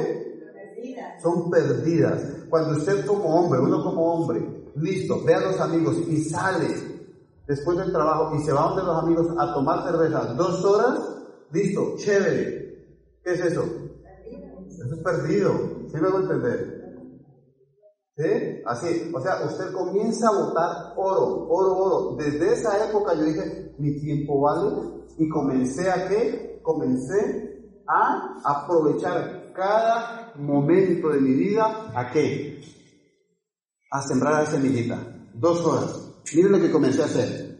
Perdidas. 0.53 1.21
Son 1.21 1.49
perdidas. 1.49 2.21
Cuando 2.49 2.77
usted 2.77 3.05
como 3.05 3.35
hombre, 3.35 3.59
uno 3.59 3.83
como 3.83 4.13
hombre, 4.13 4.58
listo, 4.79 5.23
ve 5.23 5.33
a 5.33 5.41
los 5.41 5.59
amigos 5.59 5.97
y 6.07 6.23
sale 6.23 6.67
después 7.47 7.77
del 7.77 7.91
trabajo 7.91 8.35
y 8.35 8.43
se 8.43 8.51
va 8.51 8.69
donde 8.69 8.83
los 8.83 9.03
amigos 9.03 9.27
a 9.37 9.53
tomar 9.53 9.83
cerveza 9.83 10.33
dos 10.33 10.63
horas, 10.65 10.99
listo, 11.51 11.95
chévere. 11.97 12.87
¿Qué 13.23 13.33
es 13.33 13.39
eso? 13.41 13.63
Eso 14.67 14.95
es 14.95 15.03
perdido. 15.03 15.51
¿Sí 15.87 15.97
me 15.97 16.07
a 16.07 16.21
entender? 16.21 16.79
¿Sí? 18.15 18.61
Así, 18.65 19.11
o 19.13 19.21
sea, 19.21 19.45
usted 19.45 19.71
comienza 19.71 20.27
a 20.27 20.43
votar 20.43 20.93
oro, 20.97 21.47
oro, 21.49 21.77
oro. 21.77 22.15
Desde 22.17 22.53
esa 22.53 22.89
época 22.89 23.13
yo 23.15 23.23
dije, 23.23 23.73
mi 23.77 23.99
tiempo 23.99 24.41
vale 24.41 25.03
y 25.17 25.27
comencé 25.29 25.89
a 25.89 26.07
qué? 26.07 26.49
comencé 26.61 27.73
a 27.87 28.39
aprovechar 28.43 29.51
cada 29.53 30.33
momento 30.35 31.09
de 31.09 31.21
mi 31.21 31.33
vida 31.33 31.91
a 31.95 32.11
qué? 32.11 32.61
A 33.91 34.01
sembrar 34.01 34.43
la 34.43 34.51
semillita. 34.51 34.97
Dos 35.33 35.65
horas. 35.65 36.11
Miren 36.35 36.51
lo 36.51 36.59
que 36.59 36.71
comencé 36.71 37.01
a 37.01 37.05
hacer. 37.05 37.59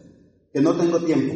Que 0.52 0.60
no 0.60 0.76
tengo 0.76 1.02
tiempo. 1.04 1.34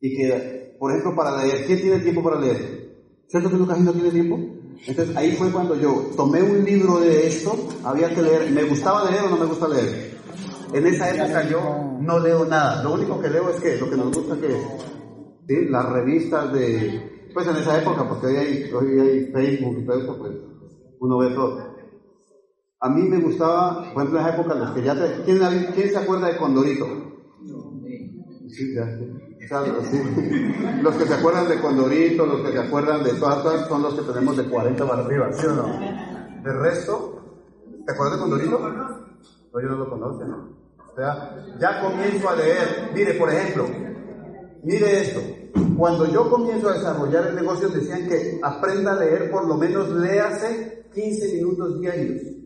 Y 0.00 0.16
que, 0.16 0.76
por 0.78 0.90
ejemplo, 0.90 1.14
para 1.16 1.42
leer, 1.42 1.66
¿quién 1.66 1.80
tiene 1.80 2.00
tiempo 2.00 2.22
para 2.22 2.40
leer? 2.40 2.84
¿Cierto 3.28 3.50
que 3.50 3.56
Lucas 3.56 3.80
no 3.80 3.92
tiene 3.92 4.10
tiempo? 4.10 4.38
Entonces 4.86 5.16
ahí 5.16 5.32
fue 5.36 5.50
cuando 5.50 5.76
yo 5.76 6.10
tomé 6.16 6.42
un 6.42 6.64
libro 6.64 7.00
de 7.00 7.26
esto, 7.26 7.56
había 7.84 8.14
que 8.14 8.22
leer, 8.22 8.50
¿me 8.50 8.64
gustaba 8.64 9.10
leer 9.10 9.24
o 9.24 9.30
no 9.30 9.36
me 9.38 9.46
gusta 9.46 9.68
leer? 9.68 10.14
En 10.72 10.86
esa 10.86 11.10
época 11.10 11.48
yo 11.48 11.96
no 12.00 12.18
leo 12.18 12.44
nada, 12.44 12.82
lo 12.82 12.94
único 12.94 13.20
que 13.20 13.30
leo 13.30 13.48
es 13.50 13.60
que 13.60 13.76
lo 13.78 13.88
que 13.88 13.96
nos 13.96 14.14
gusta 14.14 14.36
que 14.36 14.48
¿sí? 15.48 15.68
las 15.70 15.88
revistas 15.90 16.52
de, 16.52 17.30
pues 17.32 17.46
en 17.46 17.56
esa 17.56 17.80
época, 17.80 18.08
porque 18.08 18.26
hoy 18.26 18.36
hay, 18.36 18.72
hoy 18.72 19.00
hay 19.00 19.32
Facebook 19.32 19.78
y 19.78 19.86
todo 19.86 20.02
eso, 20.02 20.18
pues 20.18 20.32
uno 21.00 21.18
ve 21.18 21.30
todo. 21.30 21.73
A 22.84 22.90
mí 22.90 23.00
me 23.08 23.18
gustaba, 23.18 23.92
por 23.94 24.02
ejemplo, 24.02 24.20
en 24.20 24.26
esa 24.26 24.34
época, 24.34 24.54
los 24.54 24.70
que 24.72 24.82
ya 24.82 24.94
te, 24.94 25.22
¿quién, 25.24 25.38
¿quién 25.74 25.88
se 25.88 25.96
acuerda 25.96 26.28
de 26.28 26.36
Condorito? 26.36 26.86
Sí, 28.46 28.74
ya, 28.74 28.86
sí. 28.98 29.10
Los 30.82 30.94
que 30.94 31.06
se 31.06 31.14
acuerdan 31.14 31.48
de 31.48 31.60
Condorito, 31.60 32.24
los 32.24 32.40
que 32.42 32.52
se 32.52 32.58
acuerdan 32.58 33.02
de 33.02 33.12
todas 33.14 33.68
son 33.68 33.82
los 33.82 33.94
que 33.94 34.02
tenemos 34.02 34.36
de 34.36 34.44
40 34.44 34.88
para 34.88 35.02
arriba, 35.02 35.32
¿sí 35.32 35.46
o 35.46 35.52
no? 35.52 35.66
De 36.42 36.52
resto, 36.52 37.20
¿te 37.84 37.92
acuerdas 37.92 38.16
de 38.16 38.20
Condorito? 38.22 38.58
No, 38.58 39.60
yo 39.60 39.68
no 39.68 39.76
lo 39.76 39.90
conozco, 39.90 40.24
¿no? 40.24 40.48
O 40.90 40.96
sea, 40.96 41.36
ya 41.58 41.80
comienzo 41.80 42.28
a 42.28 42.36
leer. 42.36 42.90
Mire, 42.94 43.14
por 43.14 43.30
ejemplo, 43.30 43.66
Mire 44.62 45.02
esto, 45.02 45.20
cuando 45.76 46.10
yo 46.10 46.30
comienzo 46.30 46.70
a 46.70 46.72
desarrollar 46.72 47.26
el 47.26 47.34
negocio 47.34 47.68
decían 47.68 48.08
que 48.08 48.40
aprenda 48.42 48.92
a 48.92 48.98
leer, 48.98 49.30
por 49.30 49.46
lo 49.46 49.56
menos 49.56 49.90
léase 49.90 50.86
15 50.94 51.34
minutos 51.34 51.80
diarios. 51.80 52.43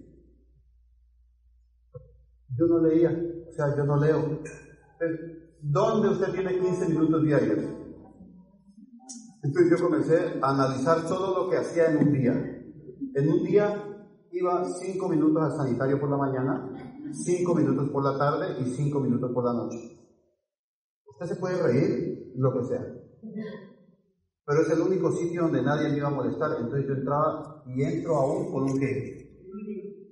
Yo 2.59 2.67
no 2.67 2.81
leía, 2.81 3.11
o 3.49 3.53
sea, 3.53 3.77
yo 3.77 3.85
no 3.85 3.97
leo. 4.01 4.41
¿Dónde 5.63 6.09
usted 6.09 6.33
tiene 6.33 6.59
15 6.59 6.89
minutos 6.89 7.23
diarios? 7.23 7.65
Entonces 9.45 9.79
yo 9.79 9.85
comencé 9.85 10.41
a 10.43 10.51
analizar 10.51 11.07
todo 11.07 11.45
lo 11.45 11.51
que 11.51 11.57
hacía 11.57 11.93
en 11.93 11.99
un 11.99 12.13
día. 12.13 12.33
En 13.15 13.29
un 13.29 13.45
día 13.45 13.85
iba 14.33 14.65
5 14.65 15.09
minutos 15.09 15.43
al 15.43 15.57
sanitario 15.57 16.01
por 16.01 16.11
la 16.11 16.17
mañana, 16.17 16.73
5 17.13 17.55
minutos 17.55 17.91
por 17.91 18.03
la 18.03 18.19
tarde 18.19 18.61
y 18.61 18.65
5 18.65 19.01
minutos 19.01 19.31
por 19.33 19.45
la 19.45 19.53
noche. 19.53 19.79
Usted 21.07 21.27
se 21.27 21.37
puede 21.37 21.63
reír, 21.63 22.33
lo 22.37 22.53
que 22.55 22.65
sea. 22.65 22.85
Pero 24.45 24.63
es 24.63 24.71
el 24.71 24.81
único 24.81 25.13
sitio 25.13 25.43
donde 25.43 25.63
nadie 25.63 25.91
me 25.91 25.99
iba 25.99 26.09
a 26.09 26.13
molestar. 26.13 26.51
Entonces 26.59 26.87
yo 26.89 26.95
entraba 26.95 27.63
y 27.67 27.83
entro 27.83 28.17
aún 28.17 28.51
con 28.51 28.63
un 28.65 28.81
qué? 28.81 29.47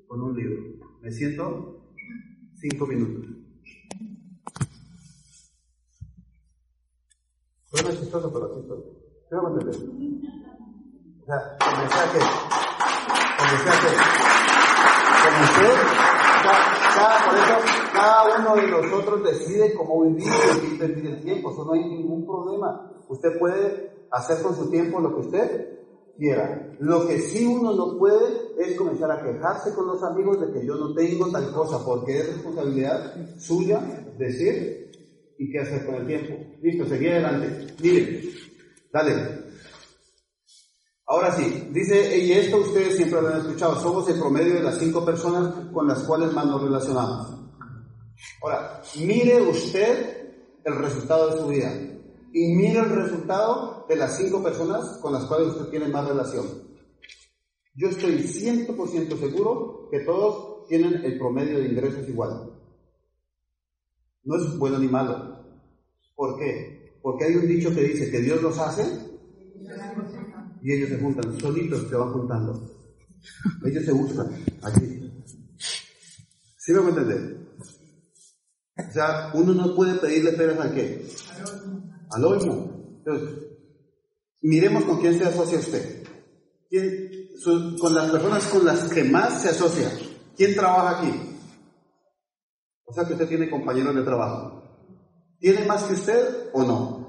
Con 0.06 0.22
un 0.22 0.36
libro. 0.36 0.62
Me 1.02 1.10
siento 1.10 1.75
cinco 2.60 2.86
minutos. 2.86 3.30
Suena 7.66 7.90
chistoso, 7.90 8.32
pero 8.32 8.54
chistoso. 8.56 8.84
¿Qué 9.28 9.34
vamos 9.34 9.50
a 9.50 9.60
entender? 9.60 10.22
O 11.20 11.26
sea, 11.26 11.36
a 11.36 12.12
qué? 12.12 12.20
Comencé 13.38 13.68
a 13.68 13.80
qué? 13.80 13.90
Comencé 15.24 15.68
cada, 16.94 17.24
por 17.26 17.92
cada 17.92 18.38
uno 18.38 18.56
de 18.56 18.68
nosotros 18.68 19.22
decide 19.24 19.74
cómo 19.74 20.04
vivir 20.04 20.28
y 20.62 20.66
invertir 20.66 21.06
el 21.06 21.20
tiempo. 21.22 21.50
Eso 21.50 21.64
no 21.64 21.72
hay 21.72 21.84
ningún 21.84 22.24
problema. 22.24 22.90
Usted 23.08 23.38
puede 23.38 24.06
hacer 24.10 24.42
con 24.42 24.54
su 24.54 24.70
tiempo 24.70 25.00
lo 25.00 25.14
que 25.14 25.20
usted 25.20 25.75
quiera. 26.16 26.76
Lo 26.80 27.06
que 27.06 27.20
sí 27.20 27.44
uno 27.44 27.74
no 27.74 27.98
puede 27.98 28.52
es 28.58 28.76
comenzar 28.76 29.10
a 29.10 29.22
quejarse 29.22 29.74
con 29.74 29.86
los 29.86 30.02
amigos 30.02 30.40
de 30.40 30.52
que 30.52 30.66
yo 30.66 30.74
no 30.76 30.94
tengo 30.94 31.30
tal 31.30 31.52
cosa, 31.52 31.84
porque 31.84 32.18
es 32.18 32.34
responsabilidad 32.34 33.14
suya 33.38 33.80
decir 34.18 34.90
y 35.38 35.50
qué 35.50 35.60
hacer 35.60 35.84
con 35.86 35.96
el 35.96 36.06
tiempo. 36.06 36.34
Listo, 36.62 36.86
seguí 36.86 37.08
adelante. 37.08 37.74
Miren, 37.82 38.20
dale. 38.92 39.46
Ahora 41.08 41.32
sí, 41.36 41.68
dice, 41.70 42.18
y 42.18 42.32
esto 42.32 42.58
ustedes 42.58 42.96
siempre 42.96 43.22
lo 43.22 43.28
han 43.28 43.40
escuchado, 43.40 43.80
somos 43.80 44.08
el 44.08 44.18
promedio 44.18 44.54
de 44.54 44.62
las 44.62 44.78
cinco 44.78 45.04
personas 45.04 45.54
con 45.72 45.86
las 45.86 46.02
cuales 46.02 46.32
más 46.32 46.46
nos 46.46 46.62
relacionamos. 46.62 47.28
Ahora, 48.42 48.82
mire 48.98 49.40
usted 49.40 50.34
el 50.64 50.74
resultado 50.78 51.30
de 51.30 51.40
su 51.40 51.46
vida 51.46 51.95
y 52.38 52.54
mire 52.54 52.80
el 52.80 52.90
resultado 52.90 53.86
de 53.88 53.96
las 53.96 54.18
cinco 54.18 54.42
personas 54.42 54.98
con 55.00 55.10
las 55.14 55.24
cuales 55.24 55.54
usted 55.54 55.70
tiene 55.70 55.88
más 55.88 56.06
relación. 56.06 56.44
Yo 57.74 57.88
estoy 57.88 58.24
100% 58.24 59.18
seguro 59.18 59.88
que 59.90 60.00
todos 60.00 60.68
tienen 60.68 61.02
el 61.02 61.16
promedio 61.16 61.58
de 61.58 61.68
ingresos 61.68 62.06
igual. 62.06 62.52
No 64.24 64.36
es 64.36 64.58
bueno 64.58 64.78
ni 64.78 64.86
malo. 64.86 65.46
¿Por 66.14 66.38
qué? 66.38 66.98
Porque 67.00 67.24
hay 67.24 67.36
un 67.36 67.48
dicho 67.48 67.74
que 67.74 67.84
dice 67.84 68.10
que 68.10 68.20
Dios 68.20 68.42
los 68.42 68.58
hace 68.58 68.84
y 70.60 70.72
ellos 70.74 70.90
se 70.90 70.98
juntan, 70.98 71.40
solitos 71.40 71.88
se 71.88 71.96
van 71.96 72.12
juntando. 72.12 72.70
Ellos 73.64 73.82
se 73.82 73.92
buscan 73.92 74.28
aquí. 74.62 75.10
¿Sí 76.58 76.72
me 76.72 76.80
voy 76.80 76.88
a 76.88 76.90
entender? 76.90 77.46
O 78.76 78.92
sea, 78.92 79.30
uno 79.32 79.54
no 79.54 79.74
puede 79.74 79.94
pedirle 79.94 80.32
peras 80.32 80.58
al 80.58 80.74
qué? 80.74 81.06
Al 82.10 82.24
olmo. 82.24 82.98
Entonces, 82.98 83.38
miremos 84.40 84.84
con 84.84 85.00
quién 85.00 85.18
se 85.18 85.24
asocia 85.24 85.58
usted. 85.58 86.04
¿Quién, 86.68 87.10
con 87.80 87.94
las 87.94 88.10
personas 88.10 88.46
con 88.46 88.64
las 88.64 88.92
que 88.92 89.04
más 89.04 89.42
se 89.42 89.50
asocia. 89.50 89.90
¿Quién 90.36 90.54
trabaja 90.54 91.00
aquí? 91.00 91.12
O 92.84 92.92
sea 92.92 93.04
que 93.04 93.12
usted 93.14 93.28
tiene 93.28 93.50
compañeros 93.50 93.94
de 93.94 94.02
trabajo. 94.02 94.62
¿Tiene 95.38 95.64
más 95.64 95.84
que 95.84 95.94
usted 95.94 96.50
o 96.52 96.64
no? 96.64 97.06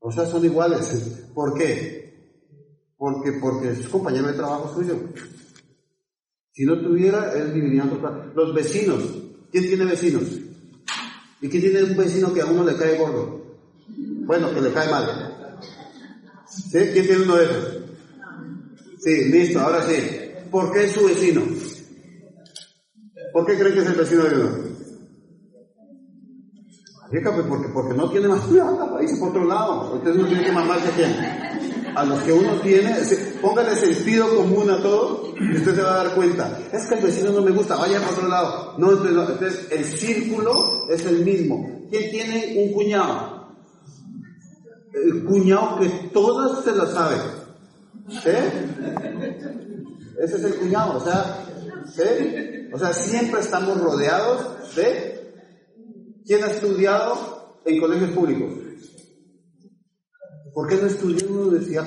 O 0.00 0.10
sea, 0.10 0.26
son 0.26 0.44
iguales. 0.44 1.28
¿Por 1.34 1.56
qué? 1.58 2.00
Porque, 2.96 3.32
porque 3.32 3.70
es 3.70 3.88
compañero 3.88 4.28
de 4.28 4.34
trabajo 4.34 4.74
suyo. 4.74 4.98
Si 6.52 6.64
no 6.64 6.80
tuviera, 6.80 7.32
él 7.32 7.52
plan. 8.00 8.32
Los 8.34 8.54
vecinos. 8.54 9.02
¿Quién 9.50 9.64
tiene 9.64 9.84
vecinos? 9.84 10.49
¿Y 11.40 11.48
quién 11.48 11.62
tiene 11.62 11.82
un 11.84 11.96
vecino 11.96 12.32
que 12.32 12.42
a 12.42 12.46
uno 12.46 12.64
le 12.64 12.76
cae 12.76 12.98
gordo? 12.98 13.40
Bueno, 14.26 14.52
que 14.54 14.60
le 14.60 14.72
cae 14.72 14.90
mal. 14.90 15.58
¿Sí? 16.48 16.78
¿Quién 16.92 17.06
tiene 17.06 17.22
uno 17.22 17.36
de 17.36 17.44
esos? 17.44 17.78
Sí, 19.00 19.24
listo, 19.30 19.60
ahora 19.60 19.82
sí. 19.88 19.94
¿Por 20.50 20.72
qué 20.72 20.84
es 20.84 20.92
su 20.92 21.04
vecino? 21.06 21.42
¿Por 23.32 23.46
qué 23.46 23.58
creen 23.58 23.74
que 23.74 23.80
es 23.80 23.86
el 23.86 23.94
vecino 23.94 24.24
de 24.24 24.34
uno? 24.34 24.70
Fíjate, 27.10 27.42
porque, 27.42 27.68
porque 27.72 27.94
no 27.94 28.08
tiene 28.10 28.28
más 28.28 28.40
para 28.42 29.02
irse 29.02 29.16
por 29.16 29.30
otro 29.30 29.44
lado. 29.44 29.96
Entonces 29.96 30.16
uno 30.16 30.28
tiene 30.28 30.44
que 30.44 30.52
mamarse 30.52 30.88
a 30.88 30.92
quién. 30.92 31.96
A 31.96 32.04
los 32.04 32.20
que 32.20 32.32
uno 32.32 32.60
tiene, 32.60 32.94
póngale 33.40 33.74
sentido 33.76 34.34
común 34.36 34.70
a 34.70 34.82
todo 34.82 35.32
y 35.38 35.56
usted 35.56 35.74
se 35.74 35.82
va 35.82 36.00
a 36.00 36.04
dar 36.04 36.14
cuenta. 36.14 36.58
Es 36.72 36.86
que 36.86 36.94
el 36.96 37.04
vecino 37.04 37.32
no 37.32 37.42
me 37.42 37.50
gusta, 37.50 37.76
vaya 37.76 38.00
por 38.00 38.12
otro 38.14 38.28
lado. 38.28 38.74
No, 38.78 38.92
entonces, 38.92 39.66
el 39.70 39.84
círculo 39.84 40.88
es 40.88 41.04
el 41.06 41.24
mismo. 41.24 41.86
¿Quién 41.90 42.10
tiene 42.10 42.54
un 42.58 42.72
cuñado? 42.72 43.54
El 44.92 45.24
cuñado 45.24 45.80
que 45.80 45.88
todas 46.12 46.64
se 46.64 46.72
lo 46.72 46.86
sabe. 46.86 47.16
¿Eh? 48.26 48.50
Ese 50.22 50.36
es 50.36 50.44
el 50.44 50.54
cuñado, 50.56 50.98
o 50.98 51.00
sea, 51.00 51.44
¿sí? 51.94 52.68
O 52.72 52.78
sea, 52.78 52.92
siempre 52.92 53.40
estamos 53.40 53.80
rodeados 53.80 54.74
de 54.76 55.10
¿Quién 56.30 56.44
ha 56.44 56.46
estudiado 56.46 57.60
en 57.64 57.80
colegios 57.80 58.10
públicos? 58.10 58.52
¿Por 60.54 60.68
qué 60.68 60.76
no 60.76 60.86
estudió 60.86 61.26
en 61.26 61.36
universidad? 61.36 61.86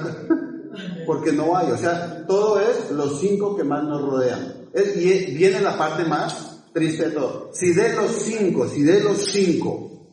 Porque 1.06 1.32
no 1.32 1.56
hay. 1.56 1.72
O 1.72 1.78
sea, 1.78 2.26
todo 2.26 2.60
es 2.60 2.92
los 2.92 3.20
cinco 3.20 3.56
que 3.56 3.64
más 3.64 3.84
nos 3.84 4.02
rodean. 4.02 4.70
y 4.96 5.36
viene 5.36 5.62
la 5.62 5.78
parte 5.78 6.04
más 6.06 6.54
triste 6.74 7.10
de 7.10 7.12
todo. 7.12 7.52
Si 7.54 7.74
de 7.74 7.96
los 7.96 8.12
cinco, 8.12 8.68
si 8.68 8.84
de 8.84 9.02
los 9.02 9.18
cinco, 9.18 10.10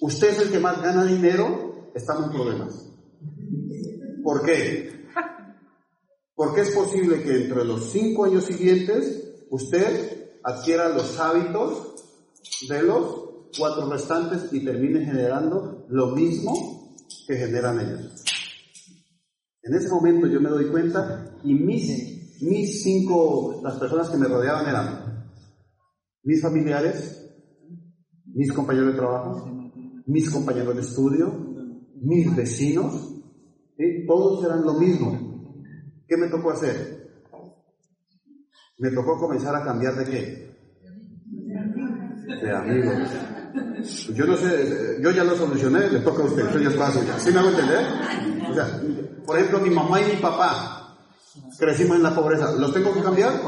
usted 0.00 0.28
es 0.28 0.40
el 0.40 0.50
que 0.50 0.58
más 0.58 0.80
gana 0.82 1.04
dinero, 1.04 1.90
estamos 1.94 2.26
en 2.26 2.32
problemas. 2.32 2.86
¿Por 4.22 4.42
qué? 4.44 5.06
Porque 6.34 6.60
es 6.60 6.70
posible 6.70 7.22
que 7.22 7.44
entre 7.44 7.64
los 7.64 7.90
cinco 7.90 8.24
años 8.24 8.44
siguientes 8.44 9.46
usted 9.50 10.38
adquiera 10.44 10.90
los 10.90 11.18
hábitos 11.18 11.94
de 12.68 12.82
los 12.82 13.26
cuatro 13.56 13.88
restantes 13.90 14.52
y 14.52 14.64
termine 14.64 15.04
generando 15.04 15.86
lo 15.88 16.08
mismo 16.08 16.94
que 17.26 17.36
generan 17.36 17.80
ellos. 17.80 18.25
En 19.66 19.74
ese 19.74 19.88
momento 19.88 20.28
yo 20.28 20.40
me 20.40 20.48
doy 20.48 20.66
cuenta 20.66 21.38
y 21.42 21.54
mis, 21.54 22.40
mis 22.42 22.82
cinco, 22.82 23.60
las 23.64 23.76
personas 23.78 24.08
que 24.08 24.16
me 24.16 24.28
rodeaban 24.28 24.68
eran 24.68 25.26
mis 26.22 26.40
familiares, 26.40 27.20
mis 28.26 28.52
compañeros 28.52 28.92
de 28.92 28.98
trabajo, 28.98 29.44
mis 30.06 30.30
compañeros 30.30 30.74
de 30.76 30.82
estudio, 30.82 31.32
mis 32.00 32.34
vecinos, 32.36 33.12
todos 34.06 34.44
eran 34.44 34.62
lo 34.62 34.74
mismo. 34.74 35.52
¿Qué 36.06 36.16
me 36.16 36.28
tocó 36.28 36.52
hacer? 36.52 36.96
Me 38.78 38.90
tocó 38.90 39.18
comenzar 39.18 39.56
a 39.56 39.64
cambiar 39.64 39.96
de 39.96 40.04
qué? 40.04 40.46
De 42.42 42.52
amigos. 42.54 42.94
Yo 44.14 44.26
no 44.26 44.36
sé, 44.36 44.98
yo 45.00 45.10
ya 45.10 45.24
lo 45.24 45.34
solucioné, 45.34 45.90
le 45.90 46.00
toca 46.00 46.22
a 46.22 46.26
usted, 46.26 46.46
eso 46.46 46.58
ya 46.58 46.68
es 46.68 46.76
fácil. 46.76 47.02
¿Sí 47.18 47.32
me 47.32 47.38
hago 47.38 47.48
entender? 47.48 47.84
Por 49.24 49.36
ejemplo, 49.36 49.60
mi 49.60 49.70
mamá 49.70 50.00
y 50.00 50.14
mi 50.14 50.20
papá 50.20 50.98
crecimos 51.58 51.96
en 51.96 52.02
la 52.02 52.14
pobreza. 52.14 52.52
¿Los 52.52 52.72
tengo 52.72 52.92
que 52.92 53.02
cambiar? 53.02 53.40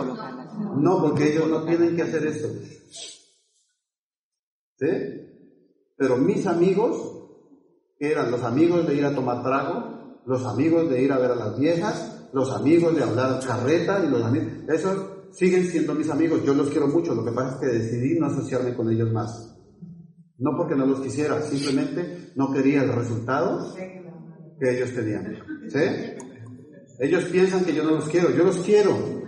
No, 0.77 1.01
porque 1.01 1.33
ellos 1.33 1.49
no 1.49 1.65
tienen 1.65 1.97
que 1.97 2.03
hacer 2.03 2.27
eso. 2.27 2.49
¿Sí? 4.79 4.87
Pero 5.97 6.17
mis 6.17 6.47
amigos, 6.47 7.19
eran 7.99 8.31
los 8.31 8.43
amigos 8.43 8.87
de 8.87 8.95
ir 8.95 9.05
a 9.05 9.15
tomar 9.15 9.43
trago, 9.43 10.21
los 10.27 10.45
amigos 10.47 10.89
de 10.89 11.03
ir 11.03 11.13
a 11.13 11.19
ver 11.19 11.33
a 11.33 11.37
las 11.37 11.59
viejas, 11.59 12.29
los 12.33 12.53
amigos 12.53 12.95
de 12.95 13.03
hablar 13.03 13.41
carreta 13.45 14.05
y 14.05 14.09
los 14.09 14.23
amigos, 14.23 14.49
esos 14.69 15.19
siguen 15.33 15.67
siendo 15.67 15.95
mis 15.95 16.11
amigos. 16.11 16.45
Yo 16.45 16.55
los 16.55 16.69
quiero 16.69 16.87
mucho, 16.89 17.15
lo 17.15 17.25
que 17.25 17.33
pasa 17.33 17.55
es 17.55 17.61
que 17.61 17.79
decidí 17.79 18.19
no 18.19 18.27
asociarme 18.27 18.75
con 18.75 18.91
ellos 18.91 19.11
más. 19.13 19.55
No 20.39 20.53
porque 20.57 20.77
no 20.77 20.87
los 20.87 21.01
quisiera, 21.01 21.43
simplemente 21.43 22.33
no 22.37 22.53
quería 22.53 22.83
el 22.85 22.93
resultado 22.93 23.75
que 24.59 24.77
ellos 24.77 24.93
tenían. 24.95 25.39
¿Sí? 25.69 25.79
Ellos 27.01 27.25
piensan 27.25 27.65
que 27.65 27.75
yo 27.75 27.85
no 27.85 27.93
los 27.93 28.09
quiero, 28.09 28.31
yo 28.31 28.45
los 28.45 28.59
quiero. 28.59 29.19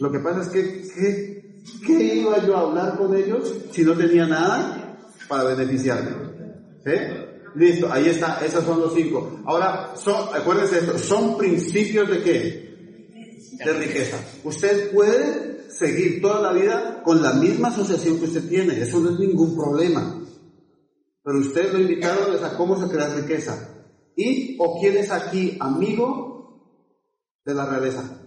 Lo 0.00 0.12
que 0.12 0.18
pasa 0.20 0.42
es 0.42 0.48
que, 0.48 1.42
¿qué, 1.86 2.14
iba 2.14 2.44
yo 2.46 2.56
a 2.56 2.60
hablar 2.60 2.96
con 2.96 3.14
ellos 3.16 3.54
si 3.72 3.82
no 3.82 3.94
tenía 3.94 4.26
nada 4.26 4.98
para 5.28 5.44
beneficiarme? 5.44 6.10
¿Sí? 6.84 6.92
Listo, 7.56 7.92
ahí 7.92 8.08
está, 8.08 8.38
esos 8.44 8.64
son 8.64 8.80
los 8.80 8.94
cinco. 8.94 9.40
Ahora, 9.44 9.92
son, 9.96 10.28
acuérdense 10.34 10.78
esto, 10.78 10.98
son 10.98 11.36
principios 11.36 12.08
de 12.08 12.22
qué? 12.22 12.70
De 13.64 13.72
riqueza. 13.72 14.18
Usted 14.44 14.92
puede 14.92 15.68
seguir 15.68 16.22
toda 16.22 16.40
la 16.40 16.52
vida 16.52 17.02
con 17.02 17.20
la 17.22 17.32
misma 17.34 17.68
asociación 17.68 18.18
que 18.18 18.26
usted 18.26 18.48
tiene, 18.48 18.80
eso 18.80 19.00
no 19.00 19.10
es 19.10 19.18
ningún 19.18 19.56
problema. 19.56 20.22
Pero 21.24 21.38
ustedes 21.38 21.72
lo 21.72 21.80
invitaron 21.80 22.42
a 22.42 22.56
cómo 22.56 22.80
se 22.80 22.90
crea 22.90 23.14
riqueza. 23.14 23.79
¿Y 24.20 24.56
o 24.58 24.78
quién 24.78 24.98
es 24.98 25.10
aquí 25.10 25.56
amigo 25.60 26.62
de 27.42 27.54
la 27.54 27.64
realeza? 27.64 28.20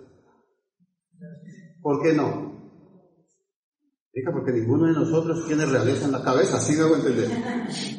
¿Por 1.84 2.02
qué 2.02 2.14
no? 2.14 2.52
Porque 4.32 4.52
ninguno 4.54 4.88
de 4.88 4.94
nosotros 4.94 5.46
tiene 5.46 5.66
realeza 5.68 6.06
en 6.06 6.14
la 6.14 6.24
cabeza, 6.24 6.60
¿sí 6.60 6.74
me 6.74 6.84
a 6.84 6.98
entender? 6.98 7.30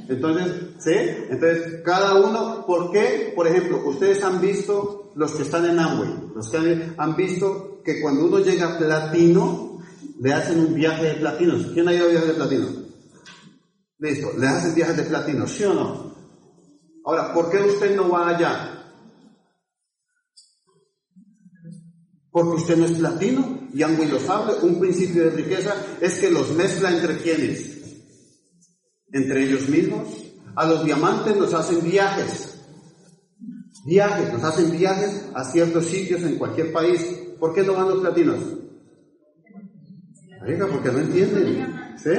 Entonces, 0.08 0.52
¿sí? 0.78 0.92
Entonces, 1.30 1.82
cada 1.84 2.14
uno, 2.14 2.64
¿por 2.66 2.90
qué? 2.90 3.32
Por 3.34 3.46
ejemplo, 3.46 3.86
ustedes 3.86 4.22
han 4.24 4.40
visto, 4.40 5.12
los 5.14 5.32
que 5.32 5.42
están 5.42 5.64
en 5.66 5.78
Amway, 5.78 6.32
los 6.34 6.50
que 6.50 6.94
han, 6.96 7.16
visto 7.16 7.80
que 7.84 8.00
cuando 8.00 8.26
uno 8.26 8.40
llega 8.40 8.74
a 8.74 8.78
platino, 8.78 9.78
le 10.20 10.32
hacen 10.32 10.58
un 10.58 10.74
viaje 10.74 11.04
de 11.04 11.14
platinos. 11.14 11.66
¿Quién 11.72 11.86
ha 11.86 11.94
ido 11.94 12.06
a 12.06 12.10
viaje 12.10 12.26
de 12.26 12.34
platinos? 12.34 12.70
Listo, 13.98 14.28
le 14.38 14.46
hacen 14.48 14.74
viajes 14.74 14.96
de 14.96 15.02
platino, 15.04 15.46
¿sí 15.46 15.64
o 15.64 15.74
no? 15.74 16.13
Ahora, 17.04 17.34
¿por 17.34 17.50
qué 17.50 17.58
usted 17.58 17.94
no 17.94 18.08
va 18.08 18.28
allá? 18.28 18.70
Porque 22.30 22.56
usted 22.56 22.76
no 22.76 22.86
es 22.86 22.92
platino, 22.92 23.68
y 23.72 23.82
Angui 23.82 24.06
lo 24.06 24.18
sabe, 24.18 24.54
un 24.62 24.80
principio 24.80 25.24
de 25.24 25.30
riqueza 25.30 25.74
es 26.00 26.18
que 26.18 26.30
los 26.30 26.50
mezcla 26.52 26.90
entre 26.90 27.18
quienes, 27.18 28.00
entre 29.12 29.44
ellos 29.44 29.68
mismos. 29.68 30.08
A 30.56 30.66
los 30.66 30.84
diamantes 30.84 31.36
nos 31.36 31.52
hacen 31.52 31.82
viajes, 31.82 32.58
viajes, 33.84 34.32
nos 34.32 34.42
hacen 34.42 34.70
viajes 34.70 35.26
a 35.34 35.44
ciertos 35.44 35.86
sitios 35.86 36.22
en 36.22 36.38
cualquier 36.38 36.72
país. 36.72 37.02
¿Por 37.38 37.54
qué 37.54 37.62
no 37.62 37.74
van 37.74 37.88
los 37.88 38.00
platinos? 38.00 38.38
Oiga, 40.46 40.66
porque 40.66 40.92
no 40.92 40.98
entienden. 40.98 41.73
¿Sí? 41.96 42.10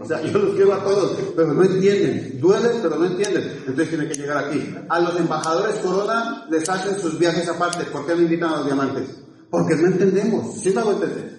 O 0.00 0.04
sea, 0.06 0.22
yo 0.22 0.38
los 0.38 0.54
quiero 0.54 0.72
a 0.72 0.84
todos, 0.84 1.18
pero 1.34 1.52
no 1.52 1.64
entienden. 1.64 2.40
Duelen, 2.40 2.78
pero 2.82 2.96
no 2.96 3.06
entienden. 3.06 3.42
Entonces 3.58 3.88
tienen 3.88 4.08
que 4.08 4.14
llegar 4.14 4.44
aquí. 4.44 4.74
A 4.88 5.00
los 5.00 5.16
embajadores 5.18 5.76
Corona 5.76 6.46
les 6.50 6.68
hacen 6.68 6.98
sus 6.98 7.18
viajes 7.18 7.48
aparte. 7.48 7.84
¿Por 7.84 8.06
qué 8.06 8.14
no 8.14 8.22
invitan 8.22 8.50
a 8.50 8.56
los 8.58 8.66
diamantes? 8.66 9.08
Porque 9.50 9.76
no 9.76 9.86
entendemos. 9.86 10.60
¿Sí 10.60 10.70
me 10.70 10.80
hago 10.80 10.92
entender? 10.92 11.34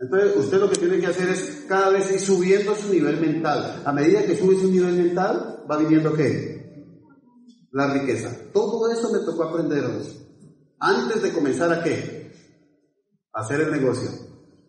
Entonces, 0.00 0.36
usted 0.36 0.58
lo 0.58 0.70
que 0.70 0.78
tiene 0.78 1.00
que 1.00 1.06
hacer 1.06 1.28
es 1.28 1.64
cada 1.68 1.90
vez 1.90 2.10
ir 2.12 2.20
subiendo 2.20 2.74
su 2.74 2.92
nivel 2.92 3.20
mental. 3.20 3.82
A 3.84 3.92
medida 3.92 4.24
que 4.24 4.36
sube 4.36 4.54
su 4.56 4.70
nivel 4.70 4.94
mental, 4.94 5.64
va 5.68 5.76
viniendo 5.76 6.12
qué? 6.14 6.58
La 7.72 7.92
riqueza. 7.92 8.30
Todo 8.52 8.90
eso 8.90 9.12
me 9.12 9.18
tocó 9.20 9.44
aprenderlos. 9.44 10.24
Antes 10.78 11.22
de 11.22 11.32
comenzar 11.32 11.72
a 11.72 11.82
qué? 11.82 12.32
A 13.32 13.40
hacer 13.40 13.60
el 13.60 13.72
negocio. 13.72 14.08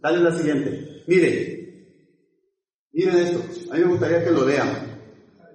Dale 0.02 0.20
la 0.20 0.36
siguiente. 0.36 1.04
Mire, 1.08 1.59
Esto, 3.16 3.72
a 3.72 3.76
mí 3.76 3.80
me 3.82 3.92
gustaría 3.92 4.24
que 4.24 4.32
lo 4.32 4.46
lean. 4.46 4.90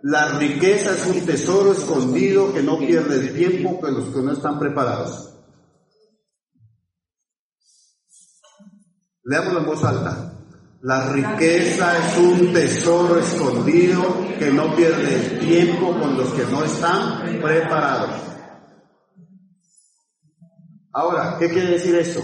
La 0.02 0.38
riqueza 0.38 0.92
es 0.92 1.06
un 1.06 1.24
tesoro 1.24 1.72
escondido 1.72 2.52
que 2.52 2.62
no 2.62 2.78
pierde 2.78 3.28
tiempo 3.28 3.80
con 3.80 3.94
los 3.94 4.14
que 4.14 4.20
no 4.20 4.32
están 4.32 4.58
preparados. 4.58 5.30
Leámoslo 9.22 9.60
en 9.60 9.66
voz 9.66 9.84
alta. 9.84 10.34
La 10.82 11.10
riqueza 11.10 11.96
es 11.96 12.18
un 12.18 12.52
tesoro 12.52 13.18
escondido 13.18 14.02
que 14.38 14.50
no 14.50 14.76
pierde 14.76 15.38
tiempo 15.40 15.98
con 15.98 16.18
los 16.18 16.28
que 16.34 16.44
no 16.44 16.62
están 16.62 17.40
preparados. 17.40 18.10
Ahora, 20.92 21.36
¿qué 21.38 21.48
quiere 21.48 21.70
decir 21.70 21.94
eso? 21.94 22.22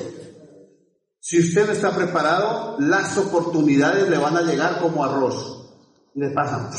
Si 1.20 1.38
usted 1.38 1.66
no 1.66 1.72
está 1.72 1.94
preparado, 1.94 2.76
las 2.80 3.16
oportunidades 3.18 4.08
le 4.08 4.18
van 4.18 4.36
a 4.36 4.42
llegar 4.42 4.80
como 4.80 5.04
arroz. 5.04 5.70
Le 6.14 6.30
pasan. 6.30 6.70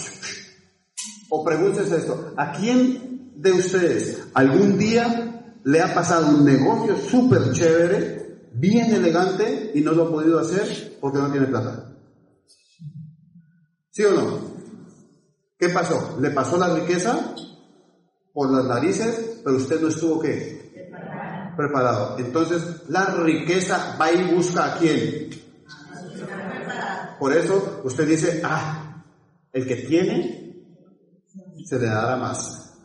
O 1.29 1.43
pregúntese 1.43 1.97
esto, 1.97 2.33
¿a 2.35 2.51
quién 2.51 3.31
de 3.35 3.51
ustedes 3.51 4.21
algún 4.33 4.77
día 4.77 5.59
le 5.63 5.81
ha 5.81 5.93
pasado 5.93 6.35
un 6.35 6.45
negocio 6.45 6.97
súper 6.97 7.51
chévere 7.51 8.21
bien 8.53 8.93
elegante 8.93 9.71
y 9.73 9.81
no 9.81 9.91
lo 9.93 10.07
ha 10.07 10.11
podido 10.11 10.39
hacer 10.39 10.97
porque 10.99 11.19
no 11.19 11.31
tiene 11.31 11.47
plata. 11.47 11.95
¿Sí 13.91 14.03
o 14.03 14.11
no? 14.11 14.39
¿Qué 15.57 15.69
pasó? 15.69 16.17
¿Le 16.19 16.31
pasó 16.31 16.57
la 16.57 16.73
riqueza 16.73 17.35
por 18.33 18.51
las 18.51 18.65
narices, 18.65 19.41
pero 19.43 19.57
usted 19.57 19.81
no 19.81 19.89
estuvo 19.89 20.19
qué? 20.19 20.60
Preparado. 21.55 22.17
Entonces, 22.19 22.83
la 22.87 23.05
riqueza 23.05 23.97
va 23.99 24.11
y 24.11 24.35
busca 24.35 24.73
a 24.73 24.77
quién? 24.77 25.29
Por 27.19 27.33
eso 27.33 27.81
usted 27.83 28.07
dice, 28.07 28.41
ah, 28.43 29.03
el 29.53 29.67
que 29.67 29.75
tiene, 29.75 30.65
se 31.65 31.77
le 31.79 31.87
dará 31.87 32.15
más. 32.17 32.79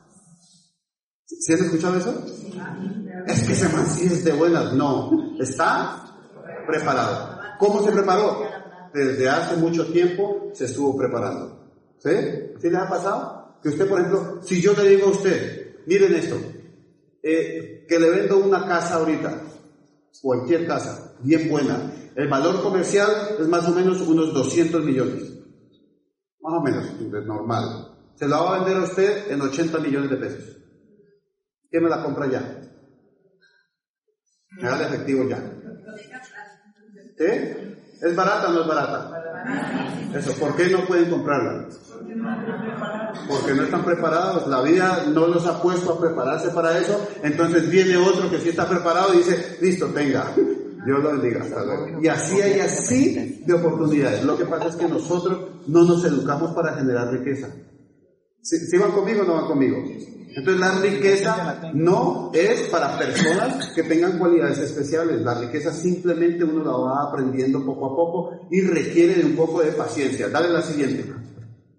¿Sí 1.24 1.52
han 1.52 1.60
escuchado 1.60 1.96
eso? 1.96 2.24
Es 3.26 3.42
que 3.42 3.54
sí 3.54 4.06
es 4.06 4.24
de 4.24 4.32
buenas. 4.32 4.72
No, 4.74 5.36
está 5.40 6.04
preparado. 6.66 7.40
¿Cómo 7.58 7.82
se 7.82 7.92
preparó? 7.92 8.42
Desde 8.92 9.28
hace 9.28 9.56
mucho 9.56 9.86
tiempo 9.92 10.50
se 10.54 10.66
estuvo 10.66 10.96
preparando. 10.96 11.70
¿Sí? 11.98 12.10
¿Sí 12.60 12.70
les 12.70 12.80
ha 12.80 12.88
pasado? 12.88 13.58
Que 13.62 13.70
usted, 13.70 13.88
por 13.88 14.00
ejemplo, 14.00 14.40
si 14.42 14.60
yo 14.60 14.72
le 14.74 14.88
digo 14.88 15.08
a 15.08 15.10
usted, 15.10 15.76
miren 15.86 16.14
esto, 16.14 16.36
eh, 17.22 17.75
que 17.88 17.98
le 17.98 18.10
vendo 18.10 18.38
una 18.38 18.66
casa 18.66 18.96
ahorita, 18.96 19.42
cualquier 20.22 20.66
casa, 20.66 21.14
bien 21.20 21.48
buena, 21.48 21.92
el 22.14 22.28
valor 22.28 22.62
comercial 22.62 23.36
es 23.38 23.46
más 23.46 23.68
o 23.68 23.72
menos 23.72 24.00
unos 24.00 24.32
200 24.32 24.84
millones. 24.84 25.22
Más 26.40 26.54
o 26.54 26.60
menos, 26.62 27.26
normal. 27.26 27.94
Se 28.14 28.26
la 28.26 28.38
va 28.38 28.56
a 28.56 28.58
vender 28.60 28.78
a 28.78 28.84
usted 28.84 29.30
en 29.30 29.40
80 29.40 29.78
millones 29.80 30.10
de 30.10 30.16
pesos. 30.16 30.56
¿Quién 31.70 31.82
me 31.82 31.90
la 31.90 32.02
compra 32.02 32.26
ya? 32.30 32.62
Me 34.52 34.68
da 34.68 34.76
el 34.78 34.94
efectivo 34.94 35.28
ya. 35.28 35.52
¿Eh? 37.18 37.76
¿Es 38.00 38.16
barata 38.16 38.48
o 38.48 38.52
no 38.52 38.60
es 38.62 38.66
barata? 38.66 40.12
Eso, 40.14 40.32
¿por 40.34 40.56
qué 40.56 40.70
no 40.70 40.86
pueden 40.86 41.10
comprarla? 41.10 41.68
Porque 43.28 43.54
no 43.54 43.62
están 43.62 43.84
preparados, 43.84 44.46
la 44.46 44.62
vida 44.62 45.04
no 45.12 45.26
los 45.26 45.46
ha 45.46 45.60
puesto 45.60 45.92
a 45.92 46.00
prepararse 46.00 46.50
para 46.50 46.78
eso, 46.78 47.08
entonces 47.22 47.68
viene 47.70 47.96
otro 47.96 48.30
que 48.30 48.38
sí 48.38 48.50
está 48.50 48.68
preparado 48.68 49.14
y 49.14 49.18
dice, 49.18 49.58
listo, 49.60 49.86
tenga, 49.88 50.32
Dios 50.86 51.02
lo 51.02 51.12
bendiga, 51.12 51.44
Y 52.00 52.06
así 52.06 52.40
hay 52.40 52.60
así 52.60 53.42
de 53.44 53.54
oportunidades. 53.54 54.22
Lo 54.24 54.38
que 54.38 54.44
pasa 54.44 54.68
es 54.68 54.76
que 54.76 54.86
nosotros 54.86 55.66
no 55.66 55.84
nos 55.84 56.04
educamos 56.04 56.54
para 56.54 56.74
generar 56.74 57.10
riqueza. 57.10 57.48
¿Si, 58.40 58.78
van 58.78 58.92
conmigo 58.92 59.24
no 59.24 59.34
van 59.34 59.46
conmigo? 59.46 59.78
Entonces 60.36 60.60
la 60.60 60.78
riqueza 60.78 61.72
no 61.74 62.30
es 62.32 62.68
para 62.68 62.96
personas 62.96 63.72
que 63.74 63.82
tengan 63.82 64.16
cualidades 64.16 64.58
especiales. 64.58 65.22
La 65.22 65.34
riqueza 65.40 65.72
simplemente 65.72 66.44
uno 66.44 66.62
la 66.62 66.76
va 66.76 67.08
aprendiendo 67.08 67.64
poco 67.64 67.86
a 67.86 67.96
poco 67.96 68.48
y 68.52 68.60
requiere 68.60 69.14
de 69.14 69.24
un 69.24 69.34
poco 69.34 69.62
de 69.62 69.72
paciencia. 69.72 70.28
Dale 70.28 70.50
la 70.50 70.62
siguiente. 70.62 71.04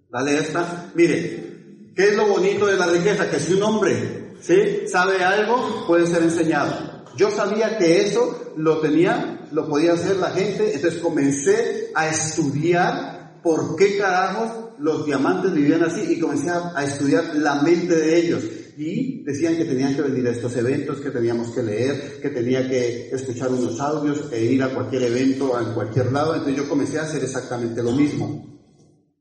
Dale 0.10 0.40
esta. 0.40 0.92
Mire, 0.96 1.92
¿qué 1.96 2.10
es 2.10 2.16
lo 2.16 2.28
bonito 2.28 2.66
de 2.66 2.78
la 2.78 2.88
riqueza? 2.88 3.30
Que 3.30 3.40
si 3.40 3.54
un 3.54 3.64
hombre 3.64 4.36
¿sí? 4.42 4.88
sabe 4.88 5.24
algo, 5.24 5.86
puede 5.86 6.08
ser 6.08 6.24
enseñado. 6.24 6.74
Yo 7.18 7.30
sabía 7.32 7.78
que 7.78 8.02
eso 8.02 8.54
lo 8.56 8.80
tenía, 8.80 9.48
lo 9.52 9.68
podía 9.68 9.94
hacer 9.94 10.18
la 10.18 10.30
gente, 10.30 10.74
entonces 10.74 11.02
comencé 11.02 11.92
a 11.94 12.08
estudiar 12.08 13.42
por 13.42 13.76
qué 13.76 13.98
carajos 13.98 14.68
los 14.80 15.06
diamantes 15.06 15.54
vivían 15.54 15.84
así 15.84 16.02
y 16.08 16.20
comencé 16.20 16.52
a, 16.52 16.84
estudiar 16.84 17.36
la 17.36 17.56
mente 17.62 17.96
de 17.96 18.20
ellos. 18.20 18.44
Y 18.78 19.24
decían 19.24 19.58
que 19.58 19.66
tenían 19.66 19.96
que 19.96 20.04
venir 20.04 20.28
a 20.28 20.32
estos 20.32 20.56
eventos, 20.56 21.02
que 21.02 21.10
teníamos 21.10 21.50
que 21.50 21.64
leer, 21.64 22.20
que 22.22 22.30
tenía 22.30 22.70
que 22.70 23.10
escuchar 23.10 23.50
unos 23.50 23.80
audios 23.80 24.32
e 24.32 24.46
ir 24.46 24.62
a 24.62 24.70
cualquier 24.70 25.04
evento, 25.04 25.58
a 25.58 25.74
cualquier 25.74 26.12
lado. 26.12 26.36
Entonces 26.36 26.58
yo 26.58 26.70
comencé 26.70 27.00
a 27.00 27.04
hacer 27.04 27.24
exactamente 27.24 27.82
lo 27.82 27.94
mismo. 27.94 28.57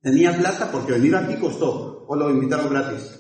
Tenía 0.07 0.39
plata 0.39 0.71
porque 0.71 0.93
venir 0.93 1.17
aquí 1.17 1.35
costó, 1.35 2.05
o 2.07 2.15
lo 2.15 2.31
invitaron 2.31 2.71
gratis. 2.71 3.19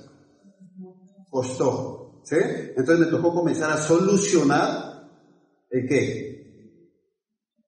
Costó. 1.28 2.20
¿Sí? 2.22 2.36
Entonces 2.76 3.06
me 3.06 3.10
tocó 3.10 3.34
comenzar 3.34 3.72
a 3.72 3.76
solucionar 3.76 5.10
el 5.68 5.88
qué? 5.88 6.78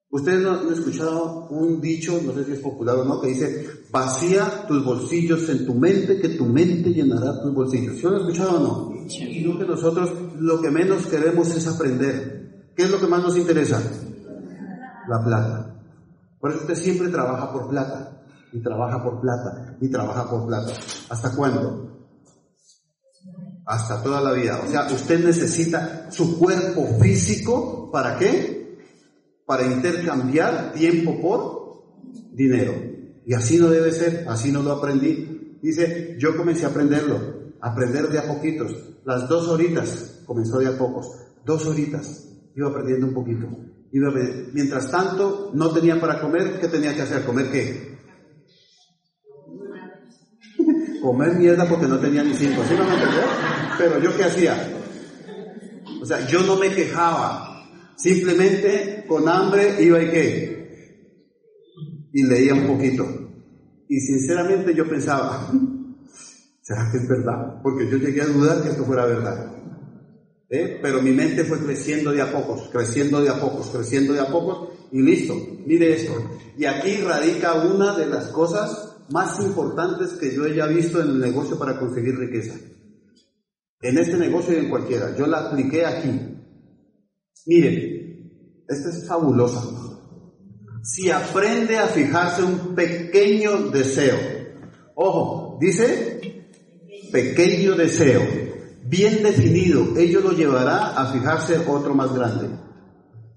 Ustedes 0.08 0.40
no 0.40 0.52
han 0.52 0.72
escuchado 0.72 1.48
un 1.48 1.80
dicho, 1.80 2.20
no 2.24 2.32
sé 2.32 2.44
si 2.44 2.52
es 2.52 2.60
popular 2.60 2.94
o 2.94 3.04
no, 3.04 3.20
que 3.20 3.26
dice, 3.30 3.68
vacía 3.90 4.68
tus 4.68 4.84
bolsillos 4.84 5.48
en 5.48 5.66
tu 5.66 5.74
mente, 5.74 6.20
que 6.20 6.28
tu 6.28 6.46
mente 6.46 6.90
llenará 6.90 7.42
tus 7.42 7.52
bolsillos. 7.52 7.96
¿Sí 7.96 8.02
lo 8.02 8.10
han 8.10 8.20
escuchado 8.20 8.60
o 8.60 8.60
no? 8.60 9.04
Y 9.04 9.40
lo 9.40 9.58
que 9.58 9.64
nosotros 9.64 10.12
lo 10.38 10.60
que 10.60 10.70
menos 10.70 11.08
queremos 11.08 11.50
es 11.56 11.66
aprender. 11.66 12.70
¿Qué 12.76 12.84
es 12.84 12.90
lo 12.92 13.00
que 13.00 13.08
más 13.08 13.24
nos 13.24 13.36
interesa? 13.36 13.82
La 15.08 15.24
plata. 15.24 15.74
Por 16.38 16.52
eso 16.52 16.60
usted 16.60 16.76
siempre 16.76 17.08
trabaja 17.08 17.52
por 17.52 17.68
plata, 17.68 18.17
y 18.52 18.60
trabaja 18.60 19.02
por 19.02 19.20
plata, 19.20 19.76
y 19.80 19.88
trabaja 19.88 20.28
por 20.28 20.46
plata. 20.46 20.72
¿Hasta 21.08 21.34
cuándo? 21.34 22.08
Hasta 23.66 24.02
toda 24.02 24.20
la 24.20 24.32
vida. 24.32 24.60
O 24.64 24.70
sea, 24.70 24.86
usted 24.92 25.24
necesita 25.24 26.10
su 26.10 26.38
cuerpo 26.38 26.86
físico, 27.00 27.90
¿para 27.90 28.18
qué? 28.18 28.58
para 29.48 29.64
intercambiar 29.64 30.74
tiempo 30.74 31.18
por 31.22 31.82
dinero. 32.34 32.74
Y 33.24 33.32
así 33.32 33.56
no 33.56 33.70
debe 33.70 33.90
ser, 33.92 34.26
así 34.28 34.52
no 34.52 34.62
lo 34.62 34.72
aprendí. 34.72 35.56
Dice, 35.62 36.16
yo 36.18 36.36
comencé 36.36 36.66
a 36.66 36.68
aprenderlo, 36.68 37.54
aprender 37.62 38.10
de 38.10 38.18
a 38.18 38.28
poquitos. 38.28 38.76
Las 39.06 39.26
dos 39.26 39.48
horitas, 39.48 40.20
comenzó 40.26 40.58
de 40.58 40.66
a 40.66 40.76
pocos, 40.76 41.12
dos 41.46 41.64
horitas, 41.64 42.28
iba 42.54 42.68
aprendiendo 42.68 43.06
un 43.06 43.14
poquito. 43.14 43.48
Mientras 44.52 44.90
tanto, 44.90 45.50
no 45.54 45.70
tenía 45.70 45.98
para 45.98 46.20
comer, 46.20 46.60
¿qué 46.60 46.68
tenía 46.68 46.94
que 46.94 47.02
hacer? 47.02 47.24
¿Comer 47.24 47.50
qué? 47.50 47.97
Comer 51.00 51.34
mierda 51.34 51.68
porque 51.68 51.86
no 51.86 51.98
tenía 51.98 52.22
ni 52.22 52.34
cinco, 52.34 52.62
¿sí 52.68 52.74
me 52.74 52.82
entendió? 52.82 53.22
Pero 53.78 54.00
yo 54.00 54.16
qué 54.16 54.24
hacía? 54.24 54.74
O 56.00 56.06
sea, 56.06 56.26
yo 56.26 56.42
no 56.42 56.56
me 56.56 56.70
quejaba, 56.70 57.48
Simplemente 57.98 59.04
con 59.08 59.28
hambre 59.28 59.82
iba 59.82 60.00
y 60.00 60.10
qué. 60.10 60.58
Y 62.12 62.22
leía 62.22 62.54
un 62.54 62.68
poquito. 62.68 63.04
Y 63.88 63.98
sinceramente 64.00 64.72
yo 64.72 64.88
pensaba, 64.88 65.50
¿será 66.62 66.88
que 66.92 66.98
es 66.98 67.08
verdad? 67.08 67.60
Porque 67.60 67.90
yo 67.90 67.98
llegué 67.98 68.22
a 68.22 68.26
dudar 68.26 68.62
que 68.62 68.68
esto 68.68 68.84
fuera 68.84 69.04
verdad. 69.04 69.52
¿Eh? 70.48 70.78
Pero 70.80 71.02
mi 71.02 71.10
mente 71.10 71.44
fue 71.44 71.58
creciendo 71.58 72.12
de 72.12 72.22
a 72.22 72.32
pocos, 72.32 72.70
creciendo 72.72 73.20
de 73.20 73.30
a 73.30 73.40
pocos, 73.40 73.68
creciendo 73.70 74.12
de 74.12 74.20
a 74.20 74.28
pocos. 74.28 74.68
Y 74.92 75.02
listo, 75.02 75.34
mire 75.66 75.94
esto. 75.94 76.14
Y 76.56 76.66
aquí 76.66 76.98
radica 76.98 77.54
una 77.54 77.96
de 77.96 78.06
las 78.06 78.28
cosas 78.28 78.87
más 79.10 79.40
importantes 79.40 80.12
que 80.14 80.34
yo 80.34 80.44
haya 80.44 80.66
visto 80.66 81.00
en 81.00 81.08
el 81.08 81.20
negocio 81.20 81.58
para 81.58 81.78
conseguir 81.78 82.16
riqueza. 82.16 82.54
En 83.80 83.98
este 83.98 84.16
negocio 84.16 84.54
y 84.54 84.64
en 84.64 84.70
cualquiera. 84.70 85.16
Yo 85.16 85.26
la 85.26 85.48
apliqué 85.48 85.86
aquí. 85.86 86.10
Miren, 87.46 88.64
esta 88.68 88.88
es 88.90 89.06
fabulosa. 89.06 89.62
Si 90.82 91.10
aprende 91.10 91.78
a 91.78 91.86
fijarse 91.86 92.42
un 92.42 92.74
pequeño 92.74 93.70
deseo, 93.70 94.16
ojo, 94.94 95.58
dice 95.60 96.44
pequeño 97.10 97.74
deseo, 97.74 98.22
bien 98.84 99.22
definido, 99.22 99.96
ello 99.96 100.20
lo 100.20 100.32
llevará 100.32 100.98
a 100.98 101.12
fijarse 101.12 101.58
otro 101.66 101.94
más 101.94 102.14
grande. 102.14 102.67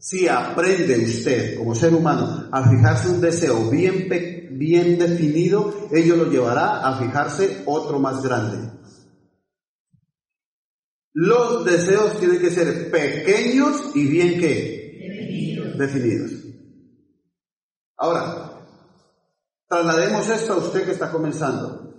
Si 0.01 0.27
aprende 0.27 0.97
usted 0.97 1.59
como 1.59 1.75
ser 1.75 1.93
humano 1.93 2.49
a 2.51 2.67
fijarse 2.67 3.07
un 3.07 3.21
deseo 3.21 3.69
bien, 3.69 4.09
bien 4.57 4.97
definido, 4.97 5.89
ello 5.91 6.15
lo 6.15 6.25
llevará 6.25 6.87
a 6.87 6.97
fijarse 6.97 7.61
otro 7.67 7.99
más 7.99 8.23
grande. 8.23 8.71
Los 11.13 11.65
deseos 11.65 12.19
tienen 12.19 12.39
que 12.39 12.49
ser 12.49 12.89
pequeños 12.89 13.91
y 13.93 14.07
bien 14.07 14.39
que 14.39 15.75
definidos. 15.77 16.31
Ahora, 17.95 18.65
traslademos 19.67 20.27
esto 20.29 20.53
a 20.53 20.57
usted 20.57 20.83
que 20.83 20.93
está 20.93 21.11
comenzando. 21.11 21.93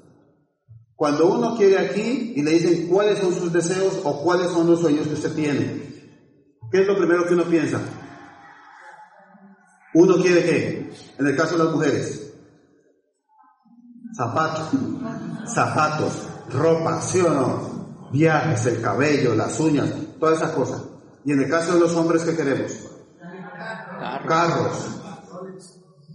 Cuando 0.97 1.33
uno 1.33 1.57
quiere 1.57 1.79
aquí 1.79 2.33
y 2.35 2.43
le 2.43 2.51
dicen 2.51 2.89
cuáles 2.89 3.20
son 3.20 3.33
sus 3.33 3.53
deseos 3.53 4.01
o 4.03 4.24
cuáles 4.24 4.51
son 4.51 4.66
los 4.66 4.81
sueños 4.81 5.07
que 5.07 5.14
usted 5.14 5.35
tiene, 5.35 5.91
¿qué 6.73 6.81
es 6.81 6.87
lo 6.87 6.97
primero 6.97 7.25
que 7.27 7.35
uno 7.35 7.45
piensa? 7.45 7.81
Uno 9.95 10.16
quiere 10.16 10.43
qué? 10.43 10.93
En 11.18 11.27
el 11.27 11.37
caso 11.37 11.57
de 11.57 11.64
las 11.64 11.73
mujeres, 11.73 12.35
zapatos, 14.16 14.70
zapatos, 15.47 16.29
ropa, 16.51 17.01
¿sí 17.03 17.20
o 17.20 17.31
no? 17.31 17.73
viajes, 18.12 18.66
el 18.66 18.83
cabello, 18.83 19.35
las 19.35 19.59
uñas, 19.59 19.91
todas 20.20 20.39
esas 20.39 20.53
cosas. 20.53 20.83
Y 21.25 21.33
en 21.33 21.41
el 21.41 21.51
caso 21.51 21.75
de 21.75 21.81
los 21.81 21.97
hombres, 21.97 22.23
¿qué 22.25 22.37
queremos? 22.37 22.73
Carros. 24.29 25.01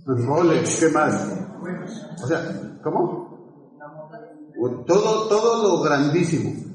Rolex, 0.05 0.79
¿qué 0.79 0.89
más? 0.89 1.27
O 2.23 2.27
sea, 2.27 2.79
¿cómo? 2.83 3.27
Todo, 4.85 5.27
todo 5.27 5.63
lo 5.63 5.83
grandísimo. 5.83 6.66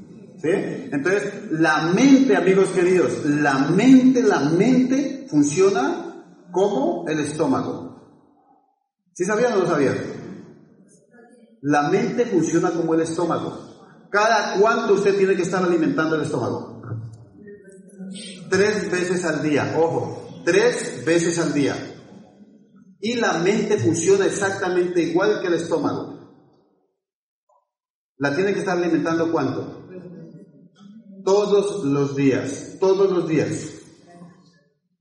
Entonces, 0.43 1.51
la 1.51 1.83
mente, 1.93 2.35
amigos 2.35 2.69
queridos, 2.69 3.25
la 3.25 3.59
mente, 3.69 4.21
la 4.21 4.41
mente 4.41 5.25
funciona 5.29 6.49
como 6.51 7.05
el 7.07 7.21
estómago. 7.21 7.93
¿Sí 9.13 9.23
sabían 9.23 9.53
o 9.53 9.59
no 9.59 9.65
sabían? 9.65 9.97
La 11.61 11.89
mente 11.89 12.25
funciona 12.25 12.71
como 12.71 12.93
el 12.93 13.01
estómago. 13.01 14.09
¿Cada 14.11 14.59
cuánto 14.59 14.95
usted 14.95 15.17
tiene 15.17 15.35
que 15.35 15.43
estar 15.43 15.63
alimentando 15.63 16.15
el 16.15 16.23
estómago? 16.23 16.81
Tres 18.49 18.91
veces 18.91 19.23
al 19.23 19.41
día, 19.41 19.75
ojo, 19.77 20.43
tres 20.43 21.03
veces 21.05 21.39
al 21.39 21.53
día. 21.53 21.73
Y 22.99 23.15
la 23.15 23.37
mente 23.37 23.77
funciona 23.77 24.25
exactamente 24.25 25.01
igual 25.01 25.39
que 25.41 25.47
el 25.47 25.53
estómago. 25.53 26.13
¿La 28.17 28.35
tiene 28.35 28.53
que 28.53 28.59
estar 28.59 28.77
alimentando 28.77 29.31
cuánto? 29.31 29.82
Todos 31.23 31.85
los 31.85 32.15
días, 32.15 32.75
todos 32.79 33.09
los 33.09 33.27
días. 33.27 33.49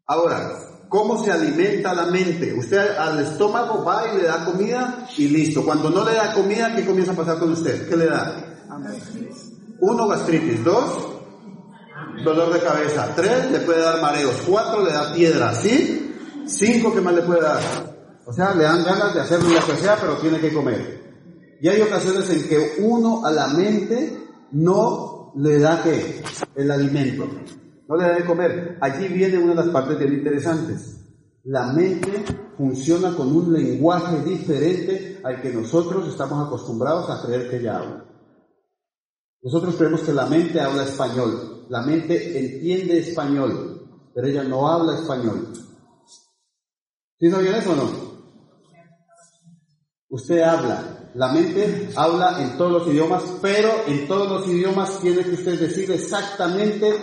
Ahora, 0.06 0.52
¿cómo 0.88 1.22
se 1.24 1.32
alimenta 1.32 1.94
la 1.94 2.06
mente? 2.06 2.54
Usted 2.54 2.96
al 2.96 3.20
estómago 3.20 3.82
va 3.84 4.04
y 4.12 4.18
le 4.18 4.24
da 4.24 4.44
comida 4.44 5.08
y 5.16 5.28
listo. 5.28 5.64
Cuando 5.64 5.90
no 5.90 6.04
le 6.04 6.14
da 6.14 6.32
comida, 6.32 6.74
¿qué 6.76 6.84
comienza 6.84 7.12
a 7.12 7.16
pasar 7.16 7.38
con 7.38 7.52
usted? 7.52 7.88
¿Qué 7.88 7.96
le 7.96 8.06
da? 8.06 8.66
Uno, 9.80 10.06
gastritis. 10.06 10.62
Dos, 10.62 10.98
dolor 12.24 12.52
de 12.52 12.60
cabeza. 12.60 13.12
Tres, 13.16 13.50
le 13.50 13.60
puede 13.60 13.80
dar 13.80 14.00
mareos. 14.00 14.36
Cuatro, 14.46 14.84
le 14.84 14.92
da 14.92 15.12
piedra. 15.12 15.54
¿Sí? 15.54 16.14
Cinco, 16.46 16.94
¿qué 16.94 17.00
más 17.00 17.14
le 17.14 17.22
puede 17.22 17.40
dar? 17.42 17.60
O 18.26 18.32
sea, 18.32 18.54
le 18.54 18.64
dan 18.64 18.84
ganas 18.84 19.14
de 19.14 19.20
hacer 19.20 19.42
lo 19.42 19.66
que 19.66 19.76
sea, 19.76 19.96
pero 20.00 20.16
tiene 20.16 20.38
que 20.38 20.52
comer. 20.52 21.02
Y 21.60 21.68
hay 21.68 21.80
ocasiones 21.80 22.28
en 22.30 22.48
que 22.48 22.74
uno 22.78 23.24
a 23.24 23.30
la 23.30 23.48
mente 23.48 24.18
no 24.52 25.21
le 25.36 25.58
da 25.58 25.82
que 25.82 26.22
el 26.54 26.70
alimento, 26.70 27.26
no 27.88 27.96
le 27.96 28.04
da 28.04 28.14
de 28.14 28.24
comer. 28.24 28.78
Allí 28.80 29.08
viene 29.08 29.38
una 29.38 29.54
de 29.54 29.66
las 29.66 29.68
partes 29.68 29.98
bien 29.98 30.14
interesantes. 30.14 30.98
La 31.44 31.72
mente 31.72 32.24
funciona 32.56 33.14
con 33.14 33.34
un 33.34 33.52
lenguaje 33.52 34.22
diferente 34.22 35.20
al 35.24 35.40
que 35.40 35.52
nosotros 35.52 36.08
estamos 36.08 36.46
acostumbrados 36.46 37.10
a 37.10 37.26
creer 37.26 37.50
que 37.50 37.56
ella 37.56 37.78
habla. 37.78 38.04
Nosotros 39.42 39.74
creemos 39.74 40.02
que 40.02 40.12
la 40.12 40.26
mente 40.26 40.60
habla 40.60 40.84
español, 40.84 41.66
la 41.68 41.82
mente 41.82 42.38
entiende 42.38 42.98
español, 42.98 44.08
pero 44.14 44.28
ella 44.28 44.44
no 44.44 44.68
habla 44.68 44.94
español. 44.94 45.52
¿Sí 47.18 47.30
sabían 47.30 47.56
eso 47.56 47.72
o 47.72 47.76
no? 47.76 47.90
Usted 50.10 50.42
habla, 50.42 51.01
la 51.14 51.28
mente 51.28 51.90
habla 51.94 52.42
en 52.42 52.56
todos 52.56 52.72
los 52.72 52.88
idiomas, 52.88 53.22
pero 53.42 53.70
en 53.86 54.08
todos 54.08 54.28
los 54.28 54.48
idiomas 54.48 54.98
tiene 55.00 55.22
que 55.22 55.32
usted 55.32 55.60
decir 55.60 55.90
exactamente 55.90 56.94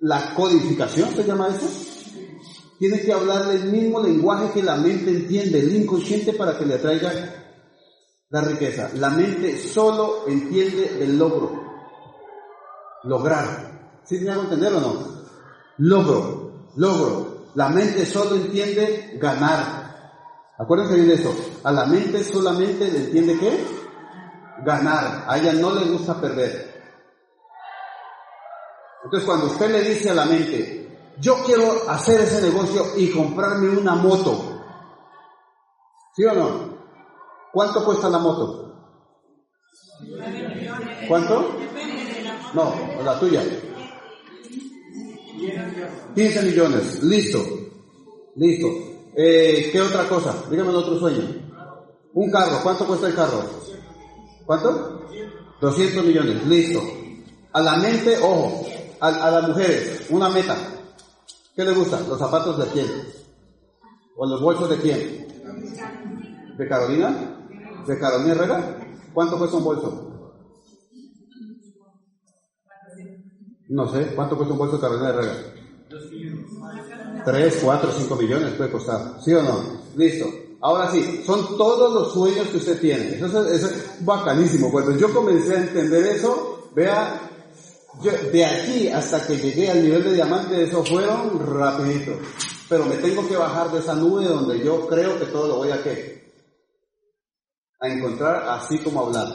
la 0.00 0.34
codificación, 0.34 1.14
¿se 1.14 1.24
llama 1.24 1.48
eso? 1.48 1.66
Tiene 2.78 3.00
que 3.00 3.12
hablarle 3.12 3.54
el 3.54 3.72
mismo 3.72 4.00
lenguaje 4.00 4.52
que 4.52 4.62
la 4.62 4.76
mente 4.76 5.10
entiende, 5.10 5.60
el 5.60 5.74
inconsciente 5.74 6.32
para 6.32 6.58
que 6.58 6.66
le 6.66 6.74
atraiga 6.74 7.12
la 8.30 8.40
riqueza. 8.40 8.90
La 8.94 9.10
mente 9.10 9.58
solo 9.58 10.24
entiende 10.26 11.02
el 11.02 11.18
logro, 11.18 11.62
lograr. 13.04 14.00
¿Sí 14.04 14.18
me 14.20 14.30
hago 14.30 14.42
entender 14.42 14.72
o 14.74 14.80
no? 14.80 15.16
Logro, 15.78 16.68
logro. 16.76 17.46
La 17.54 17.68
mente 17.70 18.04
solo 18.04 18.36
entiende 18.36 19.18
ganar, 19.20 19.85
Acuérdense 20.58 20.94
bien 20.94 21.08
de 21.08 21.14
eso. 21.14 21.34
A 21.64 21.72
la 21.72 21.86
mente 21.86 22.24
solamente 22.24 22.90
le 22.90 22.98
entiende 22.98 23.38
qué? 23.38 23.64
Ganar. 24.64 25.24
A 25.28 25.38
ella 25.38 25.52
no 25.52 25.74
le 25.74 25.84
gusta 25.90 26.20
perder. 26.20 26.74
Entonces 29.04 29.26
cuando 29.26 29.46
usted 29.46 29.70
le 29.70 29.82
dice 29.82 30.10
a 30.10 30.14
la 30.14 30.24
mente, 30.24 31.14
yo 31.20 31.36
quiero 31.44 31.88
hacer 31.88 32.20
ese 32.20 32.42
negocio 32.42 32.84
y 32.96 33.10
comprarme 33.10 33.68
una 33.68 33.94
moto. 33.94 34.62
¿Sí 36.14 36.24
o 36.24 36.34
no? 36.34 36.76
¿Cuánto 37.52 37.84
cuesta 37.84 38.08
la 38.08 38.18
moto? 38.18 38.66
¿Cuánto? 41.08 41.56
No, 42.54 42.74
la 43.04 43.18
tuya. 43.20 43.42
15 46.14 46.42
millones. 46.42 47.02
Listo. 47.02 47.38
Listo. 48.34 48.95
Eh, 49.18 49.70
¿Qué 49.72 49.80
otra 49.80 50.06
cosa? 50.06 50.44
Dígame 50.50 50.68
otro 50.70 50.98
sueño. 50.98 51.24
Un 52.12 52.30
carro, 52.30 52.60
¿cuánto 52.62 52.86
cuesta 52.86 53.08
el 53.08 53.14
carro? 53.14 53.42
¿Cuánto? 54.44 55.08
200 55.60 56.04
millones, 56.04 56.46
listo. 56.46 56.82
A 57.52 57.62
la 57.62 57.76
mente, 57.76 58.18
ojo, 58.18 58.66
a, 59.00 59.30
las 59.30 59.48
mujeres, 59.48 60.06
una 60.10 60.28
meta. 60.28 60.54
¿Qué 61.54 61.64
le 61.64 61.72
gusta? 61.72 61.98
¿Los 62.00 62.18
zapatos 62.18 62.58
de 62.58 62.66
quién? 62.66 62.86
¿O 64.16 64.26
los 64.26 64.42
bolsos 64.42 64.68
de 64.68 64.76
quién? 64.76 66.56
¿De 66.58 66.68
Carolina? 66.68 67.38
¿De 67.86 67.98
Carolina 67.98 68.32
Herrera? 68.32 68.78
¿Cuánto 69.14 69.38
cuesta 69.38 69.56
un 69.56 69.64
bolso? 69.64 70.32
No 73.68 73.88
sé, 73.88 74.14
¿cuánto 74.14 74.36
cuesta 74.36 74.52
un 74.52 74.58
bolso 74.58 74.76
de 74.76 74.82
Carolina 74.82 75.08
Herrera? 75.08 75.34
3, 77.26 77.58
4, 77.60 77.92
5 77.92 78.16
millones 78.16 78.54
puede 78.54 78.70
costar. 78.70 79.18
¿Sí 79.20 79.34
o 79.34 79.42
no? 79.42 79.82
Listo. 79.96 80.32
Ahora 80.60 80.88
sí, 80.92 81.24
son 81.26 81.58
todos 81.58 81.92
los 81.92 82.12
sueños 82.12 82.46
que 82.46 82.58
usted 82.58 82.80
tiene. 82.80 83.16
Eso 83.16 83.44
es, 83.48 84.04
bacanísimo. 84.04 84.70
Cuando 84.70 84.96
yo 84.96 85.12
comencé 85.12 85.56
a 85.56 85.60
entender 85.60 86.06
eso, 86.06 86.70
vea, 86.76 87.20
de 88.32 88.44
aquí 88.44 88.88
hasta 88.88 89.26
que 89.26 89.38
llegué 89.38 89.68
al 89.72 89.82
nivel 89.82 90.04
de 90.04 90.14
diamante, 90.14 90.62
eso 90.62 90.84
fueron 90.84 91.44
rapidito. 91.52 92.12
Pero 92.68 92.86
me 92.86 92.94
tengo 92.96 93.26
que 93.26 93.36
bajar 93.36 93.72
de 93.72 93.80
esa 93.80 93.96
nube 93.96 94.24
donde 94.24 94.64
yo 94.64 94.86
creo 94.86 95.18
que 95.18 95.26
todo 95.26 95.48
lo 95.48 95.56
voy 95.56 95.72
a 95.72 95.82
qué? 95.82 96.32
A 97.80 97.88
encontrar 97.88 98.48
así 98.50 98.78
como 98.78 99.04
hablar. 99.04 99.26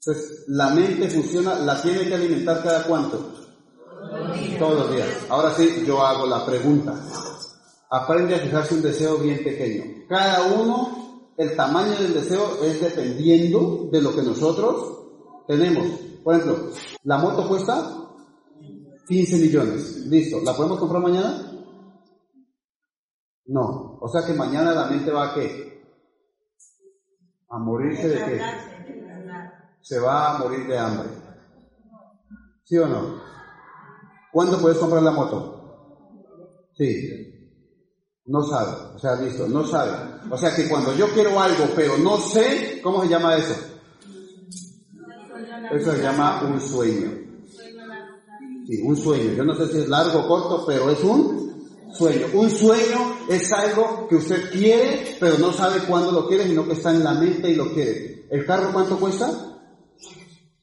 Entonces, 0.00 0.44
la 0.48 0.68
mente 0.68 1.08
funciona, 1.08 1.54
la 1.60 1.80
tiene 1.80 2.06
que 2.06 2.14
alimentar 2.14 2.62
cada 2.62 2.84
cuánto? 2.84 3.47
Todos 4.58 4.78
los 4.78 4.94
días. 4.94 5.08
Ahora 5.28 5.50
sí, 5.52 5.84
yo 5.86 6.04
hago 6.04 6.26
la 6.26 6.44
pregunta. 6.44 6.94
Aprende 7.90 8.34
a 8.34 8.38
fijarse 8.38 8.74
un 8.74 8.82
deseo 8.82 9.18
bien 9.18 9.42
pequeño. 9.42 10.06
Cada 10.08 10.42
uno, 10.54 11.32
el 11.36 11.56
tamaño 11.56 11.96
del 11.96 12.14
deseo 12.14 12.62
es 12.62 12.80
dependiendo 12.80 13.88
de 13.90 14.02
lo 14.02 14.14
que 14.14 14.22
nosotros 14.22 15.46
tenemos. 15.46 15.86
Por 16.22 16.34
ejemplo, 16.34 16.70
la 17.04 17.18
moto 17.18 17.48
cuesta 17.48 17.98
15 19.08 19.36
millones. 19.38 20.06
Listo. 20.06 20.40
¿La 20.44 20.54
podemos 20.54 20.78
comprar 20.78 21.02
mañana? 21.02 21.50
No. 23.46 23.98
O 24.00 24.08
sea 24.08 24.26
que 24.26 24.34
mañana 24.34 24.72
la 24.72 24.86
mente 24.86 25.10
va 25.10 25.30
a 25.30 25.34
qué? 25.34 25.82
A 27.48 27.58
morirse 27.58 28.08
de 28.08 28.24
qué? 28.24 28.42
Se 29.80 29.98
va 29.98 30.36
a 30.36 30.38
morir 30.38 30.66
de 30.66 30.78
hambre. 30.78 31.08
¿Sí 32.64 32.76
o 32.76 32.86
no? 32.86 33.37
¿Cuándo 34.38 34.60
puedes 34.60 34.78
comprar 34.78 35.02
la 35.02 35.10
moto? 35.10 35.98
Sí. 36.76 37.10
No 38.26 38.40
sabe. 38.44 38.94
O 38.94 38.98
sea, 39.00 39.16
listo, 39.16 39.48
no 39.48 39.66
sabe. 39.66 39.90
O 40.30 40.38
sea 40.38 40.54
que 40.54 40.68
cuando 40.68 40.94
yo 40.94 41.08
quiero 41.08 41.40
algo, 41.40 41.64
pero 41.74 41.98
no 41.98 42.18
sé, 42.18 42.78
¿cómo 42.80 43.02
se 43.02 43.08
llama 43.08 43.36
eso? 43.36 43.56
Eso 45.72 45.92
se 45.92 46.00
llama 46.00 46.44
un 46.44 46.60
sueño. 46.60 47.10
Sí, 48.64 48.80
un 48.80 48.96
sueño. 48.96 49.32
Yo 49.32 49.42
no 49.42 49.56
sé 49.56 49.72
si 49.72 49.78
es 49.78 49.88
largo 49.88 50.20
o 50.20 50.28
corto, 50.28 50.64
pero 50.64 50.88
es 50.88 51.02
un 51.02 51.90
sueño. 51.92 52.26
Un 52.32 52.48
sueño 52.48 53.16
es 53.28 53.52
algo 53.52 54.06
que 54.08 54.14
usted 54.14 54.52
quiere, 54.52 55.16
pero 55.18 55.36
no 55.38 55.52
sabe 55.52 55.80
cuándo 55.80 56.12
lo 56.12 56.28
quiere, 56.28 56.46
sino 56.46 56.64
que 56.64 56.74
está 56.74 56.92
en 56.92 57.02
la 57.02 57.14
mente 57.14 57.50
y 57.50 57.56
lo 57.56 57.74
quiere. 57.74 58.28
¿El 58.30 58.46
carro 58.46 58.72
cuánto 58.72 59.00
cuesta? 59.00 59.57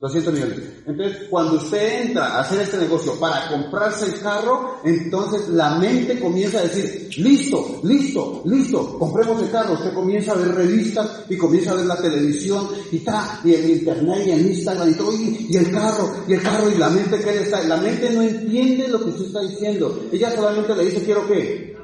200 0.05 0.33
millones. 0.33 0.59
Entonces, 0.85 1.17
cuando 1.29 1.55
usted 1.55 2.07
entra 2.07 2.27
a 2.27 2.41
hacer 2.41 2.61
este 2.61 2.77
negocio 2.77 3.19
para 3.19 3.49
comprarse 3.49 4.05
el 4.05 4.19
carro, 4.19 4.79
entonces 4.83 5.49
la 5.49 5.77
mente 5.77 6.19
comienza 6.19 6.59
a 6.59 6.63
decir, 6.63 7.09
listo, 7.17 7.79
listo, 7.83 8.41
listo, 8.45 8.99
compremos 8.99 9.41
el 9.41 9.49
carro. 9.49 9.73
Usted 9.73 9.93
comienza 9.93 10.33
a 10.33 10.35
ver 10.35 10.53
revistas 10.53 11.23
y 11.29 11.37
comienza 11.37 11.71
a 11.71 11.75
ver 11.75 11.85
la 11.85 11.97
televisión 11.97 12.67
y 12.91 12.97
está, 12.97 13.39
y 13.43 13.53
el 13.53 13.69
internet 13.71 14.23
y 14.27 14.31
el 14.31 14.47
Instagram 14.47 14.91
y 14.91 14.93
todo, 14.93 15.13
y, 15.13 15.57
el 15.57 15.71
carro, 15.71 16.15
y 16.27 16.33
el 16.33 16.41
carro, 16.41 16.69
y 16.69 16.77
la 16.77 16.89
mente 16.89 17.19
que 17.19 17.39
está, 17.39 17.63
la 17.63 17.77
mente 17.77 18.11
no 18.11 18.21
entiende 18.21 18.87
lo 18.87 19.03
que 19.03 19.09
usted 19.09 19.25
está 19.25 19.41
diciendo. 19.41 20.07
Ella 20.11 20.35
solamente 20.35 20.75
le 20.75 20.85
dice, 20.85 21.03
quiero 21.03 21.27
qué, 21.27 21.74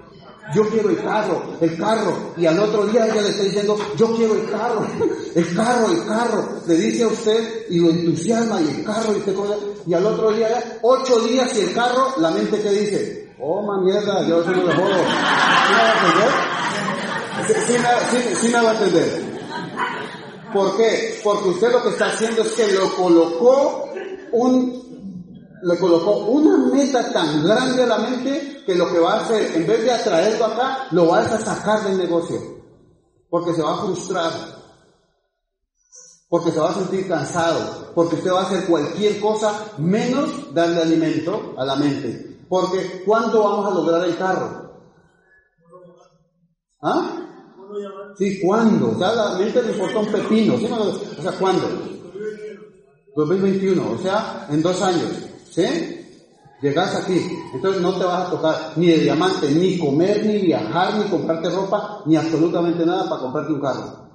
yo 0.54 0.70
quiero 0.70 0.90
el 0.90 1.02
carro, 1.02 1.44
el 1.60 1.78
carro. 1.78 2.34
Y 2.38 2.46
al 2.46 2.60
otro 2.60 2.86
día 2.88 3.06
ella 3.06 3.22
le 3.22 3.30
está 3.30 3.44
diciendo, 3.44 3.78
yo 3.98 4.16
quiero 4.16 4.36
el 4.36 4.50
carro, 4.50 4.86
el 5.36 5.56
carro, 5.56 5.92
el 5.92 6.06
carro. 6.06 6.50
Le 6.68 6.76
dice 6.76 7.04
a 7.04 7.08
usted 7.08 7.66
y 7.70 7.80
lo 7.80 7.90
entusiasma 7.90 8.62
y 8.62 8.70
el 8.70 8.84
carro 8.84 9.14
y, 9.16 9.90
y 9.90 9.94
al 9.94 10.06
otro 10.06 10.32
día, 10.32 10.80
ocho 10.82 11.20
días 11.22 11.56
y 11.56 11.62
el 11.62 11.74
carro, 11.74 12.14
la 12.18 12.32
mente 12.32 12.62
que 12.62 12.70
dice, 12.70 13.34
oh 13.40 13.62
man 13.62 13.84
mierda, 13.84 14.28
yo 14.28 14.44
soy 14.44 14.56
lo 14.56 14.68
de 14.68 14.76
jodo. 14.76 14.96
¿Sí 17.48 17.74
me 17.74 17.84
va 17.84 17.90
a 17.90 18.02
entender? 18.02 18.36
Sí, 18.36 18.48
me 18.50 18.62
va 18.62 18.70
a 18.70 18.74
entender. 18.74 19.32
¿Por 20.54 20.78
qué? 20.78 21.20
Porque 21.24 21.50
usted 21.50 21.72
lo 21.72 21.84
que 21.84 21.90
está 21.90 22.08
haciendo 22.08 22.42
es 22.42 22.52
que 22.52 22.72
lo 22.74 22.94
colocó 22.96 23.90
un, 24.34 24.81
le 25.64 25.78
colocó 25.78 26.18
una 26.28 26.58
meta 26.58 27.12
tan 27.12 27.44
grande 27.44 27.84
a 27.84 27.88
la 27.88 27.98
mente 28.00 28.64
que 28.66 28.76
lo 28.76 28.92
que 28.92 29.00
va 29.00 29.14
a 29.14 29.20
hacer, 29.22 29.56
en 29.56 29.68
vez 29.68 29.84
de 29.84 29.92
atraerlo 29.92 30.46
acá, 30.46 30.88
lo 30.92 31.08
va 31.08 31.20
a 31.20 31.40
sacar 31.40 31.84
del 31.84 31.98
negocio. 31.98 32.40
Porque 33.30 33.54
se 33.54 33.62
va 33.62 33.74
a 33.74 33.86
frustrar. 33.86 34.32
Porque 36.28 36.52
se 36.52 36.60
va 36.60 36.72
a 36.72 36.76
sentir 36.76 37.08
cansado. 37.08 37.92
Porque 37.94 38.16
usted 38.16 38.32
va 38.32 38.42
a 38.42 38.44
hacer 38.44 38.66
cualquier 38.66 39.20
cosa 39.20 39.54
menos 39.78 40.54
darle 40.54 40.82
alimento 40.82 41.54
a 41.58 41.66
la 41.66 41.76
mente. 41.76 42.40
Porque 42.50 43.04
¿cuándo 43.06 43.44
vamos 43.44 43.72
a 43.72 43.76
lograr 43.76 44.04
el 44.06 44.18
carro? 44.18 44.72
¿Ah? 46.82 47.18
Sí, 48.18 48.40
¿cuándo? 48.42 48.92
O 48.92 48.98
sea, 48.98 49.14
la 49.14 49.38
mente 49.38 49.64
le 49.64 49.72
importa 49.72 50.00
un 50.00 50.12
pepino. 50.12 50.58
¿sí? 50.58 50.66
O 50.66 51.22
sea, 51.22 51.32
¿cuándo? 51.34 51.68
2021, 53.16 53.92
o 53.92 53.98
sea, 53.98 54.48
en 54.50 54.62
dos 54.62 54.82
años. 54.82 55.31
¿Sí? 55.52 55.98
Llegas 56.62 56.96
aquí, 56.96 57.20
entonces 57.54 57.82
no 57.82 57.98
te 57.98 58.06
vas 58.06 58.28
a 58.28 58.30
tocar 58.30 58.74
ni 58.76 58.88
de 58.88 59.00
diamante, 59.00 59.50
ni 59.50 59.80
comer, 59.80 60.24
ni 60.26 60.38
viajar, 60.38 60.94
ni 60.96 61.06
comprarte 61.06 61.50
ropa, 61.50 62.04
ni 62.06 62.16
absolutamente 62.16 62.86
nada 62.86 63.10
para 63.10 63.22
comprarte 63.22 63.52
un 63.52 63.62
carro. 63.62 64.10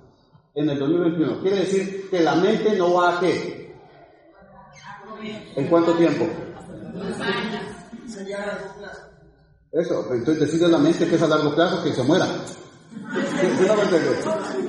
En 0.54 0.70
el 0.70 0.78
2021. 0.78 1.40
Quiere 1.42 1.56
decir 1.56 2.08
que 2.08 2.20
la 2.20 2.36
mente 2.36 2.76
no 2.76 2.94
va 2.94 3.16
a 3.16 3.20
qué. 3.20 3.74
¿En 5.56 5.66
cuánto 5.66 5.92
tiempo? 5.94 6.24
Eso, 9.72 10.06
entonces 10.12 10.40
decide 10.40 10.68
la 10.68 10.78
mente 10.78 11.06
que 11.08 11.16
es 11.16 11.22
a 11.22 11.26
largo 11.26 11.52
plazo 11.52 11.82
que 11.82 11.92
se 11.92 12.02
muera. 12.04 12.28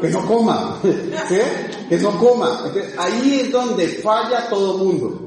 Que 0.02 0.10
no 0.10 0.26
coma, 0.28 0.80
que 1.90 1.98
no 2.00 2.18
coma. 2.18 2.64
ahí 2.98 3.42
es 3.42 3.52
donde 3.52 3.88
falla 3.88 4.50
todo 4.50 4.80
mundo. 4.80 5.27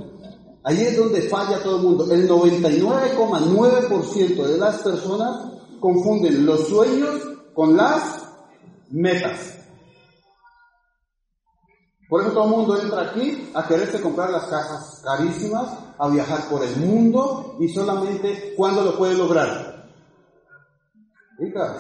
Ahí 0.63 0.83
es 0.83 0.95
donde 0.97 1.23
falla 1.23 1.63
todo 1.63 1.77
el 1.77 1.83
mundo. 1.83 2.13
El 2.13 2.29
99,9% 2.29 4.47
de 4.47 4.59
las 4.59 4.83
personas 4.83 5.53
confunden 5.81 6.45
los 6.45 6.69
sueños 6.69 7.23
con 7.55 7.75
las 7.77 8.29
metas. 8.91 9.57
Por 12.09 12.23
eso 12.23 12.33
todo 12.33 12.45
el 12.45 12.51
mundo 12.51 12.81
entra 12.81 13.03
aquí 13.03 13.51
a 13.55 13.67
quererse 13.67 14.01
comprar 14.01 14.31
las 14.31 14.47
casas 14.47 15.01
carísimas, 15.05 15.79
a 15.97 16.09
viajar 16.09 16.49
por 16.51 16.65
el 16.65 16.77
mundo 16.77 17.57
y 17.61 17.69
solamente 17.69 18.55
cuando 18.57 18.83
lo 18.83 18.99
puede 18.99 19.15
lograr. 19.15 19.71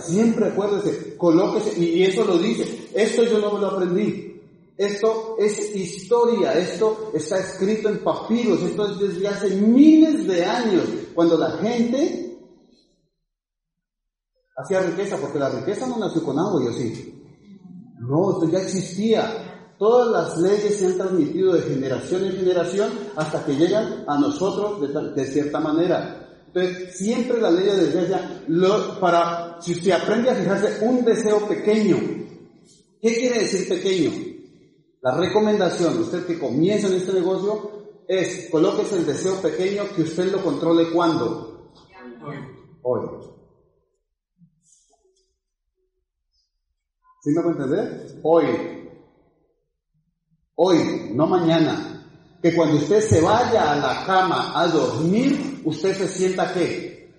Siempre 0.01 0.49
acuérdese, 0.49 1.17
colóquese, 1.17 1.79
y 1.79 2.03
eso 2.05 2.25
lo 2.25 2.39
dice, 2.39 2.89
esto 2.95 3.25
yo 3.25 3.41
no 3.41 3.53
me 3.53 3.61
lo 3.61 3.67
aprendí, 3.67 4.40
esto 4.81 5.37
es 5.39 5.77
historia, 5.77 6.55
esto 6.55 7.11
está 7.13 7.39
escrito 7.39 7.91
en 7.91 8.03
papiros, 8.03 8.63
esto 8.63 8.91
es 8.91 8.99
desde 8.99 9.29
hace 9.29 9.51
miles 9.57 10.27
de 10.27 10.43
años, 10.43 10.85
cuando 11.15 11.37
la 11.37 11.51
gente 11.59 12.39
hacía 14.57 14.81
riqueza, 14.81 15.19
porque 15.19 15.39
la 15.39 15.51
riqueza 15.51 15.87
no 15.87 15.99
nació 15.99 16.25
con 16.25 16.39
agua, 16.39 16.65
yo 16.65 16.73
sí. 16.73 17.15
No, 17.99 18.31
esto 18.33 18.49
ya 18.51 18.63
existía. 18.63 19.75
Todas 19.79 20.09
las 20.09 20.39
leyes 20.39 20.79
se 20.79 20.87
han 20.87 20.97
transmitido 20.97 21.53
de 21.53 21.61
generación 21.61 22.25
en 22.25 22.33
generación 22.33 22.91
hasta 23.17 23.45
que 23.45 23.57
llegan 23.57 24.05
a 24.07 24.19
nosotros 24.19 24.81
de, 25.15 25.27
cierta 25.27 25.61
manera. 25.61 26.43
Entonces, 26.47 26.97
siempre 26.97 27.39
la 27.39 27.51
ley 27.51 27.67
de 27.67 27.77
desgracia, 27.77 28.45
para, 28.99 29.61
si 29.61 29.73
usted 29.73 29.91
aprende 29.91 30.31
a 30.31 30.35
fijarse 30.35 30.87
un 30.87 31.05
deseo 31.05 31.47
pequeño, 31.47 31.99
¿qué 33.03 33.15
quiere 33.15 33.41
decir 33.41 33.69
pequeño? 33.69 34.30
La 35.03 35.17
recomendación, 35.17 35.99
usted 35.99 36.27
que 36.27 36.39
comienza 36.39 36.89
en 36.89 36.95
este 36.95 37.15
negocio, 37.15 37.81
es 38.07 38.49
colóquese 38.51 38.97
el 38.97 39.07
deseo 39.07 39.41
pequeño 39.41 39.85
que 39.95 40.03
usted 40.03 40.31
lo 40.31 40.43
controle 40.43 40.91
cuando. 40.91 41.73
Hoy. 42.83 43.01
¿Sí 47.23 47.31
me 47.31 47.43
puede 47.43 47.57
entender? 47.57 48.21
Hoy. 48.23 48.45
Hoy, 50.57 51.11
no 51.15 51.27
mañana. 51.27 51.87
Que 52.43 52.55
cuando 52.55 52.77
usted 52.77 53.01
se 53.01 53.21
vaya 53.21 53.73
a 53.73 53.77
la 53.77 54.05
cama 54.07 54.59
a 54.59 54.67
dormir, 54.67 55.63
usted 55.65 55.95
se 55.95 56.09
sienta 56.09 56.53
qué? 56.53 57.11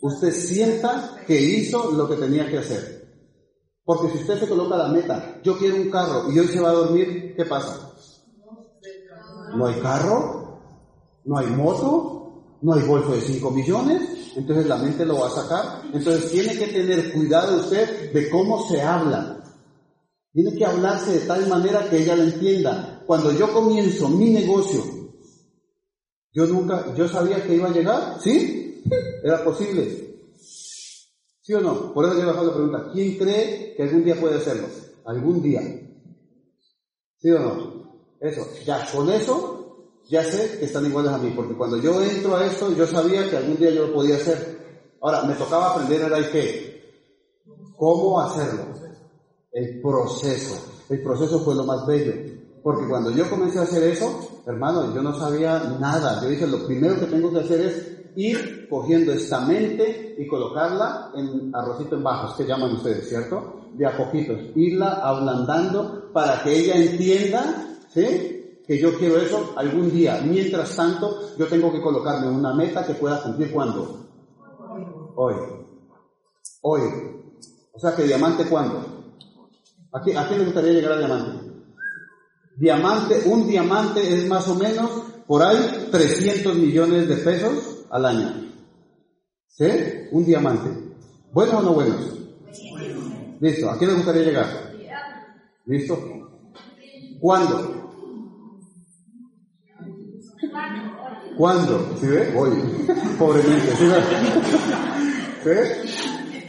Usted 0.00 0.32
sienta 0.32 1.20
que 1.26 1.40
hizo 1.40 1.92
lo 1.92 2.08
que 2.08 2.16
tenía 2.16 2.48
que 2.48 2.58
hacer. 2.58 2.97
Porque 3.88 4.10
si 4.10 4.18
usted 4.18 4.40
se 4.40 4.46
coloca 4.46 4.76
la 4.76 4.88
meta, 4.88 5.40
yo 5.42 5.56
quiero 5.56 5.76
un 5.76 5.88
carro 5.88 6.30
y 6.30 6.38
hoy 6.38 6.46
se 6.48 6.60
va 6.60 6.68
a 6.68 6.74
dormir, 6.74 7.32
¿qué 7.34 7.46
pasa? 7.46 7.90
No 9.56 9.64
hay 9.64 9.80
carro, 9.80 10.60
no 11.24 11.38
hay 11.38 11.46
moto, 11.46 12.32
no 12.60 12.74
hay 12.74 12.82
bolso 12.82 13.12
de 13.12 13.22
5 13.22 13.50
millones, 13.50 14.34
entonces 14.36 14.66
la 14.66 14.76
mente 14.76 15.06
lo 15.06 15.18
va 15.18 15.28
a 15.28 15.30
sacar. 15.30 15.82
Entonces 15.90 16.30
tiene 16.30 16.58
que 16.58 16.66
tener 16.66 17.14
cuidado 17.14 17.56
usted 17.56 18.12
de 18.12 18.28
cómo 18.28 18.68
se 18.68 18.82
habla. 18.82 19.42
Tiene 20.34 20.54
que 20.54 20.66
hablarse 20.66 21.20
de 21.20 21.26
tal 21.26 21.48
manera 21.48 21.88
que 21.88 22.02
ella 22.02 22.14
lo 22.14 22.24
entienda. 22.24 23.02
Cuando 23.06 23.32
yo 23.32 23.50
comienzo 23.54 24.10
mi 24.10 24.28
negocio, 24.28 24.84
yo 26.34 26.44
nunca, 26.44 26.94
yo 26.94 27.08
sabía 27.08 27.42
que 27.42 27.54
iba 27.54 27.68
a 27.68 27.72
llegar, 27.72 28.18
¿sí? 28.20 28.82
Era 29.24 29.42
posible. 29.42 30.07
¿Sí 31.48 31.54
o 31.54 31.62
no? 31.62 31.94
Por 31.94 32.04
eso 32.04 32.20
yo 32.20 32.28
hago 32.28 32.44
la 32.44 32.52
pregunta, 32.52 32.90
¿quién 32.92 33.16
cree 33.16 33.72
que 33.74 33.82
algún 33.84 34.04
día 34.04 34.20
puede 34.20 34.36
hacerlo? 34.36 34.66
Algún 35.06 35.40
día. 35.40 35.62
¿Sí 37.16 37.30
o 37.30 37.38
no? 37.38 38.02
Eso, 38.20 38.46
ya 38.66 38.86
con 38.92 39.08
eso, 39.08 39.88
ya 40.10 40.22
sé 40.24 40.58
que 40.58 40.66
están 40.66 40.84
iguales 40.84 41.10
a 41.10 41.16
mí, 41.16 41.32
porque 41.34 41.56
cuando 41.56 41.78
yo 41.78 42.02
entro 42.02 42.36
a 42.36 42.44
esto, 42.44 42.70
yo 42.74 42.86
sabía 42.86 43.30
que 43.30 43.38
algún 43.38 43.56
día 43.56 43.70
yo 43.70 43.86
lo 43.86 43.94
podía 43.94 44.16
hacer. 44.16 44.92
Ahora, 45.00 45.22
me 45.22 45.32
tocaba 45.36 45.70
aprender 45.70 46.02
el 46.02 46.30
qué, 46.30 46.82
cómo 47.78 48.20
hacerlo, 48.20 48.64
el 49.50 49.80
proceso. 49.80 50.54
El 50.90 51.02
proceso 51.02 51.40
fue 51.40 51.54
lo 51.54 51.64
más 51.64 51.86
bello, 51.86 52.12
porque 52.62 52.86
cuando 52.86 53.10
yo 53.10 53.30
comencé 53.30 53.58
a 53.58 53.62
hacer 53.62 53.84
eso, 53.84 54.42
hermano, 54.44 54.94
yo 54.94 55.00
no 55.00 55.18
sabía 55.18 55.60
nada. 55.80 56.20
Yo 56.20 56.28
dije, 56.28 56.46
lo 56.46 56.66
primero 56.66 57.00
que 57.00 57.06
tengo 57.06 57.32
que 57.32 57.40
hacer 57.40 57.60
es 57.62 57.97
ir 58.18 58.66
cogiendo 58.68 59.12
esta 59.12 59.40
mente 59.42 60.16
y 60.18 60.26
colocarla 60.26 61.12
en 61.14 61.54
arrocito 61.54 61.94
en 61.94 62.02
bajos, 62.02 62.36
que 62.36 62.44
llaman 62.44 62.72
ustedes, 62.72 63.08
¿cierto? 63.08 63.60
De 63.74 63.86
a 63.86 63.96
poquitos, 63.96 64.40
irla 64.56 64.94
ablandando 65.04 66.10
para 66.12 66.42
que 66.42 66.58
ella 66.58 66.74
entienda, 66.74 67.78
¿sí? 67.94 68.60
Que 68.66 68.76
yo 68.76 68.98
quiero 68.98 69.18
eso 69.18 69.52
algún 69.56 69.92
día. 69.92 70.20
Mientras 70.24 70.74
tanto, 70.74 71.36
yo 71.38 71.46
tengo 71.46 71.70
que 71.70 71.80
colocarme 71.80 72.28
una 72.28 72.52
meta 72.52 72.84
que 72.84 72.94
pueda 72.94 73.22
cumplir 73.22 73.52
cuando? 73.52 74.04
Hoy. 75.14 75.34
Hoy. 76.62 76.80
O 77.72 77.78
sea, 77.78 77.94
que 77.94 78.02
diamante 78.02 78.46
cuándo? 78.46 78.82
¿A 79.92 80.00
quién, 80.02 80.18
¿A 80.18 80.26
quién 80.26 80.40
le 80.40 80.46
gustaría 80.46 80.72
llegar 80.72 80.92
a 80.92 80.98
diamante? 80.98 81.52
Diamante, 82.56 83.22
un 83.26 83.46
diamante 83.46 84.00
es 84.00 84.26
más 84.26 84.48
o 84.48 84.56
menos 84.56 84.90
por 85.28 85.40
ahí 85.40 85.88
300 85.92 86.56
millones 86.56 87.08
de 87.08 87.16
pesos 87.18 87.77
al 87.90 88.06
año. 88.06 88.52
¿Sí? 89.46 89.66
Un 90.12 90.24
diamante. 90.24 90.70
¿Bueno 91.32 91.58
o 91.58 91.62
no 91.62 91.72
bueno? 91.72 91.96
Listo. 93.40 93.70
¿A 93.70 93.78
quién 93.78 93.90
le 93.90 93.96
gustaría 93.96 94.22
llegar? 94.22 94.46
¿Listo? 95.66 95.98
¿Cuándo? 97.20 97.78
¿Cuándo? 101.36 101.96
¿Sí 102.00 102.06
ve? 102.06 102.34
Hoy. 102.36 102.50
Pobremente. 103.18 103.76
¿Sí 103.76 103.84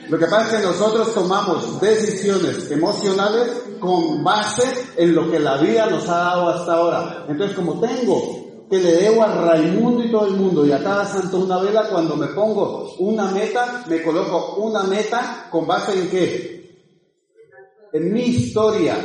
Lo 0.09 0.17
que 0.17 0.25
pasa 0.25 0.55
es 0.55 0.61
que 0.61 0.67
nosotros 0.67 1.13
tomamos 1.13 1.79
decisiones 1.79 2.71
emocionales 2.71 3.63
con 3.79 4.23
base 4.23 4.63
en 4.97 5.13
lo 5.15 5.29
que 5.29 5.39
la 5.39 5.57
vida 5.57 5.87
nos 5.89 6.07
ha 6.09 6.17
dado 6.17 6.49
hasta 6.49 6.73
ahora. 6.73 7.25
Entonces, 7.27 7.55
como 7.55 7.79
tengo 7.79 8.48
que 8.69 8.77
le 8.77 8.91
debo 8.97 9.23
a 9.23 9.33
Raimundo 9.33 10.03
y 10.03 10.11
todo 10.11 10.27
el 10.27 10.33
mundo 10.33 10.65
y 10.65 10.71
a 10.71 10.83
cada 10.83 11.05
santo 11.05 11.39
una 11.39 11.59
vela, 11.59 11.89
cuando 11.89 12.15
me 12.15 12.27
pongo 12.27 12.93
una 12.99 13.31
meta, 13.31 13.83
me 13.87 14.03
coloco 14.03 14.57
una 14.57 14.83
meta 14.83 15.47
con 15.49 15.65
base 15.65 15.99
en 15.99 16.09
qué? 16.09 16.59
En 17.91 18.13
mi 18.13 18.21
historia, 18.21 18.95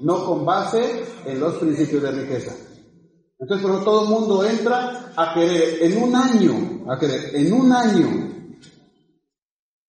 no 0.00 0.26
con 0.26 0.44
base 0.44 1.04
en 1.24 1.40
los 1.40 1.54
principios 1.54 2.02
de 2.02 2.10
riqueza. 2.10 2.54
Entonces, 3.38 3.66
por 3.66 3.82
todo 3.82 4.04
el 4.04 4.10
mundo 4.10 4.44
entra 4.44 5.12
a 5.16 5.32
querer 5.32 5.82
en 5.82 6.02
un 6.02 6.14
año, 6.14 6.84
a 6.90 6.98
querer 6.98 7.34
en 7.34 7.52
un 7.54 7.72
año 7.72 8.30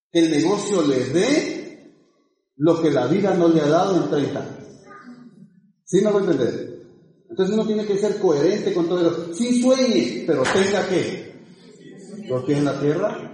que 0.09 0.19
el 0.19 0.31
negocio 0.31 0.81
le 0.83 1.05
dé 1.05 1.93
lo 2.55 2.81
que 2.81 2.91
la 2.91 3.07
vida 3.07 3.33
no 3.33 3.49
le 3.49 3.61
ha 3.61 3.67
dado 3.67 4.03
en 4.03 4.09
30 4.09 4.57
¿Sí 5.83 6.01
me 6.01 6.11
voy? 6.11 6.23
Entonces 7.31 7.55
uno 7.55 7.65
tiene 7.65 7.85
que 7.85 7.97
ser 7.97 8.19
coherente 8.19 8.73
con 8.73 8.89
todo 8.89 8.99
eso. 8.99 9.33
Sí 9.33 9.61
sueñe, 9.61 10.25
pero 10.27 10.43
tenga 10.43 10.85
que. 10.87 11.31
¿Lo 12.27 12.43
tiene 12.43 12.59
en 12.59 12.65
la 12.65 12.79
tierra? 12.79 13.31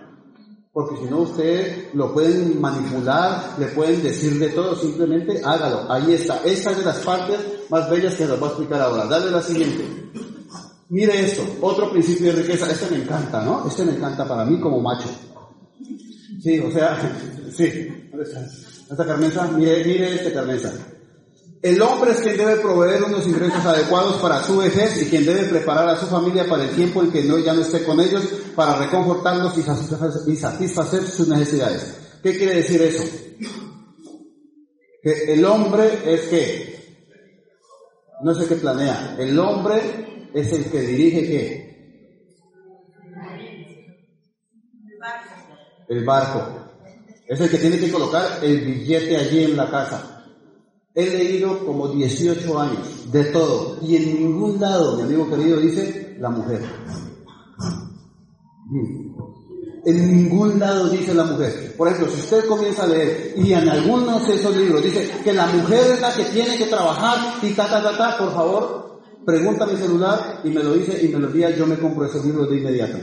Porque 0.71 0.97
si 0.97 1.05
no, 1.05 1.21
ustedes 1.21 1.95
lo 1.95 2.13
pueden 2.13 2.61
manipular, 2.61 3.55
le 3.57 3.65
pueden 3.67 4.03
decir 4.03 4.37
de 4.37 4.49
todo, 4.49 4.75
simplemente 4.75 5.41
hágalo. 5.43 5.91
Ahí 5.91 6.13
está. 6.13 6.39
Esta 6.45 6.71
es 6.71 6.77
de 6.77 6.85
las 6.85 6.99
partes 6.99 7.39
más 7.69 7.89
bellas 7.89 8.13
que 8.13 8.27
les 8.27 8.39
voy 8.39 8.47
a 8.47 8.51
explicar 8.51 8.81
ahora. 8.81 9.07
Dale 9.07 9.31
la 9.31 9.41
siguiente. 9.41 9.83
Mire 10.89 11.19
esto, 11.19 11.43
otro 11.61 11.91
principio 11.91 12.27
de 12.27 12.43
riqueza. 12.43 12.71
Este 12.71 12.95
me 12.95 13.01
encanta, 13.01 13.41
¿no? 13.41 13.67
Este 13.67 13.83
me 13.83 13.93
encanta 13.93 14.27
para 14.27 14.45
mí 14.45 14.59
como 14.59 14.79
macho. 14.79 15.09
Sí, 16.39 16.59
o 16.59 16.69
sea, 16.69 16.95
sí. 17.51 18.11
Esta 18.91 19.05
Carmenza, 19.05 19.47
mire, 19.47 19.83
mire 19.83 20.13
este 20.13 20.31
Carmenza. 20.31 20.71
El 21.61 21.81
hombre 21.81 22.11
es 22.11 22.19
quien 22.19 22.37
debe 22.37 22.57
proveer 22.57 23.03
unos 23.03 23.25
ingresos 23.25 23.65
adecuados 23.65 24.17
para 24.17 24.43
su 24.43 24.57
vejez 24.57 25.01
y 25.01 25.09
quien 25.09 25.25
debe 25.25 25.45
preparar 25.45 25.89
a 25.89 25.99
su 25.99 26.05
familia 26.05 26.47
para 26.47 26.65
el 26.65 26.75
tiempo 26.75 27.01
en 27.01 27.11
que 27.11 27.23
no, 27.23 27.39
ya 27.39 27.53
no 27.53 27.61
esté 27.61 27.83
con 27.83 27.99
ellos 27.99 28.23
para 28.55 28.77
reconfortarlos 28.77 29.57
y 29.57 30.35
satisfacer, 30.35 31.03
sus 31.03 31.27
necesidades. 31.27 31.95
¿Qué 32.21 32.37
quiere 32.37 32.57
decir 32.57 32.81
eso? 32.81 33.03
Que 35.01 35.33
el 35.33 35.43
hombre 35.45 36.01
es 36.05 36.21
que, 36.27 36.97
no 38.21 38.31
es 38.31 38.39
el 38.39 38.47
que 38.47 38.55
planea, 38.55 39.15
el 39.17 39.37
hombre 39.39 40.29
es 40.33 40.51
el 40.51 40.65
que 40.65 40.81
dirige 40.81 41.27
qué? 41.27 41.67
El 45.89 46.05
barco. 46.05 46.65
Es 47.25 47.39
el 47.39 47.49
que 47.49 47.57
tiene 47.57 47.79
que 47.79 47.91
colocar 47.91 48.39
el 48.43 48.61
billete 48.61 49.17
allí 49.17 49.43
en 49.45 49.57
la 49.57 49.69
casa. 49.69 50.16
He 50.99 51.05
leído 51.05 51.63
como 51.63 51.89
18 51.89 52.59
años 52.59 53.11
de 53.11 53.25
todo 53.25 53.77
y 53.83 53.97
en 53.97 54.15
ningún 54.15 54.59
lado, 54.59 54.97
mi 54.97 55.03
amigo 55.03 55.29
querido, 55.29 55.59
dice 55.59 56.17
la 56.19 56.31
mujer. 56.31 56.59
En 59.85 60.11
ningún 60.11 60.57
lado 60.59 60.89
dice 60.89 61.13
la 61.13 61.25
mujer. 61.25 61.75
Por 61.77 61.87
ejemplo, 61.87 62.11
si 62.11 62.21
usted 62.21 62.47
comienza 62.47 62.85
a 62.85 62.87
leer 62.87 63.35
y 63.37 63.53
en 63.53 63.69
algunos 63.69 64.27
de 64.27 64.37
esos 64.37 64.57
libros 64.57 64.83
dice 64.83 65.07
que 65.23 65.33
la 65.33 65.45
mujer 65.45 65.91
es 65.93 66.01
la 66.01 66.15
que 66.15 66.23
tiene 66.23 66.57
que 66.57 66.65
trabajar 66.65 67.35
y 67.43 67.51
ta, 67.51 67.69
ta, 67.69 67.83
ta, 67.83 67.95
ta, 67.95 68.17
por 68.17 68.33
favor, 68.33 69.01
pregunta 69.23 69.67
mi 69.67 69.77
celular 69.77 70.41
y 70.43 70.49
me 70.49 70.63
lo 70.63 70.73
dice 70.73 70.99
y 71.05 71.09
me 71.09 71.19
lo 71.19 71.27
envía, 71.27 71.55
yo 71.55 71.67
me 71.67 71.77
compro 71.77 72.07
ese 72.07 72.25
libro 72.25 72.47
de 72.47 72.57
inmediato. 72.57 72.97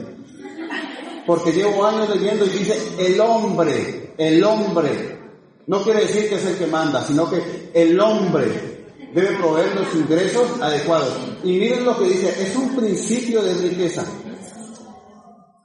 Porque 1.29 1.53
llevo 1.53 1.87
años 1.87 2.09
leyendo 2.09 2.45
y 2.45 2.49
dice 2.49 2.77
el 2.99 3.21
hombre, 3.21 4.15
el 4.19 4.43
hombre 4.43 5.24
no 5.67 5.83
quiere 5.83 6.01
decir 6.01 6.29
que 6.29 6.37
es 6.37 6.45
el 6.45 6.59
que 6.59 6.67
manda, 6.67 7.03
sino 7.03 7.29
que 7.31 7.71
el 7.73 7.99
hombre 7.99 8.87
debe 9.15 9.37
proveer 9.37 9.75
los 9.77 9.95
ingresos 9.95 10.61
adecuados. 10.61 11.17
Y 11.43 11.59
miren 11.59 11.85
lo 11.85 11.99
que 11.99 12.05
dice, 12.05 12.43
es 12.43 12.55
un 12.57 12.75
principio 12.75 13.43
de 13.43 13.55
riqueza. 13.55 14.05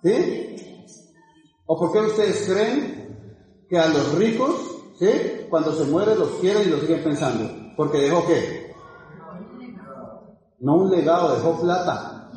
¿Sí? 0.04 0.56
¿O 1.66 1.78
por 1.78 1.92
qué 1.92 2.00
ustedes 2.00 2.50
creen 2.50 3.18
que 3.70 3.78
a 3.78 3.88
los 3.88 4.16
ricos, 4.16 4.56
¿sí? 4.98 5.10
Cuando 5.50 5.76
se 5.76 5.84
mueren 5.86 6.18
los 6.18 6.30
quieren 6.36 6.68
y 6.68 6.72
los 6.72 6.82
siguen 6.82 7.04
pensando? 7.04 7.74
Porque 7.76 8.00
dejó 8.00 8.26
qué? 8.26 8.74
No 10.60 10.76
un 10.76 10.92
legado, 10.92 11.36
dejó 11.36 11.60
plata. 11.62 12.32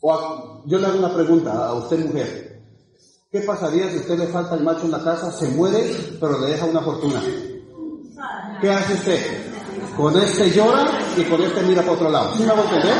O 0.00 0.64
yo 0.66 0.78
le 0.78 0.86
hago 0.86 0.98
una 0.98 1.14
pregunta 1.14 1.66
a 1.66 1.74
usted 1.74 2.06
mujer. 2.06 2.53
¿Qué 3.34 3.40
pasaría 3.40 3.90
si 3.90 3.96
usted 3.96 4.16
le 4.16 4.28
falta 4.28 4.54
el 4.54 4.62
macho 4.62 4.84
en 4.84 4.92
la 4.92 5.02
casa, 5.02 5.28
se 5.32 5.48
muere, 5.48 5.92
pero 6.20 6.38
le 6.38 6.52
deja 6.52 6.66
una 6.66 6.80
fortuna? 6.80 7.20
¿Qué 8.60 8.70
hace 8.70 8.94
usted? 8.94 9.20
Con 9.96 10.16
este 10.16 10.52
llora 10.52 10.86
y 11.16 11.24
con 11.24 11.42
este 11.42 11.62
mira 11.64 11.82
para 11.82 11.94
otro 11.94 12.10
lado. 12.10 12.32
¿Sí 12.36 12.44
me 12.44 12.52
a 12.52 12.54
entender? 12.54 12.94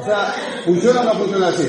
O 0.00 0.04
sea, 0.06 0.34
¿funciona 0.64 1.00
o 1.02 1.04
no 1.04 1.12
funciona 1.12 1.48
así? 1.48 1.68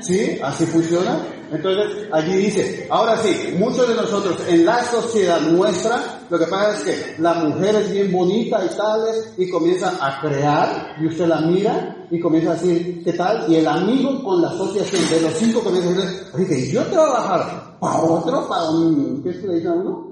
¿Sí? 0.00 0.38
¿Así 0.44 0.66
funciona? 0.66 1.16
Entonces, 1.52 2.08
allí 2.12 2.36
dice, 2.36 2.86
ahora 2.90 3.16
sí, 3.16 3.54
muchos 3.58 3.88
de 3.88 3.96
nosotros 3.96 4.36
en 4.46 4.64
la 4.64 4.84
sociedad 4.84 5.40
nuestra, 5.40 6.20
lo 6.30 6.38
que 6.38 6.46
pasa 6.46 6.76
es 6.76 6.80
que 6.82 7.22
la 7.22 7.34
mujer 7.34 7.74
es 7.74 7.92
bien 7.92 8.12
bonita 8.12 8.64
y 8.64 8.76
tales, 8.76 9.32
y 9.36 9.50
comienza 9.50 9.98
a 10.00 10.20
crear, 10.20 10.96
y 11.00 11.06
usted 11.08 11.26
la 11.26 11.40
mira, 11.40 12.06
y 12.08 12.20
comienza 12.20 12.52
a 12.52 12.54
decir, 12.54 13.02
¿qué 13.02 13.12
tal? 13.14 13.50
Y 13.50 13.56
el 13.56 13.66
amigo 13.66 14.22
con 14.22 14.40
la 14.40 14.48
asociación 14.50 15.08
de 15.10 15.20
los 15.22 15.32
cinco 15.34 15.60
comienza 15.60 15.90
a 15.90 15.92
decir, 15.92 16.26
oye, 16.34 16.70
yo 16.70 16.84
trabajar 16.86 17.76
para 17.80 18.00
otro, 18.00 18.48
para 18.48 18.70
un, 18.70 19.20
¿qué 19.24 19.30
es 19.30 19.38
que 19.38 19.46
le 19.48 19.54
dicen 19.54 19.70
a 19.70 19.74
uno? 19.74 20.10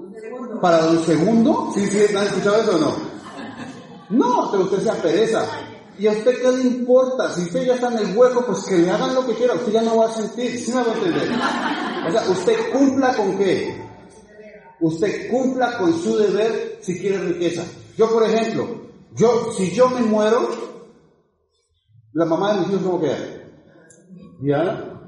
Para 0.61 0.85
un 0.87 0.99
segundo, 1.05 1.71
¿sí, 1.73 1.87
sí, 1.87 1.99
¿han 2.15 2.25
escuchado 2.25 2.61
eso 2.61 2.75
o 2.75 2.79
no? 2.79 2.93
No, 4.09 4.49
pero 4.51 4.63
usted 4.63 4.81
se 4.81 4.91
pereza. 5.01 5.45
¿Y 5.99 6.07
a 6.07 6.11
usted 6.11 6.41
qué 6.41 6.51
le 6.51 6.61
importa? 6.61 7.33
Si 7.33 7.41
usted 7.41 7.65
ya 7.65 7.75
está 7.75 7.89
en 7.89 7.97
el 7.97 8.17
hueco, 8.17 8.45
pues 8.45 8.63
que 8.63 8.77
le 8.77 8.89
hagan 8.89 9.13
lo 9.13 9.25
que 9.25 9.33
quiera, 9.33 9.53
usted 9.53 9.73
ya 9.73 9.81
no 9.81 9.97
va 9.97 10.05
a 10.05 10.13
sentir, 10.13 10.57
¿sí 10.57 10.71
me 10.71 10.81
va 10.81 10.93
a 10.93 10.95
entender? 10.95 11.29
O 12.07 12.11
sea, 12.11 12.29
usted 12.29 12.71
cumpla 12.71 13.13
con 13.17 13.37
qué? 13.37 13.77
Usted 14.79 15.29
cumpla 15.29 15.77
con 15.77 15.93
su 16.01 16.17
deber 16.17 16.79
si 16.81 16.97
quiere 16.97 17.19
riqueza. 17.19 17.63
Yo, 17.97 18.09
por 18.09 18.23
ejemplo, 18.23 18.65
yo, 19.13 19.51
si 19.51 19.71
yo 19.71 19.89
me 19.89 19.99
muero, 19.99 20.47
la 22.13 22.23
mamá 22.23 22.53
de 22.53 22.59
mis 22.61 22.69
hijos, 22.69 22.81
¿cómo 22.83 23.01
queda? 23.01 23.17
Diana, 24.39 25.01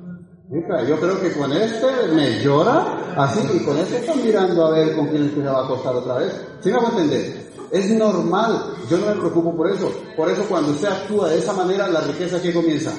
yo 0.86 1.00
creo 1.00 1.22
que 1.22 1.32
con 1.32 1.54
este 1.54 1.88
me 2.14 2.44
llora, 2.44 3.14
así, 3.16 3.40
y 3.56 3.64
con 3.64 3.78
este 3.78 4.00
está 4.00 4.14
mirando 4.16 4.66
a 4.66 4.72
ver 4.72 4.94
con 4.94 5.08
quién 5.08 5.34
se 5.34 5.42
va 5.42 5.62
a 5.62 5.64
acostar 5.64 5.96
otra 5.96 6.16
vez. 6.16 6.34
¿Sí 6.60 6.70
me 6.70 6.78
va 6.78 6.90
a 6.90 6.92
entender? 6.92 7.41
Es 7.72 7.90
normal, 7.92 8.76
yo 8.90 8.98
no 8.98 9.08
me 9.08 9.16
preocupo 9.16 9.56
por 9.56 9.72
eso. 9.72 9.92
Por 10.16 10.30
eso 10.30 10.44
cuando 10.48 10.72
usted 10.72 10.90
actúa 10.90 11.30
de 11.30 11.40
esa 11.40 11.54
manera, 11.54 11.88
la 11.88 12.02
riqueza 12.02 12.42
que 12.42 12.54
comienza. 12.54 12.94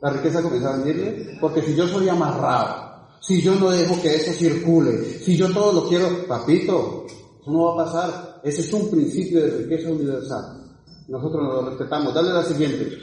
La 0.00 0.10
riqueza 0.10 0.42
comienza 0.42 0.72
a 0.72 0.78
venirle, 0.78 1.38
porque 1.40 1.62
si 1.62 1.74
yo 1.74 1.86
soy 1.86 2.08
amarrado, 2.08 3.08
si 3.20 3.40
yo 3.40 3.54
no 3.54 3.70
dejo 3.70 4.00
que 4.00 4.14
eso 4.14 4.32
circule, 4.32 5.02
si 5.02 5.36
yo 5.36 5.52
todo 5.52 5.72
lo 5.72 5.88
quiero, 5.88 6.26
papito, 6.26 7.06
eso 7.06 7.50
no 7.50 7.64
va 7.64 7.82
a 7.82 7.84
pasar. 7.84 8.40
Ese 8.42 8.62
es 8.62 8.72
un 8.72 8.90
principio 8.90 9.42
de 9.42 9.58
riqueza 9.58 9.90
universal. 9.90 10.64
Nosotros 11.08 11.42
nos 11.42 11.54
lo 11.54 11.70
respetamos. 11.70 12.14
Dale 12.14 12.32
la 12.32 12.42
siguiente. 12.42 12.98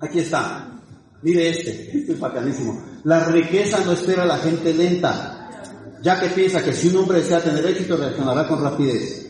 Aquí 0.00 0.20
está. 0.20 0.72
Mire 1.22 1.48
este, 1.50 1.98
este 1.98 2.12
es 2.12 2.20
bacanísimo. 2.20 2.82
La 3.04 3.24
riqueza 3.24 3.82
no 3.84 3.92
espera 3.92 4.22
a 4.22 4.26
la 4.26 4.38
gente 4.38 4.72
lenta, 4.72 5.50
ya 6.02 6.20
que 6.20 6.28
piensa 6.28 6.62
que 6.62 6.72
si 6.72 6.88
un 6.88 6.96
hombre 6.96 7.18
desea 7.18 7.42
tener 7.42 7.64
éxito, 7.66 7.96
reaccionará 7.96 8.46
con 8.46 8.62
rapidez. 8.62 9.25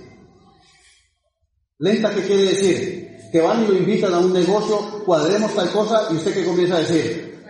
Lenta, 1.78 2.14
¿qué 2.14 2.22
quiere 2.22 2.42
decir? 2.42 3.18
Que 3.30 3.40
van 3.40 3.64
y 3.64 3.66
lo 3.66 3.76
invitan 3.76 4.14
a 4.14 4.18
un 4.18 4.32
negocio, 4.32 5.04
cuadremos 5.04 5.54
tal 5.54 5.70
cosa, 5.70 6.08
y 6.10 6.16
usted 6.16 6.32
qué 6.32 6.44
comienza 6.44 6.76
a 6.76 6.80
decir. 6.80 7.42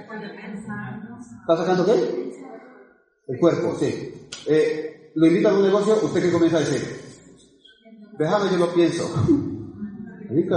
¿Está 1.40 1.56
sacando 1.56 1.86
qué? 1.86 2.32
El 3.28 3.38
cuerpo, 3.38 3.76
sí. 3.78 4.28
Eh, 4.46 5.12
lo 5.14 5.26
invitan 5.26 5.54
a 5.54 5.58
un 5.58 5.64
negocio, 5.64 5.98
¿usted 6.02 6.22
qué 6.22 6.32
comienza 6.32 6.56
a 6.56 6.60
decir? 6.60 7.00
Déjame, 8.18 8.50
yo 8.50 8.56
lo 8.58 8.72
pienso. 8.72 9.08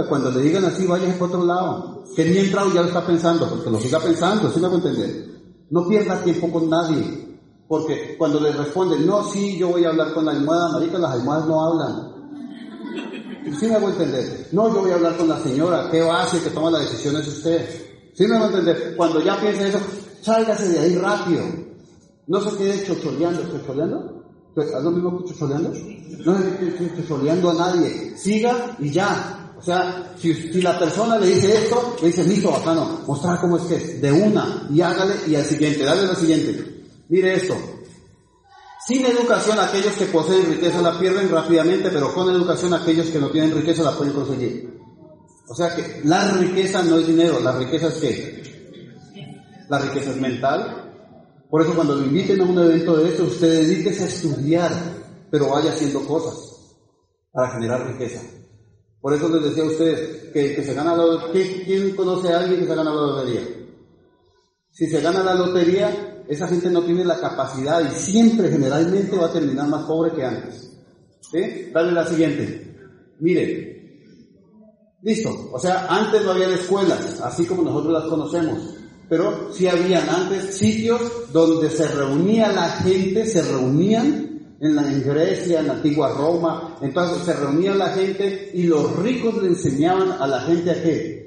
Cuando 0.08 0.30
le 0.32 0.42
digan 0.42 0.64
así, 0.64 0.86
vaya 0.86 1.16
por 1.16 1.28
otro 1.28 1.44
lado. 1.44 2.04
Que 2.16 2.24
ni 2.24 2.38
entrado 2.38 2.72
ya 2.72 2.82
lo 2.82 2.88
está 2.88 3.06
pensando, 3.06 3.48
porque 3.48 3.70
lo 3.70 3.78
siga 3.78 4.00
pensando, 4.00 4.50
¿sí 4.50 4.58
me 4.58 4.66
hago 4.66 4.76
entender? 4.76 5.26
No 5.70 5.86
pierda 5.86 6.24
tiempo 6.24 6.50
con 6.50 6.68
nadie. 6.68 7.38
Porque 7.68 8.16
cuando 8.18 8.40
le 8.40 8.50
responden, 8.52 9.06
no, 9.06 9.22
sí, 9.22 9.56
yo 9.56 9.68
voy 9.68 9.84
a 9.84 9.90
hablar 9.90 10.12
con 10.12 10.24
la 10.24 10.32
almohada, 10.32 10.72
marica, 10.72 10.98
las 10.98 11.12
almohadas 11.12 11.46
no 11.46 11.64
hablan. 11.64 12.09
¿Sí 13.58 13.66
me 13.66 13.74
hago 13.74 13.90
entender? 13.90 14.48
No, 14.52 14.72
yo 14.72 14.82
voy 14.82 14.90
a 14.90 14.94
hablar 14.94 15.16
con 15.16 15.28
la 15.28 15.38
señora, 15.40 15.88
¿qué 15.90 16.00
va 16.02 16.20
a 16.20 16.24
hacer 16.24 16.40
que 16.40 16.50
toma 16.50 16.70
la 16.70 16.80
decisión 16.80 17.16
es 17.16 17.28
usted? 17.28 17.68
¿Sí 18.14 18.26
me 18.26 18.36
hago 18.36 18.46
entender? 18.46 18.94
Cuando 18.96 19.20
ya 19.20 19.40
piensa 19.40 19.66
eso, 19.66 19.80
sálgase 20.20 20.68
de 20.68 20.78
ahí 20.78 20.96
rápido. 20.96 21.42
No 22.26 22.40
se 22.40 22.56
quede 22.56 22.84
chocholeando, 22.84 23.42
¿chocholeando? 23.50 24.24
¿Es 24.56 24.82
lo 24.82 24.90
mismo 24.90 25.18
que 25.18 25.32
chocholeando? 25.32 25.70
No 25.70 26.38
se 26.38 26.56
quede 26.56 26.92
chocholeando 26.96 27.50
a 27.50 27.54
nadie. 27.54 28.16
Siga 28.16 28.76
y 28.78 28.90
ya. 28.90 29.40
O 29.60 29.62
sea, 29.62 30.14
si, 30.18 30.32
la 30.62 30.78
persona 30.78 31.18
le 31.18 31.26
dice 31.26 31.54
esto, 31.54 31.96
le 32.00 32.06
dice, 32.06 32.24
listo, 32.24 32.50
bacano, 32.50 33.00
mostrar 33.06 33.38
cómo 33.40 33.58
es 33.58 33.64
que 33.64 33.74
es, 33.74 34.00
de 34.00 34.10
una, 34.10 34.66
y 34.70 34.80
hágale, 34.80 35.14
y 35.28 35.34
al 35.34 35.44
siguiente, 35.44 35.84
dale 35.84 36.06
la 36.06 36.14
siguiente. 36.14 36.82
Mire 37.10 37.34
esto, 37.34 37.54
sin 38.90 39.06
educación 39.06 39.56
aquellos 39.60 39.94
que 39.94 40.06
poseen 40.06 40.50
riqueza 40.50 40.82
la 40.82 40.98
pierden 40.98 41.30
rápidamente, 41.30 41.90
pero 41.90 42.12
con 42.12 42.28
educación 42.28 42.74
aquellos 42.74 43.06
que 43.06 43.20
no 43.20 43.30
tienen 43.30 43.54
riqueza 43.54 43.84
la 43.84 43.96
pueden 43.96 44.12
conseguir. 44.12 44.80
O 45.48 45.54
sea 45.54 45.76
que 45.76 46.00
la 46.04 46.32
riqueza 46.32 46.82
no 46.82 46.98
es 46.98 47.06
dinero, 47.06 47.38
la 47.38 47.56
riqueza 47.56 47.86
es 47.86 47.94
qué? 47.94 48.42
La 49.68 49.78
riqueza 49.78 50.10
es 50.10 50.16
mental. 50.16 50.92
Por 51.48 51.62
eso 51.62 51.72
cuando 51.76 51.94
lo 51.94 52.04
inviten 52.04 52.40
a 52.40 52.44
un 52.44 52.58
evento 52.58 52.96
de 52.96 53.10
esto, 53.10 53.24
usted 53.24 53.62
dedíquese 53.62 54.02
a 54.02 54.08
estudiar, 54.08 54.72
pero 55.30 55.50
vaya 55.50 55.70
haciendo 55.70 56.04
cosas 56.04 56.34
para 57.30 57.52
generar 57.52 57.86
riqueza. 57.92 58.20
Por 59.00 59.14
eso 59.14 59.28
les 59.28 59.44
decía 59.44 59.62
a 59.62 59.66
ustedes 59.66 60.32
que, 60.32 60.64
se 60.64 60.74
gana 60.74 60.96
la. 60.96 61.30
¿Quién 61.30 61.94
conoce 61.94 62.32
a 62.32 62.40
alguien 62.40 62.58
que 62.58 62.66
se 62.66 62.74
gana 62.74 62.92
la 62.92 63.00
lotería? 63.00 63.42
Si 64.72 64.88
se 64.88 65.00
gana 65.00 65.22
la 65.22 65.34
lotería, 65.34 66.19
esa 66.28 66.48
gente 66.48 66.70
no 66.70 66.82
tiene 66.82 67.04
la 67.04 67.18
capacidad 67.18 67.80
y 67.80 67.94
siempre 67.94 68.50
generalmente 68.50 69.16
va 69.16 69.26
a 69.26 69.32
terminar 69.32 69.68
más 69.68 69.84
pobre 69.84 70.12
que 70.12 70.24
antes. 70.24 70.70
Dale 71.72 71.92
la 71.92 72.06
siguiente. 72.06 72.74
Mire, 73.20 73.70
Listo. 75.02 75.48
O 75.52 75.58
sea, 75.58 75.86
antes 75.88 76.22
no 76.24 76.32
había 76.32 76.48
escuelas, 76.48 77.20
así 77.20 77.46
como 77.46 77.62
nosotros 77.62 77.92
las 77.92 78.04
conocemos. 78.04 78.58
Pero 79.08 79.52
sí 79.52 79.66
habían 79.66 80.08
antes 80.08 80.54
sitios 80.54 81.00
donde 81.32 81.70
se 81.70 81.88
reunía 81.88 82.52
la 82.52 82.68
gente, 82.68 83.26
se 83.26 83.42
reunían 83.42 84.56
en, 84.60 84.76
la, 84.76 84.82
en 84.82 85.02
Grecia, 85.02 85.60
en 85.60 85.68
la 85.68 85.72
antigua 85.74 86.12
Roma. 86.12 86.76
Entonces 86.80 87.24
se 87.24 87.32
reunía 87.32 87.74
la 87.74 87.88
gente 87.88 88.50
y 88.54 88.64
los 88.64 88.96
ricos 88.96 89.42
le 89.42 89.48
enseñaban 89.48 90.12
a 90.12 90.26
la 90.26 90.42
gente 90.42 90.70
a 90.70 90.82
qué? 90.82 91.19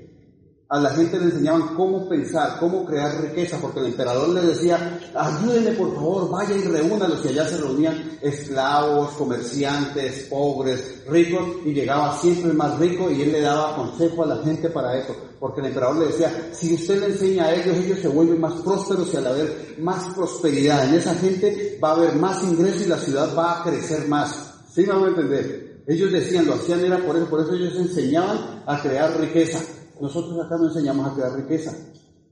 A 0.69 0.79
la 0.79 0.89
gente 0.89 1.19
le 1.19 1.25
enseñaban 1.25 1.75
cómo 1.75 2.09
pensar, 2.09 2.57
cómo 2.59 2.85
crear 2.85 3.21
riqueza, 3.21 3.59
porque 3.61 3.79
el 3.79 3.87
emperador 3.87 4.29
le 4.29 4.41
decía, 4.41 4.99
ayúdenme 5.13 5.71
por 5.73 5.93
favor, 5.93 6.29
vaya 6.31 6.55
y 6.55 6.63
reúnalos, 6.63 7.23
y 7.23 7.27
allá 7.27 7.45
se 7.47 7.57
reunían 7.57 8.17
esclavos, 8.21 9.11
comerciantes, 9.11 10.27
pobres, 10.29 11.03
ricos, 11.07 11.47
y 11.65 11.73
llegaba 11.73 12.17
siempre 12.17 12.53
más 12.53 12.79
rico 12.79 13.11
y 13.11 13.21
él 13.21 13.33
le 13.33 13.41
daba 13.41 13.75
consejo 13.75 14.23
a 14.23 14.27
la 14.27 14.37
gente 14.37 14.69
para 14.69 14.97
eso, 14.97 15.15
porque 15.39 15.61
el 15.61 15.67
emperador 15.67 15.97
le 15.97 16.07
decía, 16.07 16.49
si 16.53 16.73
usted 16.73 16.99
le 17.01 17.07
enseña 17.07 17.45
a 17.45 17.53
ellos, 17.53 17.77
ellos 17.77 17.99
se 17.99 18.07
vuelven 18.07 18.41
más 18.41 18.53
prósperos 18.61 19.13
y 19.13 19.17
al 19.17 19.27
haber 19.27 19.75
más 19.79 20.13
prosperidad 20.15 20.87
en 20.87 20.95
esa 20.95 21.13
gente 21.15 21.77
va 21.83 21.89
a 21.89 21.95
haber 21.95 22.15
más 22.15 22.41
ingresos 22.43 22.81
y 22.81 22.89
la 22.89 22.97
ciudad 22.97 23.29
va 23.37 23.59
a 23.59 23.63
crecer 23.63 24.07
más. 24.07 24.53
¿Sí 24.73 24.81
me 24.81 24.93
van 24.93 25.03
a 25.03 25.07
entender? 25.09 25.83
Ellos 25.85 26.11
decían, 26.11 26.47
lo 26.47 26.53
hacían 26.53 26.83
era 26.83 26.97
por 26.97 27.15
eso, 27.15 27.29
por 27.29 27.41
eso 27.41 27.53
ellos 27.53 27.75
enseñaban 27.75 28.63
a 28.65 28.81
crear 28.81 29.19
riqueza. 29.19 29.59
Nosotros 30.03 30.37
acá 30.45 30.57
no 30.57 30.67
enseñamos 30.67 31.07
a 31.09 31.13
crear 31.13 31.33
riqueza. 31.33 31.73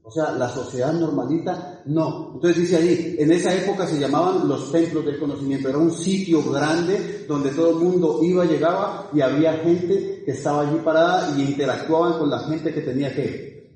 O 0.02 0.10
sea, 0.10 0.32
la 0.32 0.46
sociedad 0.50 0.92
normalita, 0.92 1.80
no. 1.86 2.32
Entonces 2.34 2.58
dice 2.58 2.76
ahí, 2.76 3.16
en 3.18 3.32
esa 3.32 3.54
época 3.54 3.86
se 3.86 3.98
llamaban 3.98 4.46
los 4.46 4.70
templos 4.70 5.02
del 5.06 5.18
conocimiento. 5.18 5.70
Era 5.70 5.78
un 5.78 5.90
sitio 5.90 6.42
grande 6.52 7.24
donde 7.26 7.48
todo 7.52 7.70
el 7.70 7.76
mundo 7.76 8.18
iba, 8.22 8.44
llegaba 8.44 9.08
y 9.14 9.22
había 9.22 9.54
gente 9.54 10.22
que 10.22 10.32
estaba 10.32 10.68
allí 10.68 10.80
parada 10.84 11.34
y 11.34 11.44
interactuaban 11.44 12.18
con 12.18 12.28
la 12.28 12.40
gente 12.40 12.74
que 12.74 12.82
tenía 12.82 13.14
que 13.14 13.72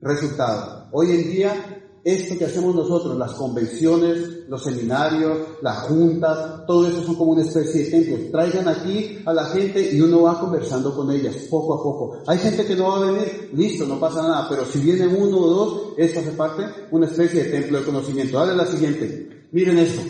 resultado. 0.00 0.88
Hoy 0.92 1.10
en 1.10 1.30
día 1.30 1.75
esto 2.06 2.38
que 2.38 2.44
hacemos 2.44 2.72
nosotros, 2.72 3.18
las 3.18 3.32
convenciones, 3.32 4.46
los 4.46 4.62
seminarios, 4.62 5.38
las 5.60 5.88
juntas, 5.88 6.64
todo 6.64 6.86
eso 6.86 7.02
son 7.02 7.16
como 7.16 7.32
una 7.32 7.42
especie 7.42 7.82
de 7.82 7.90
templos. 7.90 8.30
Traigan 8.30 8.68
aquí 8.68 9.18
a 9.26 9.34
la 9.34 9.46
gente 9.46 9.92
y 9.92 10.00
uno 10.00 10.22
va 10.22 10.38
conversando 10.38 10.94
con 10.94 11.10
ellas 11.10 11.34
poco 11.50 11.74
a 11.74 11.82
poco. 11.82 12.18
Hay 12.28 12.38
gente 12.38 12.64
que 12.64 12.76
no 12.76 12.90
va 12.90 12.98
a 12.98 13.10
venir, 13.10 13.50
listo, 13.54 13.86
no 13.86 13.98
pasa 13.98 14.22
nada, 14.22 14.48
pero 14.48 14.64
si 14.64 14.78
viene 14.78 15.04
uno 15.08 15.36
o 15.36 15.50
dos, 15.50 15.82
esto 15.96 16.20
hace 16.20 16.30
parte 16.30 16.62
una 16.92 17.06
especie 17.06 17.42
de 17.42 17.50
templo 17.50 17.80
de 17.80 17.84
conocimiento. 17.84 18.38
Dale 18.38 18.54
la 18.54 18.66
siguiente. 18.66 19.48
Miren 19.50 19.78
esto. 19.78 20.02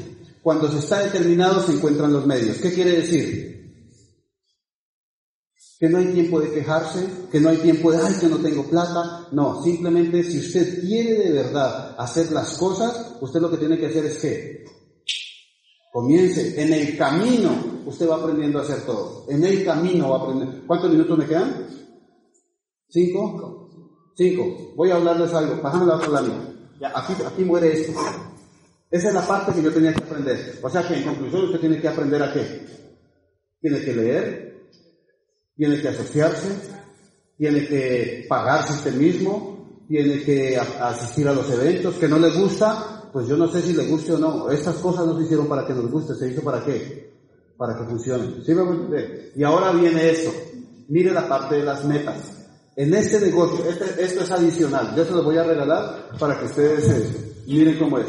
Cuando 0.42 0.70
se 0.70 0.80
está 0.80 0.98
determinado 0.98 1.62
se 1.62 1.72
encuentran 1.72 2.12
los 2.12 2.26
medios. 2.26 2.58
¿Qué 2.58 2.74
quiere 2.74 2.90
decir? 2.90 3.55
Que 5.78 5.88
no 5.88 5.98
hay 5.98 6.06
tiempo 6.06 6.40
de 6.40 6.50
quejarse, 6.50 7.06
que 7.30 7.40
no 7.40 7.50
hay 7.50 7.58
tiempo 7.58 7.92
de, 7.92 7.98
ay, 7.98 8.14
que 8.18 8.28
no 8.28 8.38
tengo 8.38 8.64
plata. 8.64 9.28
No, 9.32 9.62
simplemente 9.62 10.22
si 10.22 10.38
usted 10.38 10.80
quiere 10.80 11.16
de 11.16 11.32
verdad 11.32 11.94
hacer 11.98 12.32
las 12.32 12.56
cosas, 12.56 13.16
usted 13.20 13.40
lo 13.40 13.50
que 13.50 13.58
tiene 13.58 13.78
que 13.78 13.86
hacer 13.86 14.06
es 14.06 14.18
que 14.18 14.64
comience. 15.92 16.62
En 16.62 16.72
el 16.72 16.96
camino 16.96 17.82
usted 17.86 18.08
va 18.08 18.16
aprendiendo 18.16 18.58
a 18.58 18.62
hacer 18.62 18.86
todo. 18.86 19.26
En 19.28 19.44
el 19.44 19.64
camino 19.64 20.10
va 20.10 20.18
aprendiendo. 20.18 20.66
¿Cuántos 20.66 20.90
minutos 20.90 21.18
me 21.18 21.26
quedan? 21.26 21.66
¿Cinco? 22.88 23.70
Cinco. 24.16 24.72
Voy 24.76 24.90
a 24.90 24.96
hablarles 24.96 25.32
algo. 25.34 25.60
Pásame 25.60 25.86
la 25.86 25.96
otra 25.96 26.22
Ya, 26.80 26.92
aquí, 26.94 27.12
aquí 27.22 27.44
muere 27.44 27.72
esto. 27.72 27.92
Esa 28.90 29.08
es 29.08 29.14
la 29.14 29.26
parte 29.26 29.52
que 29.52 29.62
yo 29.62 29.72
tenía 29.72 29.92
que 29.92 30.02
aprender. 30.02 30.58
O 30.62 30.70
sea 30.70 30.86
que 30.86 30.94
en 30.94 31.04
conclusión 31.04 31.44
usted 31.44 31.60
tiene 31.60 31.80
que 31.80 31.88
aprender 31.88 32.22
a 32.22 32.32
qué? 32.32 32.66
Tiene 33.60 33.80
que 33.80 33.94
leer, 33.94 34.45
tiene 35.56 35.80
que 35.80 35.88
asociarse, 35.88 36.48
tiene 37.36 37.66
que 37.66 38.26
pagarse 38.28 38.74
usted 38.74 38.94
mismo, 38.94 39.84
tiene 39.88 40.22
que 40.22 40.58
asistir 40.58 41.26
a 41.28 41.32
los 41.32 41.50
eventos, 41.50 41.94
que 41.94 42.08
no 42.08 42.18
le 42.18 42.30
gusta, 42.30 43.08
pues 43.12 43.26
yo 43.26 43.36
no 43.36 43.48
sé 43.48 43.62
si 43.62 43.72
le 43.72 43.86
guste 43.86 44.12
o 44.12 44.18
no. 44.18 44.50
Estas 44.50 44.76
cosas 44.76 45.06
no 45.06 45.16
se 45.16 45.24
hicieron 45.24 45.48
para 45.48 45.66
que 45.66 45.72
nos 45.72 45.90
guste, 45.90 46.14
se 46.14 46.30
hizo 46.30 46.42
para 46.42 46.62
qué? 46.62 47.14
Para 47.56 47.78
que 47.78 47.84
funcione. 47.84 48.44
¿Sí 48.44 48.54
me 48.54 48.62
Y 49.34 49.42
ahora 49.42 49.72
viene 49.72 50.10
esto. 50.10 50.30
Mire 50.88 51.12
la 51.12 51.26
parte 51.26 51.56
de 51.56 51.64
las 51.64 51.84
metas. 51.84 52.32
En 52.76 52.92
este 52.92 53.18
negocio, 53.20 53.64
este, 53.66 54.04
esto 54.04 54.22
es 54.22 54.30
adicional, 54.30 54.94
yo 54.94 55.04
se 55.06 55.12
lo 55.12 55.22
voy 55.22 55.38
a 55.38 55.44
regalar 55.44 56.10
para 56.18 56.38
que 56.38 56.44
ustedes 56.44 56.86
eh, 56.90 57.32
miren 57.46 57.78
cómo 57.78 57.98
es. 57.98 58.06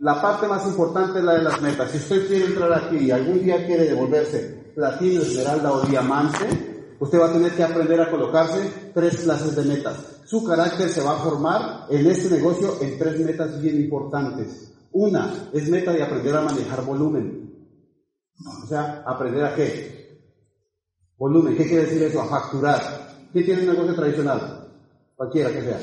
La 0.00 0.20
parte 0.20 0.48
más 0.48 0.66
importante 0.66 1.20
es 1.20 1.24
la 1.24 1.34
de 1.34 1.42
las 1.44 1.62
metas. 1.62 1.92
Si 1.92 1.98
usted 1.98 2.26
quiere 2.26 2.46
entrar 2.46 2.72
aquí 2.72 2.96
y 2.96 3.10
algún 3.12 3.40
día 3.40 3.64
quiere 3.64 3.84
devolverse 3.84 4.63
platino, 4.74 5.22
esmeralda 5.22 5.72
o 5.72 5.80
diamante, 5.82 6.96
usted 6.98 7.20
va 7.20 7.28
a 7.28 7.32
tener 7.32 7.52
que 7.52 7.62
aprender 7.62 8.00
a 8.00 8.10
colocarse 8.10 8.90
tres 8.92 9.16
clases 9.20 9.54
de 9.56 9.64
metas. 9.64 9.96
Su 10.24 10.44
carácter 10.44 10.88
se 10.88 11.02
va 11.02 11.12
a 11.12 11.22
formar 11.22 11.86
en 11.90 12.06
este 12.06 12.30
negocio 12.30 12.76
en 12.80 12.98
tres 12.98 13.20
metas 13.20 13.60
bien 13.60 13.76
importantes. 13.76 14.72
Una 14.92 15.48
es 15.52 15.68
meta 15.68 15.92
de 15.92 16.02
aprender 16.02 16.36
a 16.36 16.42
manejar 16.42 16.84
volumen. 16.84 17.52
O 18.62 18.66
sea, 18.66 19.02
aprender 19.06 19.44
a 19.44 19.54
qué? 19.54 20.20
Volumen. 21.18 21.56
¿Qué 21.56 21.66
quiere 21.66 21.84
decir 21.84 22.02
eso? 22.02 22.20
A 22.20 22.26
facturar. 22.26 23.16
¿Qué 23.32 23.42
tiene 23.42 23.62
un 23.62 23.68
negocio 23.68 23.94
tradicional? 23.94 24.68
Cualquiera 25.16 25.52
que 25.52 25.62
sea. 25.62 25.80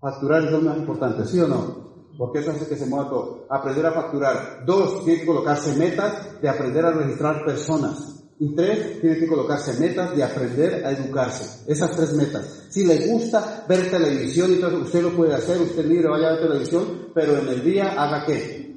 Facturar 0.00 0.44
es 0.44 0.52
lo 0.52 0.60
más 0.60 0.76
importante, 0.76 1.24
¿sí 1.24 1.40
o 1.40 1.48
no? 1.48 1.77
Porque 2.18 2.40
eso 2.40 2.50
hace 2.50 2.66
que 2.66 2.76
se 2.76 2.86
mueva 2.86 3.08
todo. 3.08 3.46
Aprender 3.48 3.86
a 3.86 3.92
facturar. 3.92 4.64
Dos, 4.66 5.04
tiene 5.04 5.20
que 5.20 5.26
colocarse 5.26 5.76
metas 5.76 6.40
de 6.42 6.48
aprender 6.48 6.84
a 6.84 6.90
registrar 6.90 7.44
personas. 7.44 8.24
Y 8.40 8.56
tres, 8.56 9.00
tiene 9.00 9.18
que 9.18 9.28
colocarse 9.28 9.78
metas 9.80 10.16
de 10.16 10.24
aprender 10.24 10.84
a 10.84 10.90
educarse. 10.90 11.64
Esas 11.70 11.94
tres 11.96 12.12
metas. 12.14 12.66
Si 12.70 12.84
le 12.84 13.06
gusta 13.06 13.64
ver 13.68 13.88
televisión 13.88 14.60
todo 14.60 14.82
usted 14.82 15.02
lo 15.02 15.12
puede 15.12 15.34
hacer, 15.34 15.60
usted 15.60 15.86
libre, 15.86 16.08
vaya 16.08 16.28
a 16.28 16.32
ver 16.32 16.48
televisión, 16.48 17.08
pero 17.14 17.38
en 17.38 17.48
el 17.48 17.62
día 17.62 17.92
haga 17.96 18.26
qué? 18.26 18.68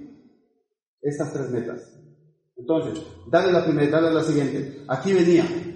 Esas 1.01 1.33
tres 1.33 1.49
metas. 1.49 1.81
Entonces, 2.55 3.03
dale 3.27 3.51
la 3.51 3.65
primera, 3.65 3.99
dale 3.99 4.13
la 4.13 4.23
siguiente. 4.23 4.83
Aquí 4.87 5.13
venía. 5.13 5.70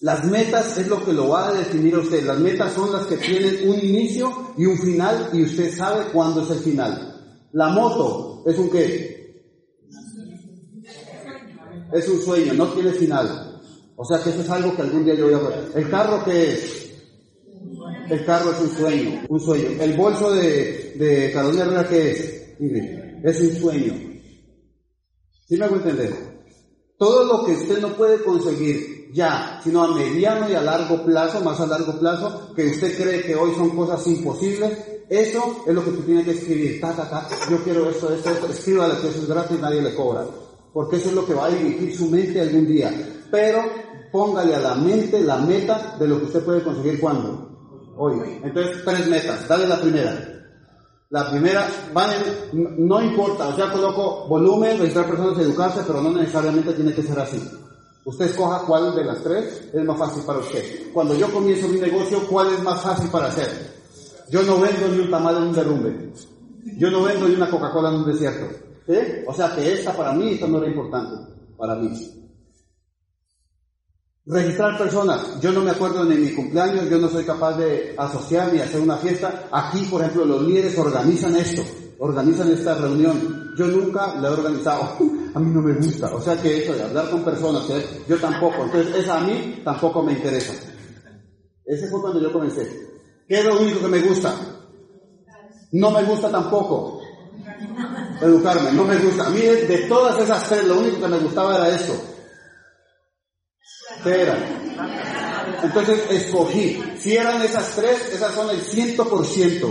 Las 0.00 0.24
metas 0.24 0.78
es 0.78 0.88
lo 0.88 1.04
que 1.04 1.12
lo 1.12 1.28
va 1.28 1.48
a 1.48 1.52
definir 1.52 1.94
a 1.94 1.98
usted. 1.98 2.24
Las 2.24 2.38
metas 2.38 2.72
son 2.72 2.90
las 2.90 3.06
que 3.06 3.18
tienen 3.18 3.68
un 3.68 3.78
inicio 3.78 4.54
y 4.56 4.64
un 4.64 4.78
final 4.78 5.28
y 5.32 5.42
usted 5.42 5.76
sabe 5.76 6.06
cuándo 6.12 6.42
es 6.42 6.50
el 6.50 6.58
final. 6.58 7.48
La 7.52 7.68
moto 7.68 8.42
es 8.46 8.58
un 8.58 8.70
qué? 8.70 9.44
Es 11.92 12.08
un 12.08 12.20
sueño, 12.20 12.54
no 12.54 12.68
tiene 12.68 12.92
final. 12.92 13.60
O 13.96 14.04
sea 14.04 14.22
que 14.22 14.30
eso 14.30 14.40
es 14.40 14.48
algo 14.48 14.74
que 14.74 14.82
algún 14.82 15.04
día 15.04 15.14
yo 15.14 15.26
voy 15.26 15.34
a 15.34 15.48
ver. 15.48 15.72
¿El 15.74 15.90
carro 15.90 16.24
qué 16.24 16.52
es? 16.54 16.90
El 18.08 18.24
carro 18.24 18.52
es 18.52 18.60
un 18.60 18.70
sueño, 18.70 19.20
un 19.28 19.40
sueño. 19.40 19.68
¿El 19.82 19.96
bolso 19.96 20.32
de, 20.32 20.94
de 20.96 21.30
Carolina 21.32 21.64
Herrera 21.64 21.88
qué 21.88 22.10
es? 22.10 22.40
es 23.22 23.40
un 23.40 23.60
sueño. 23.60 23.92
¿Sí 25.46 25.56
me 25.56 25.64
hago 25.66 25.76
entender? 25.76 26.29
Todo 27.00 27.24
lo 27.24 27.44
que 27.46 27.52
usted 27.52 27.80
no 27.80 27.94
puede 27.94 28.22
conseguir 28.22 29.10
ya, 29.14 29.58
sino 29.64 29.82
a 29.82 29.94
mediano 29.94 30.50
y 30.50 30.54
a 30.54 30.60
largo 30.60 31.02
plazo, 31.02 31.40
más 31.40 31.58
a 31.58 31.66
largo 31.66 31.98
plazo, 31.98 32.52
que 32.54 32.66
usted 32.66 32.94
cree 32.94 33.22
que 33.22 33.34
hoy 33.34 33.54
son 33.54 33.70
cosas 33.70 34.06
imposibles, 34.06 34.70
eso 35.08 35.64
es 35.66 35.74
lo 35.74 35.82
que 35.82 35.92
tú 35.92 36.02
tienes 36.02 36.26
que 36.26 36.32
escribir. 36.32 36.78
Ta, 36.78 36.92
ta, 36.92 37.08
ta, 37.08 37.26
yo 37.50 37.56
quiero 37.64 37.88
esto, 37.88 38.12
esto, 38.12 38.28
esto, 38.28 38.46
escríbale 38.48 39.00
que 39.00 39.08
eso 39.08 39.18
es 39.20 39.28
gratis 39.28 39.56
y 39.58 39.62
nadie 39.62 39.80
le 39.80 39.94
cobra. 39.94 40.26
Porque 40.74 40.96
eso 40.96 41.08
es 41.08 41.14
lo 41.14 41.24
que 41.24 41.32
va 41.32 41.46
a 41.46 41.48
dirigir 41.48 41.96
su 41.96 42.04
mente 42.10 42.38
algún 42.38 42.66
día. 42.66 42.92
Pero 43.30 43.64
póngale 44.12 44.56
a 44.56 44.60
la 44.60 44.74
mente 44.74 45.22
la 45.22 45.38
meta 45.38 45.96
de 45.98 46.06
lo 46.06 46.18
que 46.18 46.26
usted 46.26 46.44
puede 46.44 46.62
conseguir 46.62 47.00
cuando. 47.00 47.48
Hoy. 47.96 48.20
Entonces, 48.44 48.84
tres 48.84 49.08
metas. 49.08 49.48
Dale 49.48 49.66
la 49.66 49.80
primera. 49.80 50.29
La 51.10 51.28
primera, 51.28 51.68
van 51.92 52.10
no 52.52 53.02
importa, 53.02 53.48
o 53.48 53.56
sea, 53.56 53.72
coloco 53.72 54.28
volumen, 54.28 54.78
registrar 54.78 55.08
personas, 55.08 55.38
educarse, 55.40 55.80
pero 55.84 56.00
no 56.00 56.12
necesariamente 56.12 56.72
tiene 56.72 56.94
que 56.94 57.02
ser 57.02 57.18
así. 57.18 57.42
Usted 58.04 58.26
escoja 58.26 58.64
cuál 58.64 58.94
de 58.94 59.04
las 59.04 59.20
tres 59.20 59.70
es 59.72 59.84
más 59.84 59.98
fácil 59.98 60.22
para 60.22 60.38
usted. 60.38 60.92
Cuando 60.92 61.16
yo 61.16 61.28
comienzo 61.32 61.66
mi 61.66 61.80
negocio, 61.80 62.20
¿cuál 62.28 62.54
es 62.54 62.62
más 62.62 62.80
fácil 62.80 63.10
para 63.10 63.26
hacer? 63.26 63.48
Yo 64.30 64.42
no 64.44 64.60
vendo 64.60 64.86
ni 64.88 65.00
un 65.00 65.10
tamal 65.10 65.36
en 65.36 65.42
un 65.42 65.52
derrumbe. 65.52 66.12
Yo 66.78 66.90
no 66.92 67.02
vendo 67.02 67.26
ni 67.26 67.34
una 67.34 67.50
Coca-Cola 67.50 67.88
en 67.88 67.96
un 67.96 68.06
desierto. 68.06 68.46
O 69.26 69.34
sea 69.34 69.54
que 69.54 69.72
esta 69.72 69.92
para 69.92 70.12
mí, 70.12 70.34
esta 70.34 70.46
no 70.46 70.58
era 70.58 70.68
importante. 70.68 71.32
Para 71.56 71.74
mí. 71.74 72.19
Registrar 74.26 74.76
personas. 74.76 75.40
Yo 75.40 75.50
no 75.50 75.62
me 75.62 75.70
acuerdo 75.70 76.04
ni 76.04 76.14
mi 76.16 76.32
cumpleaños, 76.32 76.90
yo 76.90 76.98
no 76.98 77.08
soy 77.08 77.24
capaz 77.24 77.56
de 77.56 77.94
asociar 77.96 78.52
ni 78.52 78.60
hacer 78.60 78.80
una 78.80 78.96
fiesta. 78.96 79.48
Aquí, 79.50 79.84
por 79.86 80.02
ejemplo, 80.02 80.26
los 80.26 80.42
líderes 80.42 80.76
organizan 80.76 81.34
esto, 81.36 81.62
organizan 81.98 82.50
esta 82.52 82.74
reunión. 82.74 83.54
Yo 83.56 83.66
nunca 83.66 84.14
la 84.16 84.28
he 84.28 84.32
organizado. 84.32 84.96
a 85.34 85.38
mí 85.40 85.50
no 85.50 85.62
me 85.62 85.72
gusta. 85.74 86.14
O 86.14 86.20
sea 86.20 86.40
que 86.40 86.62
eso 86.62 86.74
de 86.74 86.82
hablar 86.82 87.10
con 87.10 87.24
personas, 87.24 87.68
¿eh? 87.70 88.04
yo 88.06 88.18
tampoco. 88.18 88.64
Entonces, 88.64 88.94
esa 88.96 89.18
a 89.18 89.20
mí 89.22 89.62
tampoco 89.64 90.02
me 90.02 90.12
interesa. 90.12 90.52
Ese 91.64 91.88
fue 91.88 92.00
cuando 92.00 92.20
yo 92.20 92.32
comencé. 92.32 92.68
¿Qué 93.26 93.38
es 93.38 93.44
lo 93.44 93.60
único 93.60 93.80
que 93.80 93.88
me 93.88 94.00
gusta? 94.00 94.34
No 95.72 95.90
me 95.92 96.02
gusta 96.02 96.30
tampoco. 96.30 97.00
Educarme, 98.20 98.72
no 98.72 98.84
me 98.84 98.96
gusta. 98.98 99.26
A 99.26 99.30
mí 99.30 99.40
de 99.40 99.86
todas 99.88 100.18
esas 100.20 100.46
tres, 100.48 100.64
lo 100.66 100.78
único 100.78 101.00
que 101.00 101.08
me 101.08 101.18
gustaba 101.18 101.56
era 101.56 101.74
esto. 101.74 101.94
¿Qué? 104.02 104.28
Entonces 105.62 106.00
escogí. 106.10 106.82
Si 106.98 107.16
eran 107.16 107.42
esas 107.42 107.76
tres, 107.76 108.12
esas 108.14 108.34
son 108.34 108.50
el 108.50 108.60
ciento 108.60 109.08
por 109.08 109.26
ciento. 109.26 109.68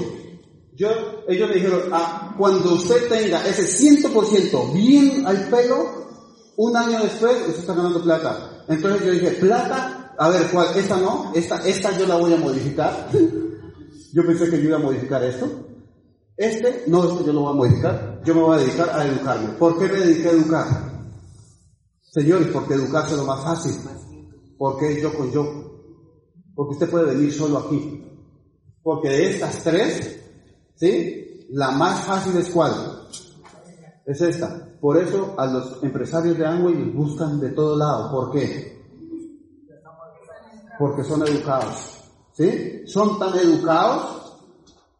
Yo, 0.75 0.89
ellos 1.27 1.49
me 1.49 1.55
dijeron, 1.55 1.81
ah, 1.91 2.33
cuando 2.37 2.73
usted 2.73 3.09
tenga 3.09 3.45
ese 3.45 3.67
ciento 3.67 4.09
por 4.13 4.25
ciento 4.25 4.71
bien 4.71 5.27
al 5.27 5.49
pelo, 5.49 6.07
un 6.55 6.77
año 6.77 7.01
después 7.01 7.35
usted 7.47 7.59
está 7.59 7.73
ganando 7.73 8.01
plata. 8.01 8.63
Entonces 8.67 9.05
yo 9.05 9.11
dije, 9.11 9.31
plata, 9.31 10.13
a 10.17 10.29
ver, 10.29 10.47
¿cuál? 10.51 10.67
Esta 10.77 10.97
no, 10.97 11.31
esta, 11.35 11.57
esta 11.67 11.97
yo 11.97 12.05
la 12.05 12.15
voy 12.15 12.33
a 12.33 12.37
modificar. 12.37 13.09
yo 14.13 14.25
pensé 14.25 14.49
que 14.49 14.57
yo 14.57 14.69
iba 14.69 14.77
a 14.77 14.81
modificar 14.81 15.23
esto. 15.23 15.49
Este, 16.37 16.83
no, 16.87 17.03
este 17.11 17.25
yo 17.25 17.33
lo 17.33 17.41
voy 17.41 17.51
a 17.51 17.55
modificar. 17.55 18.21
Yo 18.23 18.35
me 18.35 18.41
voy 18.41 18.57
a 18.57 18.59
dedicar 18.61 18.89
a 18.89 19.05
educarme. 19.05 19.49
¿Por 19.53 19.77
qué 19.77 19.87
me 19.87 19.99
dediqué 19.99 20.29
a 20.29 20.31
educar? 20.31 20.67
Señores, 22.11 22.47
porque 22.53 22.75
educarse 22.75 23.11
es 23.11 23.17
lo 23.17 23.25
más 23.25 23.43
fácil. 23.43 23.73
Porque 24.59 25.01
yo 25.01 25.11
con 25.15 25.31
yo. 25.31 25.45
Porque 26.53 26.73
usted 26.73 26.89
puede 26.89 27.15
venir 27.15 27.31
solo 27.31 27.59
aquí. 27.59 28.05
Porque 28.83 29.07
de 29.07 29.29
estas 29.29 29.63
tres, 29.63 30.21
¿sí? 30.75 31.47
La 31.51 31.71
más 31.71 32.03
fácil 32.03 32.37
es 32.37 32.49
cuál? 32.49 32.73
Es 34.05 34.19
esta. 34.19 34.67
Por 34.81 34.97
eso 34.97 35.33
a 35.37 35.45
los 35.45 35.81
empresarios 35.81 36.37
de 36.37 36.45
Amway 36.45 36.75
los 36.75 36.93
buscan 36.93 37.39
de 37.39 37.51
todo 37.51 37.77
lado. 37.77 38.11
¿Por 38.11 38.31
qué? 38.31 38.77
Porque 40.77 41.05
son 41.05 41.25
educados. 41.25 42.01
¿Sí? 42.33 42.81
Son 42.85 43.17
tan 43.17 43.33
educados 43.39 44.35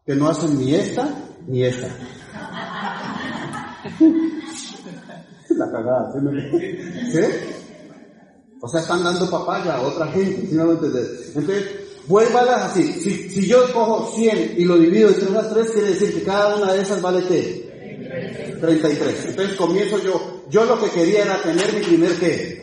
que 0.06 0.14
no 0.14 0.28
hacen 0.28 0.58
ni 0.58 0.74
esta 0.74 1.06
ni 1.46 1.64
esta. 1.64 1.86
La 5.50 5.70
cagada, 5.70 6.12
¿sí? 6.12 7.20
O 8.60 8.68
sea, 8.68 8.80
están 8.80 9.02
dando 9.02 9.28
papaya 9.30 9.76
a 9.76 9.82
otra 9.82 10.06
gente, 10.08 10.46
¿sí 10.46 10.54
me 10.54 10.62
Entonces, 10.62 11.64
vuélvalas 12.06 12.70
así. 12.70 12.92
Si, 12.92 13.30
si 13.30 13.46
yo 13.46 13.72
cojo 13.72 14.12
100 14.14 14.54
y 14.58 14.64
lo 14.64 14.76
divido 14.76 15.08
entre 15.08 15.30
las 15.30 15.52
tres, 15.52 15.70
quiere 15.70 15.88
decir 15.88 16.14
que 16.14 16.22
cada 16.22 16.56
una 16.56 16.72
de 16.72 16.82
esas 16.82 17.00
vale 17.00 17.24
qué? 17.24 18.58
33. 18.60 19.26
Entonces 19.26 19.56
comienzo 19.56 19.98
yo, 20.02 20.44
yo 20.50 20.64
lo 20.64 20.78
que 20.78 20.90
quería 20.90 21.24
era 21.24 21.40
tener 21.42 21.72
mi 21.72 21.80
primer 21.80 22.12
qué? 22.18 22.60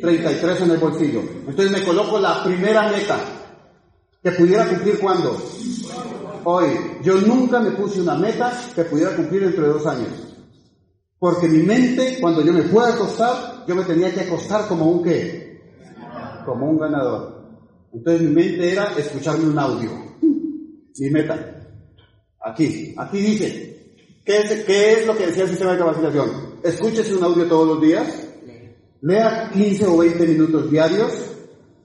33 0.00 0.60
en 0.60 0.70
el 0.70 0.78
bolsillo. 0.78 1.22
Entonces 1.48 1.70
me 1.70 1.84
coloco 1.84 2.20
la 2.20 2.44
primera 2.44 2.88
meta 2.90 3.18
que 4.22 4.30
pudiera 4.32 4.68
cumplir 4.68 4.98
cuando? 4.98 5.36
Hoy. 6.44 6.66
Yo 7.02 7.20
nunca 7.20 7.60
me 7.60 7.72
puse 7.72 8.00
una 8.00 8.14
meta 8.14 8.52
que 8.74 8.84
pudiera 8.84 9.14
cumplir 9.16 9.42
dentro 9.42 9.64
de 9.64 9.72
dos 9.72 9.86
años. 9.86 10.27
Porque 11.18 11.48
mi 11.48 11.62
mente, 11.62 12.18
cuando 12.20 12.42
yo 12.42 12.52
me 12.52 12.62
pueda 12.62 12.94
acostar, 12.94 13.64
yo 13.66 13.74
me 13.74 13.84
tenía 13.84 14.12
que 14.12 14.20
acostar 14.20 14.68
como 14.68 14.90
un 14.90 15.02
qué? 15.02 15.60
Como 16.44 16.70
un 16.70 16.78
ganador. 16.78 17.38
Entonces 17.92 18.22
mi 18.22 18.34
mente 18.34 18.72
era 18.72 18.92
escucharme 18.96 19.46
un 19.48 19.58
audio. 19.58 19.90
Mi 20.20 21.10
meta. 21.10 21.54
Aquí, 22.40 22.94
aquí 22.96 23.18
dice, 23.18 23.68
¿Qué 24.28 24.92
es, 24.92 25.06
lo 25.06 25.16
que 25.16 25.28
decía 25.28 25.44
el 25.44 25.48
sistema 25.48 25.72
de 25.72 25.78
capacitación? 25.78 26.28
Escúchese 26.62 27.16
un 27.16 27.24
audio 27.24 27.48
todos 27.48 27.66
los 27.66 27.80
días, 27.80 28.06
lea 29.00 29.50
15 29.54 29.86
o 29.86 29.96
20 29.96 30.26
minutos 30.26 30.70
diarios, 30.70 31.12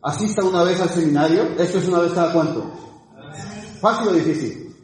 asista 0.01 0.43
una 0.43 0.61
vez 0.63 0.81
al 0.81 0.89
seminario, 0.89 1.43
esto 1.57 1.77
es 1.77 1.87
una 1.87 1.99
vez 1.99 2.11
cada 2.11 2.33
cuánto. 2.33 2.69
¿Fácil 3.79 4.09
o 4.09 4.11
difícil? 4.11 4.75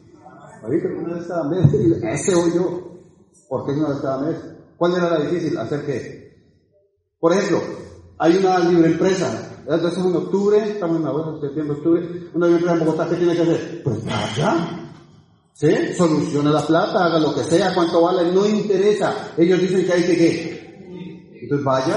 Ahorita 0.62 0.88
una 0.88 1.14
vez 1.16 1.26
cada 1.26 1.44
mes, 1.50 1.66
ese 2.02 2.34
o 2.34 2.48
yo, 2.48 2.79
¿por 3.50 3.66
qué 3.66 3.72
es 3.72 3.78
una 3.78 3.88
vez 3.88 3.98
cada 3.98 4.18
mes? 4.20 4.36
¿Cuál 4.76 4.94
era 4.94 5.10
la 5.10 5.26
difícil? 5.26 5.58
¿Hacer 5.58 5.84
qué? 5.84 6.30
Por 7.18 7.32
ejemplo, 7.32 7.60
hay 8.16 8.36
una 8.36 8.60
libre 8.60 8.92
empresa, 8.92 9.50
entonces 9.66 9.98
en 9.98 10.14
octubre, 10.14 10.70
estamos 10.70 11.00
en 11.00 11.06
agosto, 11.06 11.40
septiembre, 11.40 11.76
octubre, 11.76 12.30
una 12.32 12.46
libre 12.46 12.60
empresa 12.60 12.72
en 12.72 12.86
Bogotá, 12.86 13.08
¿qué 13.08 13.16
tiene 13.16 13.34
que 13.34 13.42
hacer? 13.42 13.82
Pues 13.82 14.04
vaya, 14.04 14.80
¿Sí? 15.52 15.68
Solucione 15.94 16.50
la 16.50 16.66
plata, 16.66 17.04
haga 17.04 17.18
lo 17.18 17.34
que 17.34 17.42
sea, 17.42 17.74
cuánto 17.74 18.00
vale, 18.00 18.32
no 18.32 18.46
interesa. 18.46 19.32
Ellos 19.36 19.60
dicen 19.60 19.84
que 19.84 19.92
hay 19.92 20.04
que 20.04 20.16
qué. 20.16 21.38
Entonces 21.42 21.64
vaya. 21.64 21.96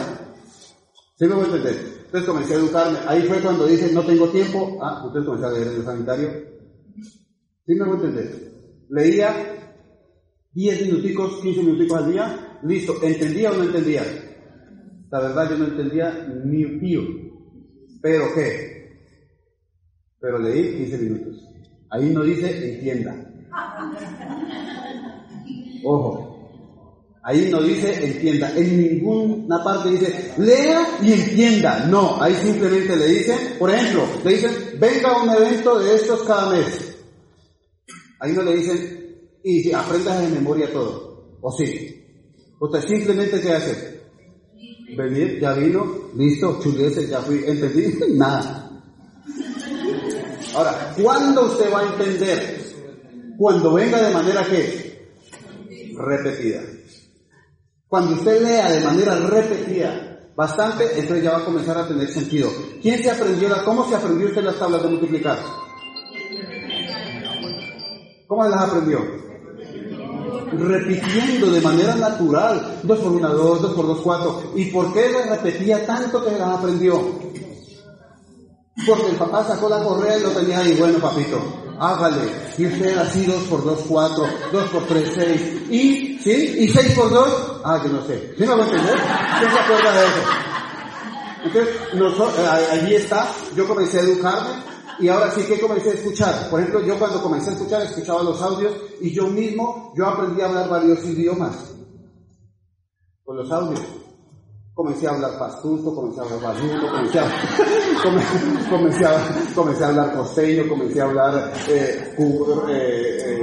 ¿Sí 1.18 1.26
me 1.26 1.36
voy 1.36 1.44
a 1.44 1.46
entender? 1.46 2.04
Entonces 2.06 2.30
comencé 2.30 2.54
a 2.56 2.58
educarme. 2.58 3.00
Ahí 3.08 3.22
fue 3.22 3.40
cuando 3.40 3.66
dije, 3.66 3.90
no 3.94 4.02
tengo 4.02 4.28
tiempo. 4.28 4.78
Ah, 4.82 5.04
entonces 5.06 5.26
comencé 5.26 5.46
a 5.46 5.52
leer 5.52 5.68
en 5.68 5.76
el 5.76 5.86
sanitario. 5.86 6.30
¿Sí 7.66 7.74
me 7.76 7.86
voy 7.86 7.94
a 7.94 8.02
entender? 8.02 8.52
Leía 8.90 9.63
10 10.54 10.82
minuticos, 10.84 11.42
15 11.42 11.64
minuticos 11.64 11.98
al 11.98 12.12
día. 12.12 12.60
Listo. 12.64 13.02
¿Entendía 13.02 13.52
o 13.52 13.56
no 13.56 13.64
entendía? 13.64 14.04
La 15.10 15.20
verdad 15.20 15.50
yo 15.52 15.58
no 15.58 15.66
entendía 15.66 16.28
ni 16.46 16.64
un 16.64 16.80
pío. 16.80 17.02
¿Pero 18.02 18.26
qué? 18.36 18.74
Pero 20.20 20.40
leí 20.40 20.78
15 20.78 20.98
minutos. 21.00 21.50
Ahí 21.90 22.10
no 22.10 22.24
dice 22.24 22.74
entienda. 22.74 23.16
Ojo. 25.84 26.30
Ahí 27.24 27.50
no 27.50 27.62
dice 27.62 28.06
entienda. 28.06 28.52
En 28.56 28.82
ninguna 28.82 29.64
parte 29.64 29.90
dice 29.90 30.34
lea 30.38 30.86
y 31.02 31.14
entienda. 31.14 31.86
No, 31.88 32.22
ahí 32.22 32.36
simplemente 32.36 32.96
le 32.96 33.08
dicen, 33.08 33.38
por 33.58 33.70
ejemplo, 33.70 34.06
le 34.24 34.32
dicen 34.32 34.52
venga 34.80 35.10
a 35.10 35.24
un 35.24 35.30
evento 35.30 35.80
de 35.80 35.96
estos 35.96 36.24
cada 36.24 36.52
mes. 36.52 36.96
Ahí 38.20 38.34
no 38.34 38.44
le 38.44 38.56
dicen 38.56 39.03
y 39.44 39.72
aprendas 39.72 40.22
de 40.22 40.28
memoria 40.28 40.72
todo. 40.72 41.38
O 41.42 41.52
sí. 41.52 42.06
Usted 42.60 42.82
simplemente 42.82 43.42
qué 43.42 43.52
hace? 43.52 44.02
Venir, 44.96 45.40
ya 45.40 45.54
vino, 45.54 46.10
listo, 46.16 46.60
chulese, 46.62 47.08
ya 47.08 47.20
fui, 47.22 47.44
entendí, 47.46 47.94
nada. 48.14 48.82
Ahora, 50.56 50.94
¿cuándo 51.02 51.48
usted 51.48 51.74
va 51.74 51.80
a 51.82 51.94
entender 51.94 52.64
cuando 53.38 53.74
venga 53.74 54.02
de 54.02 54.14
manera 54.14 54.44
que 54.44 54.94
repetida. 55.96 56.62
Cuando 57.88 58.16
usted 58.16 58.42
lea 58.42 58.72
de 58.72 58.80
manera 58.82 59.16
repetida 59.16 60.20
bastante, 60.36 60.86
entonces 60.96 61.24
ya 61.24 61.32
va 61.32 61.38
a 61.40 61.46
comenzar 61.46 61.78
a 61.78 61.88
tener 61.88 62.08
sentido. 62.08 62.50
¿Quién 62.82 63.02
se 63.04 63.12
aprendió 63.12 63.50
la, 63.50 63.64
cómo 63.64 63.88
se 63.88 63.96
aprendió 63.96 64.28
usted 64.28 64.44
las 64.44 64.58
tablas 64.58 64.82
de 64.82 64.90
multiplicar? 64.90 65.38
¿Cómo 68.28 68.44
las 68.46 68.62
aprendió? 68.62 69.23
Repitiendo 70.52 71.52
de 71.52 71.62
manera 71.62 71.96
natural. 71.96 72.80
2 72.84 73.00
por 73.00 73.12
1, 73.12 73.30
2, 73.30 73.62
2 73.62 73.74
por 73.74 73.88
2, 73.88 74.00
4. 74.04 74.44
¿Y 74.56 74.66
por 74.66 74.94
qué 74.94 75.10
las 75.12 75.30
repetía 75.30 75.86
tanto 75.86 76.24
que 76.24 76.32
las 76.32 76.58
aprendió? 76.58 77.02
Porque 78.88 79.10
el 79.10 79.16
papá 79.16 79.46
sacó 79.46 79.70
la 79.70 79.84
correa 79.84 80.18
y 80.18 80.22
lo 80.22 80.30
tenía 80.30 80.60
ahí. 80.60 80.74
Bueno, 80.74 81.00
papito, 81.00 81.40
hágale. 81.80 82.30
Y 82.58 82.66
usted 82.66 82.98
así 82.98 83.26
2 83.26 83.44
por 83.44 83.64
2, 83.64 83.80
4, 83.88 84.26
2 84.52 84.70
por 84.70 84.84
3, 84.86 85.12
6. 85.16 85.42
Y, 85.70 86.20
¿sí? 86.24 86.56
¿Y 86.60 86.68
6 86.68 86.94
por 86.94 87.10
2? 87.10 87.62
Ah, 87.64 87.82
yo 87.84 87.92
no 87.92 88.06
sé. 88.06 88.34
¿Sí 88.38 88.44
me 88.44 88.56
va 88.56 88.64
a 88.64 88.66
entender? 88.66 88.96
¿Quién 89.40 89.52
se 89.52 89.60
acuerda 89.60 89.92
de 89.92 90.06
eso? 90.06 90.44
Entonces, 91.46 91.76
nosotros, 91.94 92.40
eh, 92.40 92.68
allí 92.72 92.96
está, 92.96 93.28
yo 93.56 93.68
comencé 93.68 94.00
a 94.00 94.02
educarme 94.02 94.73
y 95.04 95.10
ahora 95.10 95.30
sí 95.32 95.44
que 95.44 95.60
comencé 95.60 95.90
a 95.90 95.94
escuchar. 95.96 96.50
Por 96.50 96.62
ejemplo, 96.62 96.82
yo 96.86 96.98
cuando 96.98 97.22
comencé 97.22 97.50
a 97.50 97.54
escuchar, 97.54 97.82
escuchaba 97.82 98.24
los 98.24 98.42
audios 98.42 98.74
y 99.02 99.12
yo 99.12 99.28
mismo, 99.28 99.92
yo 99.98 100.08
aprendí 100.08 100.42
a 100.42 100.46
hablar 100.46 100.70
varios 100.70 101.04
idiomas 101.04 101.76
con 103.26 103.36
los 103.36 103.52
audios. 103.52 103.82
Comencé 104.74 105.06
a 105.06 105.12
hablar 105.12 105.38
pastuso, 105.38 105.94
comencé 105.94 106.22
a 106.22 106.24
hablar 106.24 106.42
barrudo, 106.42 106.90
comencé 106.90 107.20
a, 107.20 107.26
comencé, 108.70 109.06
a, 109.06 109.54
comencé 109.54 109.84
a 109.84 109.88
hablar 109.90 110.16
costeño, 110.16 110.70
comencé 110.70 111.02
a 111.02 111.04
hablar 111.04 111.54
eh, 111.68 112.16
eh, 112.18 112.68
eh, 112.70 113.42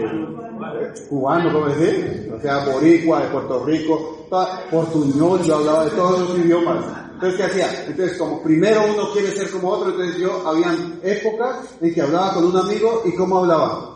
cubano, 1.10 1.52
¿cómo 1.52 1.66
decir? 1.66 2.32
O 2.34 2.40
sea, 2.40 2.64
boricua, 2.64 3.20
de 3.20 3.28
Puerto 3.28 3.64
Rico, 3.66 4.26
portuñol, 4.70 5.42
yo 5.42 5.56
hablaba 5.56 5.84
de 5.84 5.90
todos 5.90 6.20
los 6.20 6.38
idiomas. 6.38 7.09
Entonces, 7.20 7.38
¿qué 7.38 7.52
hacía? 7.52 7.84
Entonces, 7.86 8.16
como 8.16 8.42
primero 8.42 8.80
uno 8.94 9.12
quiere 9.12 9.30
ser 9.32 9.50
como 9.50 9.68
otro, 9.68 9.90
entonces 9.90 10.16
yo, 10.16 10.42
habían 10.48 11.00
épocas 11.02 11.66
en 11.78 11.92
que 11.92 12.00
hablaba 12.00 12.32
con 12.32 12.46
un 12.46 12.56
amigo 12.56 13.02
y 13.04 13.14
¿cómo 13.14 13.40
hablaba? 13.40 13.90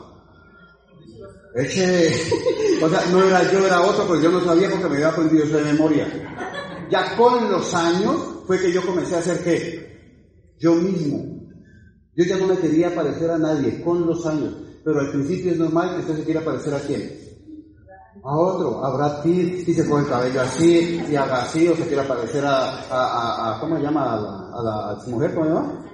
Eche, 1.55 2.11
o 2.83 2.89
sea, 2.91 3.03
no 3.11 3.25
era 3.25 3.51
yo, 3.51 3.65
era 3.65 3.81
otro, 3.81 4.05
pero 4.07 4.21
yo 4.21 4.31
no 4.31 4.45
sabía 4.45 4.69
porque 4.69 4.89
me 4.89 4.97
había 4.97 5.09
aprendido 5.09 5.45
eso 5.45 5.57
de 5.57 5.73
memoria. 5.73 6.07
Ya 6.91 7.17
con 7.17 7.51
los 7.51 7.73
años 7.73 8.15
fue 8.47 8.61
que 8.61 8.71
yo 8.71 8.85
comencé 8.85 9.15
a 9.15 9.21
hacer 9.21 9.43
qué? 9.43 10.53
Yo 10.59 10.75
mismo. 10.75 11.25
Yo 12.15 12.25
ya 12.27 12.37
no 12.37 12.47
me 12.47 12.59
quería 12.59 12.95
parecer 12.95 13.31
a 13.31 13.39
nadie 13.39 13.83
con 13.83 14.07
los 14.07 14.27
años, 14.27 14.53
pero 14.85 15.01
al 15.01 15.11
principio 15.11 15.53
es 15.53 15.59
normal 15.59 15.95
que 15.95 16.01
usted 16.03 16.17
se 16.17 16.25
quiera 16.25 16.45
parecer 16.45 16.75
a 16.75 16.81
quién. 16.81 17.24
A 18.23 18.39
otro, 18.39 18.85
a 18.85 18.97
Brad 18.97 19.23
Pitt, 19.23 19.69
y 19.69 19.75
se 19.75 19.85
pone 19.85 20.05
el 20.05 20.09
cabello 20.09 20.41
así, 20.41 21.03
y 21.11 21.17
haga 21.17 21.43
así, 21.43 21.69
o 21.69 21.77
se 21.77 21.87
quiera 21.87 22.07
parecer 22.07 22.45
a, 22.45 22.81
a, 22.91 23.57
a, 23.57 23.61
¿cómo 23.61 23.77
se 23.77 23.83
llama? 23.83 24.15
A 24.15 24.17
la, 24.17 24.59
a 24.59 24.63
la, 24.63 24.99
mujer, 25.09 25.35
¿cómo 25.35 25.47
se 25.47 25.53
llama? 25.53 25.85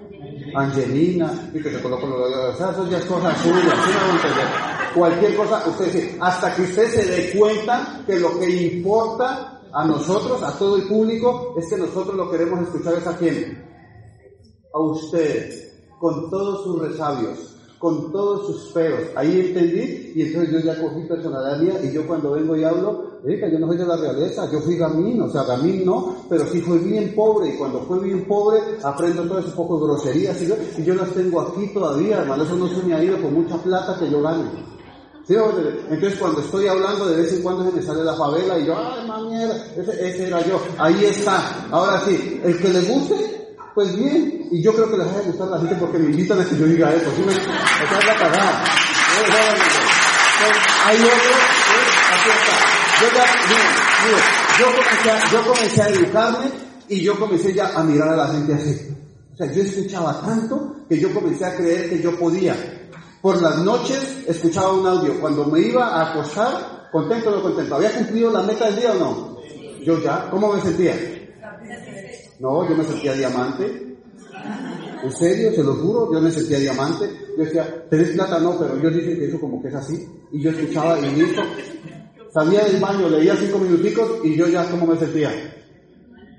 Angelina, 0.55 1.51
y 1.53 1.63
que 1.63 1.71
se 1.71 1.83
coloca 1.83 2.07
los 2.07 2.55
o 2.55 2.57
sea, 2.57 2.71
eso 2.71 2.87
ya 2.89 2.99
es 2.99 3.05
cosa 3.07 3.35
suya, 3.37 3.75
¿sí 3.85 3.91
no 3.91 5.01
Cualquier 5.01 5.37
cosa, 5.37 5.63
usted 5.69 5.85
dice, 5.87 6.19
hasta 6.21 6.55
que 6.55 6.63
usted 6.63 6.89
se 6.89 7.05
dé 7.05 7.39
cuenta 7.39 8.03
que 8.07 8.19
lo 8.19 8.39
que 8.39 8.51
importa 8.75 9.61
a 9.73 9.85
nosotros, 9.85 10.43
a 10.43 10.57
todo 10.59 10.77
el 10.77 10.89
público, 10.89 11.55
es 11.57 11.69
que 11.69 11.77
nosotros 11.77 12.17
lo 12.17 12.31
queremos 12.31 12.61
escuchar 12.63 12.95
es 12.95 13.07
a 13.07 13.17
quién. 13.17 13.65
a 14.75 14.81
usted 14.81 15.71
con 15.99 16.31
todos 16.31 16.65
sus 16.65 16.81
resabios, 16.81 17.57
con 17.81 18.13
todos 18.13 18.47
sus 18.47 18.73
feos. 18.75 19.09
Ahí 19.17 19.41
entendí 19.41 20.13
y 20.15 20.23
entonces 20.23 20.53
yo 20.53 20.59
ya 20.61 20.79
cogí 20.79 21.01
personalidad 21.09 21.59
mía 21.61 21.81
y 21.83 21.91
yo 21.95 22.07
cuando 22.07 22.33
vengo 22.33 22.55
y 22.55 22.63
hablo, 22.63 23.21
yo 23.25 23.59
no 23.59 23.69
soy 23.69 23.79
de 23.79 23.87
la 23.87 23.97
realeza, 23.97 24.51
yo 24.53 24.61
fui 24.61 24.77
gamín, 24.77 25.23
o 25.23 25.31
sea, 25.31 25.45
gamín 25.45 25.87
no, 25.87 26.15
pero 26.29 26.47
sí 26.49 26.61
fui 26.61 26.79
bien 26.79 27.15
pobre 27.15 27.49
y 27.49 27.57
cuando 27.57 27.81
fui 27.85 28.01
bien 28.01 28.27
pobre 28.29 28.61
aprendo 28.83 29.23
todo 29.23 29.39
ese 29.39 29.53
poco 29.53 29.79
de 29.79 29.87
groserías 29.87 30.43
y 30.43 30.49
yo, 30.49 30.57
y 30.77 30.85
yo 30.85 30.95
las 30.95 31.09
tengo 31.13 31.41
aquí 31.41 31.69
todavía, 31.73 32.19
hermano, 32.19 32.45
eso 32.45 32.55
no 32.55 32.69
se 32.69 32.83
me 32.83 32.93
ha 32.93 33.03
ido 33.03 33.19
con 33.23 33.33
mucha 33.33 33.57
plata 33.57 33.99
que 33.99 34.11
yo 34.11 34.21
gane. 34.21 34.45
Entonces 35.89 36.19
cuando 36.19 36.41
estoy 36.41 36.67
hablando 36.67 37.07
de 37.07 37.23
vez 37.23 37.33
en 37.33 37.43
cuando 37.43 37.65
se 37.65 37.77
me 37.77 37.83
sale 37.83 38.05
la 38.05 38.15
favela 38.15 38.59
y 38.59 38.67
yo, 38.67 38.75
ay, 38.77 39.07
mierda, 39.27 39.57
ese, 39.75 40.07
ese 40.07 40.27
era 40.27 40.47
yo. 40.47 40.61
Ahí 40.77 41.03
está. 41.03 41.67
Ahora 41.71 41.99
sí, 42.01 42.43
el 42.45 42.59
que 42.59 42.69
le 42.69 42.83
guste, 42.83 43.57
pues 43.75 43.97
bien. 43.97 44.40
Y 44.51 44.63
yo 44.63 44.75
creo 44.75 44.91
que 44.91 44.97
les 44.97 45.07
va 45.07 45.19
a 45.19 45.23
gustar 45.23 45.49
a 45.49 45.51
la 45.53 45.59
gente 45.59 45.77
porque 45.77 45.99
me 45.99 46.11
invitan 46.11 46.41
a 46.41 46.45
que 46.45 46.57
yo 46.57 46.67
diga 46.67 46.93
eso. 46.93 47.11
¿sí 47.15 47.23
me, 47.23 47.33
es 47.33 48.07
la 48.07 48.17
cagada. 48.17 48.65
Hay 50.87 50.97
otro, 50.97 51.13
aquí 52.11 52.31
está. 52.31 52.71
Yo 53.01 53.07
ya, 53.17 53.25
yo 54.59 54.67
comencé, 54.77 55.11
a, 55.11 55.31
yo 55.31 55.43
comencé 55.47 55.83
a 55.83 55.89
educarme 55.89 56.51
y 56.89 57.01
yo 57.01 57.19
comencé 57.19 57.55
ya 57.55 57.69
a 57.75 57.83
mirar 57.85 58.09
a 58.09 58.17
la 58.17 58.29
gente 58.29 58.55
así. 58.55 58.89
O 59.33 59.37
sea, 59.37 59.53
yo 59.53 59.63
escuchaba 59.63 60.21
tanto 60.21 60.77
que 60.89 60.99
yo 60.99 61.15
comencé 61.15 61.45
a 61.45 61.57
creer 61.57 61.89
que 61.89 62.03
yo 62.03 62.19
podía. 62.19 62.57
Por 63.23 63.41
las 63.41 63.59
noches 63.59 64.25
escuchaba 64.27 64.73
un 64.73 64.87
audio. 64.87 65.21
Cuando 65.21 65.45
me 65.45 65.61
iba 65.61 65.87
a 65.87 66.11
acostar, 66.11 66.89
contento 66.91 67.31
o 67.31 67.37
no 67.37 67.43
contento. 67.43 67.77
¿Había 67.77 67.95
cumplido 67.95 68.33
la 68.33 68.43
meta 68.43 68.67
del 68.67 68.81
día 68.81 68.93
o 68.93 68.95
no? 68.95 69.37
Yo 69.85 70.03
ya. 70.03 70.29
¿Cómo 70.31 70.53
me 70.53 70.61
sentía? 70.61 70.95
No, 72.41 72.69
yo 72.69 72.75
me 72.75 72.85
sentía 72.85 73.13
diamante. 73.13 73.90
¿En 75.03 75.13
serio? 75.13 75.53
Se 75.53 75.63
lo 75.63 75.75
juro, 75.75 76.13
yo 76.13 76.21
me 76.21 76.31
sentía 76.31 76.59
diamante. 76.59 77.09
Yo 77.37 77.45
decía, 77.45 77.87
¿tenés 77.89 78.11
plata? 78.11 78.39
No, 78.39 78.59
pero 78.59 78.81
yo 78.81 78.91
dicen 78.91 79.19
que 79.19 79.27
eso 79.27 79.41
como 79.41 79.63
que 79.63 79.69
es 79.69 79.75
así. 79.75 80.07
Y 80.33 80.43
yo 80.43 80.51
escuchaba 80.51 80.99
y 80.99 81.15
listo. 81.15 81.43
Salía 82.33 82.65
del 82.65 82.81
baño, 82.81 83.09
leía 83.09 83.35
cinco 83.37 83.59
minuticos 83.59 84.25
y 84.25 84.37
yo 84.37 84.47
ya 84.49 84.69
como 84.71 84.87
me 84.87 84.99
sentía. 84.99 85.31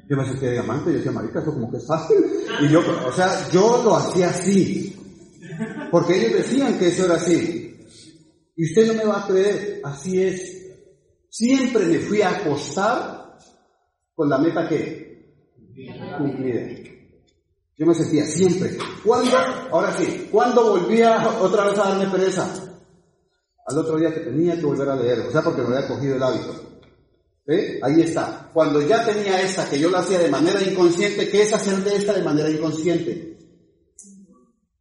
Yo 0.10 0.18
me 0.18 0.26
sentía 0.26 0.52
diamante, 0.52 0.92
yo 0.92 0.98
decía, 0.98 1.12
marica, 1.12 1.42
eso 1.42 1.54
como 1.54 1.72
que 1.72 1.78
es 1.78 1.88
fácil. 1.88 2.18
Y 2.62 2.70
yo, 2.70 2.82
o 3.08 3.12
sea, 3.12 3.50
yo 3.52 3.82
lo 3.84 3.96
hacía 3.96 4.30
así. 4.30 4.96
Porque 5.90 6.18
ellos 6.18 6.34
decían 6.34 6.78
que 6.78 6.88
eso 6.88 7.06
era 7.06 7.16
así. 7.16 7.76
Y 8.56 8.66
usted 8.66 8.88
no 8.88 8.94
me 8.94 9.06
va 9.06 9.24
a 9.24 9.28
creer, 9.28 9.82
así 9.84 10.22
es. 10.22 10.62
Siempre 11.30 11.86
me 11.86 12.00
fui 12.00 12.22
a 12.22 12.30
acostar 12.30 13.38
con 14.14 14.30
la 14.30 14.38
meta 14.38 14.68
que 14.68 15.34
cumplida. 16.18 16.81
Yo 17.78 17.86
me 17.86 17.96
sentía 17.96 18.26
siempre. 18.26 18.78
¿Cuándo? 19.04 19.38
Ahora 19.72 19.96
sí. 19.98 20.28
¿Cuándo 20.32 20.72
volvía 20.72 21.40
otra 21.42 21.66
vez 21.66 21.80
a 21.80 21.90
darme 21.90 22.12
pereza? 22.12 22.48
Al 23.66 23.78
otro 23.78 23.98
día 23.98 24.14
que 24.14 24.22
tenía 24.22 24.56
que 24.56 24.66
volver 24.66 24.90
a 24.90 24.96
leer. 24.96 25.20
O 25.22 25.32
sea, 25.32 25.42
porque 25.42 25.62
me 25.62 25.76
había 25.76 25.88
cogido 25.88 26.16
el 26.16 26.24
hábito. 26.24 26.72
¿Eh? 27.48 27.80
Ahí 27.82 28.02
está. 28.02 28.50
Cuando 28.54 28.82
ya 28.82 29.06
tenía 29.06 29.42
esta, 29.42 29.70
que 29.70 29.80
yo 29.80 29.90
la 29.90 30.00
hacía 30.00 30.20
de 30.20 30.30
manera 30.30 30.62
inconsciente, 30.62 31.28
¿qué 31.30 31.42
es 31.42 31.54
hacer 31.54 31.84
de 31.84 31.96
esta 31.96 32.14
de 32.14 32.24
manera 32.24 32.50
inconsciente? 32.50 33.38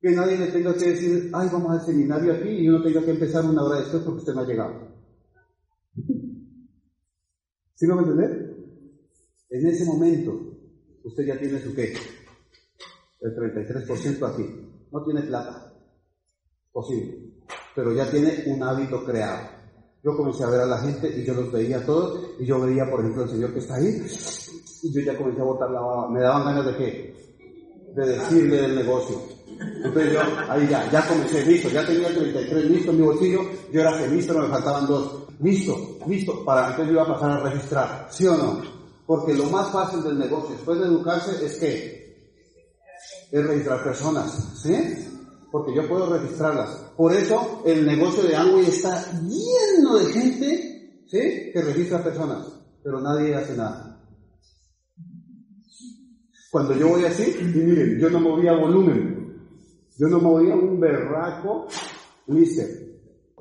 Que 0.01 0.11
nadie 0.11 0.38
le 0.38 0.47
tenga 0.49 0.74
que 0.74 0.91
decir, 0.91 1.30
ay, 1.32 1.49
vamos 1.53 1.72
al 1.72 1.86
seminario 1.86 2.32
aquí 2.32 2.49
y 2.49 2.68
uno 2.68 2.82
tenga 2.82 3.03
que 3.03 3.11
empezar 3.11 3.45
una 3.45 3.62
hora 3.62 3.80
después 3.80 4.03
porque 4.03 4.20
usted 4.20 4.34
no 4.34 4.41
ha 4.41 4.47
llegado. 4.47 4.88
¿Sí 7.74 7.86
me 7.86 7.95
va 7.95 8.01
a 8.01 8.05
entender? 8.05 8.57
En 9.51 9.66
ese 9.66 9.84
momento, 9.84 10.38
usted 11.05 11.26
ya 11.26 11.38
tiene 11.38 11.61
su 11.61 11.74
qué? 11.74 11.95
El 13.21 13.35
33% 13.35 14.33
aquí. 14.33 14.45
No 14.91 15.05
tiene 15.05 15.23
plata. 15.23 15.73
Posible. 16.73 17.35
Pero 17.75 17.93
ya 17.93 18.11
tiene 18.11 18.45
un 18.47 18.62
hábito 18.62 19.05
creado. 19.05 19.49
Yo 20.03 20.16
comencé 20.16 20.45
a 20.45 20.51
ver 20.51 20.61
a 20.61 20.66
la 20.66 20.79
gente 20.79 21.09
y 21.14 21.25
yo 21.25 21.35
los 21.35 21.53
veía 21.53 21.85
todos 21.85 22.37
y 22.39 22.47
yo 22.47 22.61
veía, 22.61 22.89
por 22.91 23.01
ejemplo, 23.01 23.25
el 23.25 23.31
señor 23.31 23.53
que 23.53 23.59
está 23.59 23.75
ahí 23.75 24.03
y 24.83 24.93
yo 24.93 25.01
ya 25.03 25.16
comencé 25.16 25.41
a 25.41 25.45
botar 25.45 25.71
la 25.71 25.81
baba. 25.81 26.11
Me 26.11 26.21
daban 26.21 26.45
ganas 26.45 26.66
de 26.66 26.77
qué? 26.77 27.14
De 27.95 28.09
decirle 28.09 28.62
del 28.62 28.77
negocio 28.77 29.41
entonces 29.61 30.12
yo, 30.12 30.21
ahí 30.49 30.68
ya, 30.68 30.91
ya 30.91 31.07
comencé, 31.07 31.45
listo, 31.45 31.68
ya 31.68 31.85
tenía 31.87 32.09
el 32.09 32.14
33 32.14 32.64
listo 32.66 32.91
en 32.91 32.97
mi 32.97 33.03
bolsillo, 33.03 33.41
yo 33.73 33.81
era 33.81 33.93
feliz, 33.95 34.27
pero 34.27 34.41
me 34.41 34.49
faltaban 34.49 34.87
dos. 34.87 35.25
Listo, 35.41 35.99
listo, 36.07 36.45
para 36.45 36.71
entonces 36.71 36.87
yo 36.87 36.93
iba 36.93 37.03
a 37.03 37.14
pasar 37.14 37.31
a 37.31 37.41
registrar, 37.41 38.09
¿sí 38.11 38.27
o 38.27 38.37
no? 38.37 38.61
Porque 39.07 39.35
lo 39.35 39.45
más 39.45 39.71
fácil 39.71 40.03
del 40.03 40.18
negocio, 40.18 40.55
después 40.55 40.79
de 40.79 40.87
educarse, 40.87 41.45
es 41.45 41.57
que 41.57 41.99
es 43.31 43.47
registrar 43.47 43.85
personas, 43.85 44.61
¿sí? 44.62 44.74
Porque 45.51 45.74
yo 45.74 45.89
puedo 45.89 46.07
registrarlas. 46.16 46.70
Por 46.97 47.12
eso 47.12 47.62
el 47.64 47.87
negocio 47.87 48.22
de 48.22 48.37
Amway 48.37 48.66
está 48.66 49.11
lleno 49.22 49.99
de 49.99 50.12
gente, 50.12 51.05
¿sí? 51.07 51.51
Que 51.53 51.62
registra 51.62 52.03
personas, 52.03 52.47
pero 52.83 53.01
nadie 53.01 53.35
hace 53.35 53.57
nada. 53.57 54.01
Cuando 56.51 56.74
yo 56.74 56.89
voy 56.89 57.05
así, 57.05 57.37
y 57.41 57.45
miren, 57.45 57.99
yo 58.01 58.11
no 58.11 58.20
movía 58.20 58.53
volumen, 58.53 59.20
yo 59.97 60.09
no 60.09 60.18
movía 60.18 60.55
un 60.55 60.81
berraco, 60.81 61.66
mister. 62.26 62.91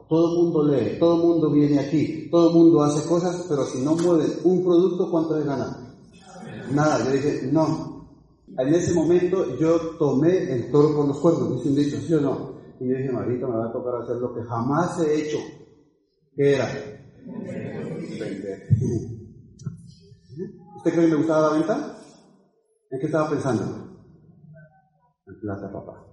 Todo 0.07 0.31
el 0.31 0.43
mundo 0.43 0.63
lee, 0.67 0.97
todo 0.99 1.15
el 1.15 1.27
mundo 1.27 1.51
viene 1.51 1.79
aquí, 1.79 2.27
todo 2.31 2.49
el 2.49 2.55
mundo 2.55 2.83
hace 2.83 3.07
cosas, 3.07 3.45
pero 3.47 3.63
si 3.65 3.79
no 3.79 3.95
mueven 3.95 4.31
un 4.43 4.63
producto, 4.63 5.09
¿cuánto 5.09 5.37
le 5.37 5.45
gana? 5.45 5.95
Nada, 6.71 7.05
yo 7.05 7.11
dije, 7.11 7.49
no. 7.51 7.98
En 8.57 8.73
ese 8.73 8.93
momento 8.93 9.57
yo 9.57 9.77
tomé 9.97 10.51
el 10.51 10.71
toro 10.71 10.95
por 10.95 11.07
los 11.07 11.19
cuernos, 11.19 11.57
dice 11.57 11.69
un 11.69 11.75
dicho, 11.75 11.97
¿sí 12.01 12.13
o 12.13 12.21
no? 12.21 12.59
Y 12.79 12.89
yo 12.89 12.97
dije, 12.97 13.11
Marita, 13.11 13.47
me 13.47 13.57
va 13.57 13.67
a 13.67 13.71
tocar 13.71 14.01
hacer 14.01 14.17
lo 14.17 14.33
que 14.33 14.41
jamás 14.43 14.99
he 15.01 15.21
hecho. 15.21 15.37
¿Qué 16.35 16.55
era? 16.55 16.67
Vender. 18.19 18.67
¿Usted 20.77 20.91
cree 20.91 21.05
que 21.05 21.11
me 21.11 21.17
gustaba 21.17 21.49
la 21.49 21.57
venta? 21.57 21.97
¿En 22.89 22.99
qué 22.99 23.05
estaba 23.05 23.29
pensando? 23.29 23.63
En 25.27 25.39
plata, 25.39 25.71
papá. 25.71 26.05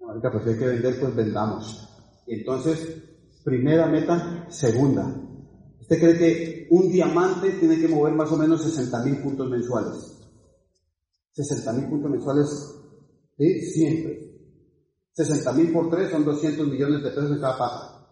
Ahorita 0.00 0.32
pues 0.32 0.46
hay 0.46 0.58
que 0.58 0.66
vender, 0.66 0.98
pues 0.98 1.14
vendamos. 1.14 1.88
Entonces, 2.26 3.42
primera 3.44 3.86
meta, 3.86 4.46
segunda. 4.48 5.14
¿Usted 5.80 5.98
cree 5.98 6.18
que 6.18 6.68
un 6.70 6.90
diamante 6.90 7.50
tiene 7.52 7.78
que 7.78 7.88
mover 7.88 8.14
más 8.14 8.32
o 8.32 8.36
menos 8.36 8.62
60 8.62 9.04
mil 9.04 9.18
puntos 9.22 9.48
mensuales? 9.50 10.17
60 11.44 11.72
mil 11.72 11.88
puntos 11.88 12.10
mensuales, 12.10 12.74
¿sí? 13.36 13.60
Siempre. 13.60 14.28
60 15.12 15.52
mil 15.52 15.72
por 15.72 15.90
3 15.90 16.10
son 16.10 16.24
200 16.24 16.68
millones 16.68 17.02
de 17.02 17.10
pesos 17.10 17.30
en 17.30 17.40
cada 17.40 17.58
pata. 17.58 18.08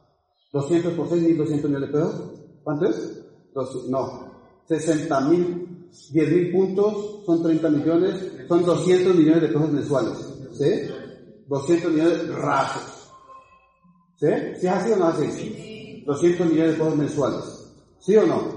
200 0.52 0.92
por 0.94 1.08
6, 1.08 1.22
1200 1.22 1.70
millones 1.70 1.88
de 1.88 1.98
pesos. 1.98 2.32
¿Cuánto 2.62 2.86
es? 2.86 3.22
no. 3.88 4.36
60 4.68 5.20
mil, 5.20 5.88
10 6.12 6.30
mil 6.32 6.52
puntos 6.52 7.22
son 7.24 7.42
30 7.42 7.70
millones, 7.70 8.14
son 8.48 8.64
200 8.64 9.14
millones 9.14 9.42
de 9.42 9.48
pesos 9.48 9.72
mensuales. 9.72 10.18
¿Sí? 10.52 10.70
200 11.46 11.92
millones 11.92 12.34
rasos. 12.34 13.10
¿Sí? 14.16 14.26
¿Sí 14.60 14.66
es 14.66 14.72
así 14.72 14.92
o 14.92 14.96
no 14.96 15.06
así? 15.06 16.02
200 16.06 16.46
millones 16.48 16.72
de 16.72 16.78
pesos 16.78 16.96
mensuales. 16.96 17.44
¿Sí 18.00 18.16
o 18.16 18.26
no? 18.26 18.55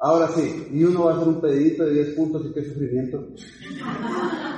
Ahora 0.00 0.30
sí, 0.34 0.68
y 0.72 0.82
uno 0.82 1.04
va 1.04 1.12
a 1.12 1.16
hacer 1.16 1.28
un 1.28 1.40
pedidito 1.40 1.84
de 1.84 1.92
10 1.92 2.16
puntos 2.16 2.46
y 2.46 2.54
qué 2.54 2.64
sufrimiento. 2.64 3.28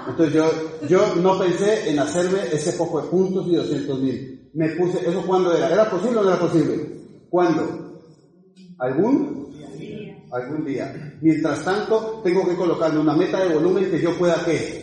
Entonces 0.09 0.35
yo, 0.35 0.51
yo 0.89 1.17
no 1.17 1.39
pensé 1.39 1.91
en 1.91 1.99
hacerme 1.99 2.39
ese 2.53 2.73
poco 2.75 3.03
de 3.03 3.09
puntos 3.09 3.47
y 3.49 3.57
200 3.57 4.01
mil. 4.01 4.51
Me 4.55 4.69
puse, 4.71 4.99
¿eso 5.01 5.23
cuándo 5.27 5.53
era? 5.53 5.69
¿Era 5.69 5.91
posible 5.91 6.19
o 6.19 6.23
no 6.23 6.29
era 6.29 6.39
posible? 6.39 7.01
¿Cuándo? 7.29 8.01
¿Algún? 8.79 9.53
Algún 10.31 10.65
día. 10.65 11.19
Mientras 11.21 11.65
tanto, 11.65 12.21
tengo 12.23 12.47
que 12.49 12.55
colocarle 12.55 13.01
una 13.01 13.17
meta 13.17 13.41
de 13.41 13.55
volumen 13.55 13.91
que 13.91 14.01
yo 14.01 14.17
pueda 14.17 14.45
qué? 14.45 14.83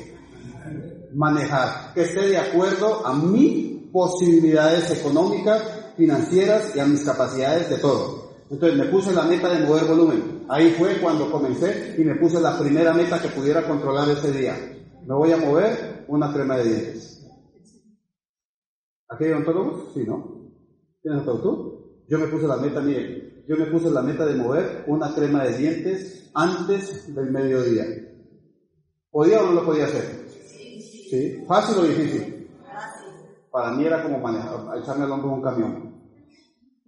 manejar, 1.13 1.93
que 1.93 2.01
esté 2.01 2.27
de 2.27 2.37
acuerdo 2.37 3.05
a 3.05 3.13
mis 3.13 3.89
posibilidades 3.91 4.91
económicas, 4.91 5.61
financieras 5.97 6.75
y 6.75 6.79
a 6.79 6.85
mis 6.85 7.03
capacidades 7.03 7.69
de 7.69 7.77
todo. 7.77 8.28
Entonces 8.49 8.77
me 8.77 8.85
puse 8.85 9.13
la 9.13 9.23
meta 9.23 9.49
de 9.49 9.65
mover 9.65 9.85
volumen. 9.85 10.45
Ahí 10.49 10.71
fue 10.71 10.99
cuando 10.99 11.31
comencé 11.31 11.95
y 11.97 12.03
me 12.03 12.15
puse 12.15 12.41
la 12.41 12.57
primera 12.57 12.93
meta 12.93 13.21
que 13.21 13.29
pudiera 13.29 13.67
controlar 13.67 14.09
ese 14.09 14.31
día. 14.31 14.55
Me 15.05 15.13
voy 15.13 15.31
a 15.31 15.37
mover 15.37 16.05
una 16.07 16.33
crema 16.33 16.57
de 16.57 16.63
dientes. 16.63 17.27
¿Aquí 19.09 19.25
hay 19.25 19.31
odontólogos? 19.31 19.93
Sí, 19.93 20.03
¿no? 20.05 20.51
¿Tienes 21.01 21.23
tú? 21.23 22.03
Yo 22.07 22.17
me 22.17 22.27
puse 22.27 22.47
la 22.47 22.57
meta, 22.57 22.81
miren, 22.81 23.43
yo 23.47 23.55
me 23.55 23.65
puse 23.67 23.89
la 23.91 24.01
meta 24.01 24.25
de 24.25 24.35
mover 24.35 24.83
una 24.87 25.13
crema 25.13 25.43
de 25.43 25.57
dientes 25.57 26.29
antes 26.33 27.13
del 27.13 27.31
mediodía. 27.31 27.85
¿Podía 29.11 29.41
o 29.41 29.45
no 29.47 29.53
lo 29.53 29.65
podía 29.65 29.85
hacer? 29.85 30.27
¿Sí? 30.29 31.43
¿Fácil 31.47 31.79
o 31.79 31.83
difícil? 31.83 32.47
Para 33.51 33.71
mí 33.71 33.85
era 33.85 34.03
como 34.03 34.19
manejar, 34.19 34.77
echarme 34.77 35.05
al 35.05 35.11
hombro 35.11 35.31
un 35.31 35.41
camión. 35.41 35.88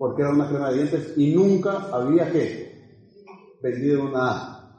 Porque 0.02 0.24
era 0.24 0.32
una 0.32 0.50
crema 0.50 0.72
de 0.72 0.78
dientes 0.78 1.14
y 1.16 1.36
nunca 1.36 1.90
había 1.92 2.32
que 2.32 2.98
vendido 3.62 4.06
una 4.06 4.74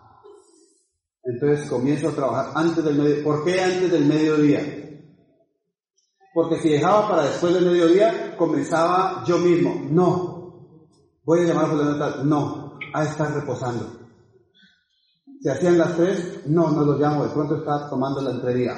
Entonces 1.23 1.71
comienzo 1.71 2.09
a 2.09 2.13
trabajar 2.13 2.51
antes 2.57 2.85
del 2.85 2.97
mediodía. 2.97 3.23
¿Por 3.23 3.45
qué 3.45 3.61
antes 3.61 3.93
del 3.93 4.05
mediodía? 4.05 4.61
Porque 6.35 6.57
si 6.57 6.71
dejaba 6.71 7.09
para 7.09 7.23
después 7.27 7.55
del 7.55 7.67
mediodía, 7.67 8.37
comenzaba 8.37 9.23
yo 9.25 9.39
mismo. 9.39 9.87
No. 9.93 10.89
Voy 11.23 11.43
a 11.43 11.45
llamar 11.45 11.67
a 11.67 11.69
fulano 11.69 11.99
tal. 11.99 12.29
No. 12.29 12.79
A 12.93 13.05
estar 13.05 13.33
reposando. 13.33 14.01
Se 15.41 15.53
hacían 15.53 15.79
las 15.79 15.97
tres, 15.97 16.41
no, 16.47 16.73
no 16.73 16.85
los 16.85 16.99
llamo, 16.99 17.23
de 17.23 17.31
pronto 17.31 17.59
está 17.59 17.89
tomando 17.89 18.21
la 18.23 18.33
entrevía. 18.33 18.75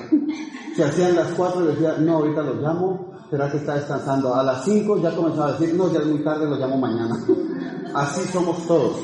Se 0.77 0.85
hacían 0.85 1.17
las 1.17 1.33
cuatro 1.33 1.65
y 1.65 1.69
decía, 1.69 1.97
no, 2.01 2.17
ahorita 2.17 2.43
los 2.43 2.57
llamo, 2.57 3.14
será 3.35 3.51
que 3.51 3.57
está 3.57 3.75
descansando. 3.75 4.35
A 4.35 4.43
las 4.43 4.65
cinco 4.65 5.01
ya 5.01 5.15
comenzaba 5.15 5.49
a 5.49 5.53
decir, 5.53 5.75
no, 5.75 5.93
ya 5.93 5.99
es 5.99 6.07
muy 6.07 6.23
tarde, 6.23 6.47
los 6.47 6.59
llamo 6.59 6.79
mañana. 6.79 7.15
Así 7.95 8.21
somos 8.33 8.67
todos. 8.67 8.99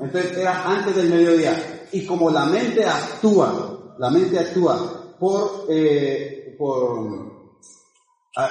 Entonces 0.00 0.36
era 0.36 0.64
antes 0.64 0.94
del 0.94 1.10
mediodía. 1.10 1.88
Y 1.92 2.06
como 2.06 2.30
la 2.30 2.46
mente 2.46 2.84
actúa, 2.84 3.94
la 3.98 4.10
mente 4.10 4.38
actúa 4.38 5.16
por, 5.18 5.66
eh, 5.68 6.54
por 6.58 7.34
Ah, 8.36 8.50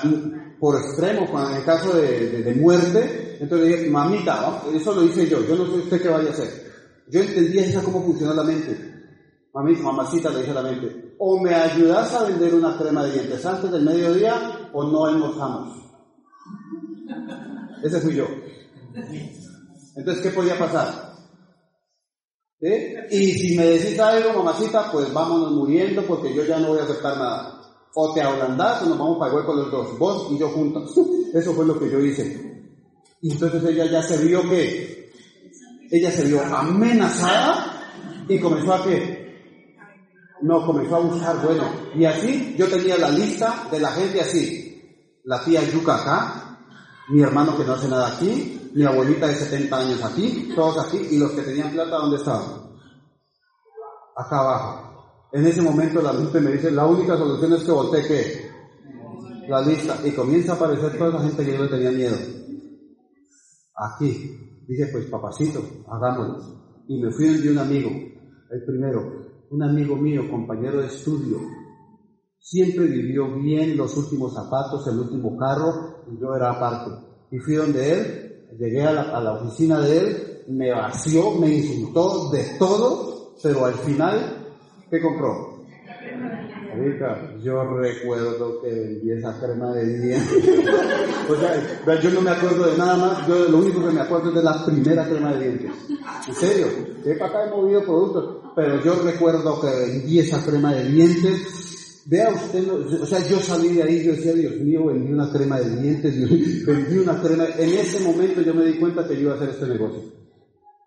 por 0.61 0.77
extremo, 0.77 1.27
en 1.45 1.57
el 1.57 1.65
caso 1.65 1.93
de, 1.97 2.55
muerte, 2.57 3.35
entonces 3.41 3.67
dije, 3.67 3.89
mamita, 3.89 4.61
eso 4.73 4.93
lo 4.93 5.03
hice 5.03 5.27
yo, 5.27 5.45
yo 5.45 5.57
no 5.57 5.65
sé 5.65 5.71
usted 5.73 6.01
qué 6.01 6.07
vaya 6.07 6.29
a 6.29 6.31
hacer. 6.31 6.47
Yo 7.09 7.19
entendía 7.19 7.65
esa 7.65 7.83
cómo 7.83 8.01
funciona 8.01 8.33
la 8.33 8.43
mente. 8.43 8.77
Mamita, 9.53 9.83
mamacita 9.83 10.29
le 10.29 10.39
dije 10.39 10.51
a 10.51 10.61
la 10.61 10.63
mente, 10.63 11.15
o 11.19 11.37
me 11.41 11.53
ayudas 11.53 12.13
a 12.13 12.23
vender 12.23 12.55
una 12.55 12.77
crema 12.77 13.03
de 13.03 13.11
dientes 13.11 13.45
antes 13.45 13.69
del 13.71 13.83
mediodía 13.83 14.62
o 14.73 14.83
no 14.83 15.05
almorzamos. 15.05 15.77
Ese 17.83 17.99
fui 18.01 18.15
yo. 18.15 18.27
Entonces, 19.95 20.23
¿qué 20.23 20.29
podía 20.31 20.57
pasar? 20.57 21.13
Y 23.11 23.33
si 23.33 23.57
me 23.57 23.65
decís 23.65 23.99
algo, 23.99 24.41
mamacita, 24.41 24.89
pues 24.89 25.13
vámonos 25.13 25.51
muriendo 25.51 26.01
porque 26.03 26.33
yo 26.33 26.45
ya 26.45 26.59
no 26.59 26.69
voy 26.69 26.79
a 26.79 26.83
aceptar 26.83 27.17
nada. 27.17 27.61
O 27.93 28.13
te 28.13 28.21
ablandás 28.21 28.83
o 28.83 28.85
nos 28.85 28.97
vamos 28.97 29.17
para 29.19 29.37
el 29.37 29.45
con 29.45 29.57
los 29.57 29.69
dos, 29.69 29.99
vos 29.99 30.27
y 30.31 30.37
yo 30.37 30.49
juntos. 30.49 30.97
Eso 31.33 31.53
fue 31.53 31.65
lo 31.65 31.77
que 31.77 31.91
yo 31.91 31.99
hice. 31.99 32.71
Y 33.21 33.31
entonces 33.31 33.63
ella 33.65 33.85
ya 33.85 34.01
se 34.01 34.17
vio 34.25 34.41
que, 34.49 35.11
ella 35.91 36.11
se 36.11 36.23
vio 36.23 36.41
amenazada 36.41 38.25
y 38.27 38.39
comenzó 38.39 38.73
a 38.73 38.83
que, 38.83 39.23
no, 40.41 40.65
comenzó 40.65 40.95
a 40.95 40.99
buscar, 40.99 41.41
bueno, 41.45 41.63
y 41.95 42.05
así 42.05 42.55
yo 42.57 42.67
tenía 42.67 42.97
la 42.97 43.09
lista 43.09 43.67
de 43.71 43.79
la 43.79 43.91
gente 43.91 44.21
así. 44.21 44.62
La 45.25 45.43
tía 45.43 45.63
Yuca 45.63 45.95
acá, 45.95 46.59
mi 47.09 47.21
hermano 47.21 47.57
que 47.57 47.63
no 47.63 47.73
hace 47.73 47.87
nada 47.87 48.15
aquí, 48.15 48.71
mi 48.73 48.83
abuelita 48.83 49.27
de 49.27 49.35
70 49.35 49.77
años 49.77 50.03
aquí, 50.03 50.51
todos 50.55 50.85
aquí, 50.85 50.97
y 51.11 51.17
los 51.17 51.31
que 51.31 51.43
tenían 51.43 51.71
plata, 51.71 51.97
¿dónde 51.97 52.17
estaban? 52.17 52.73
Acá 54.15 54.39
abajo. 54.39 55.29
En 55.31 55.47
ese 55.47 55.61
momento 55.61 56.01
la 56.01 56.13
gente 56.13 56.39
me 56.39 56.51
dice, 56.51 56.71
la 56.71 56.85
única 56.85 57.17
solución 57.17 57.53
es 57.53 57.63
que 57.63 57.71
voltee 57.71 58.07
¿qué? 58.07 58.51
La 59.47 59.61
lista. 59.61 59.97
Y 60.05 60.11
comienza 60.11 60.53
a 60.53 60.55
aparecer 60.55 60.97
toda 60.97 61.11
la 61.11 61.21
gente 61.21 61.43
que 61.43 61.57
yo 61.57 61.63
le 61.63 61.69
tenía 61.69 61.91
miedo. 61.91 62.15
Aquí. 63.75 64.39
Dije, 64.67 64.87
pues 64.91 65.05
papacito, 65.07 65.61
hagámoslo. 65.87 66.37
Y 66.87 67.01
me 67.01 67.11
fui 67.11 67.37
de 67.37 67.51
un 67.51 67.57
amigo, 67.57 67.89
el 67.89 68.65
primero, 68.65 69.01
un 69.49 69.63
amigo 69.63 69.95
mío, 69.95 70.29
compañero 70.29 70.81
de 70.81 70.87
estudio. 70.87 71.39
Siempre 72.43 72.85
vivió 72.85 73.33
bien 73.39 73.75
los 73.75 73.97
últimos 73.97 74.33
zapatos, 74.35 74.85
el 74.87 74.99
último 74.99 75.35
carro, 75.37 76.03
y 76.11 76.19
yo 76.19 76.35
era 76.35 76.51
aparte. 76.51 76.91
Y 77.31 77.39
fui 77.39 77.55
donde 77.55 77.91
él, 77.91 78.57
llegué 78.59 78.83
a 78.83 78.91
la, 78.91 79.01
a 79.17 79.21
la 79.21 79.33
oficina 79.33 79.79
de 79.79 79.97
él, 79.97 80.43
me 80.49 80.71
vació, 80.71 81.31
me 81.31 81.49
insultó 81.49 82.29
de 82.31 82.43
todo, 82.59 83.33
pero 83.41 83.65
al 83.65 83.73
final 83.73 84.43
¿Qué 84.93 85.01
compró? 85.01 85.65
yo 87.41 87.63
recuerdo 87.63 88.61
que 88.61 88.69
vendí 88.69 89.11
esa 89.11 89.39
crema 89.39 89.73
de 89.73 89.99
dientes. 89.99 90.49
o 91.29 91.35
sea, 91.35 91.99
yo 91.99 92.11
no 92.11 92.21
me 92.21 92.29
acuerdo 92.29 92.67
de 92.67 92.77
nada 92.77 92.95
más, 92.97 93.27
yo 93.27 93.49
lo 93.49 93.57
único 93.57 93.83
que 93.83 93.91
me 93.91 94.01
acuerdo 94.01 94.29
es 94.29 94.35
de 94.35 94.43
la 94.43 94.63
primera 94.63 95.09
crema 95.09 95.33
de 95.33 95.39
dientes. 95.39 95.71
En 96.27 96.35
serio, 96.35 96.67
he 97.03 97.15
para 97.15 97.31
acá 97.31 97.45
he 97.47 97.49
movido 97.49 97.81
productos, 97.81 98.51
pero 98.55 98.83
yo 98.83 99.01
recuerdo 99.03 99.59
que 99.61 99.67
vendí 99.67 100.19
esa 100.19 100.45
crema 100.45 100.75
de 100.75 100.83
dientes. 100.83 101.72
Vea 102.05 102.29
usted, 102.29 102.69
o 102.69 103.05
sea, 103.05 103.25
yo 103.25 103.39
salí 103.39 103.69
de 103.69 103.83
ahí, 103.83 104.03
yo 104.03 104.11
decía, 104.11 104.33
Dios 104.33 104.55
mío, 104.57 104.87
vendí 104.87 105.13
una 105.13 105.31
crema 105.31 105.59
de 105.59 105.81
dientes, 105.81 106.65
vendí 106.65 106.97
una 106.97 107.21
crema. 107.21 107.45
En 107.57 107.69
ese 107.69 108.01
momento 108.01 108.41
yo 108.41 108.53
me 108.53 108.65
di 108.65 108.77
cuenta 108.77 109.07
que 109.07 109.15
yo 109.15 109.21
iba 109.21 109.33
a 109.33 109.35
hacer 109.35 109.49
este 109.49 109.67
negocio. 109.67 110.01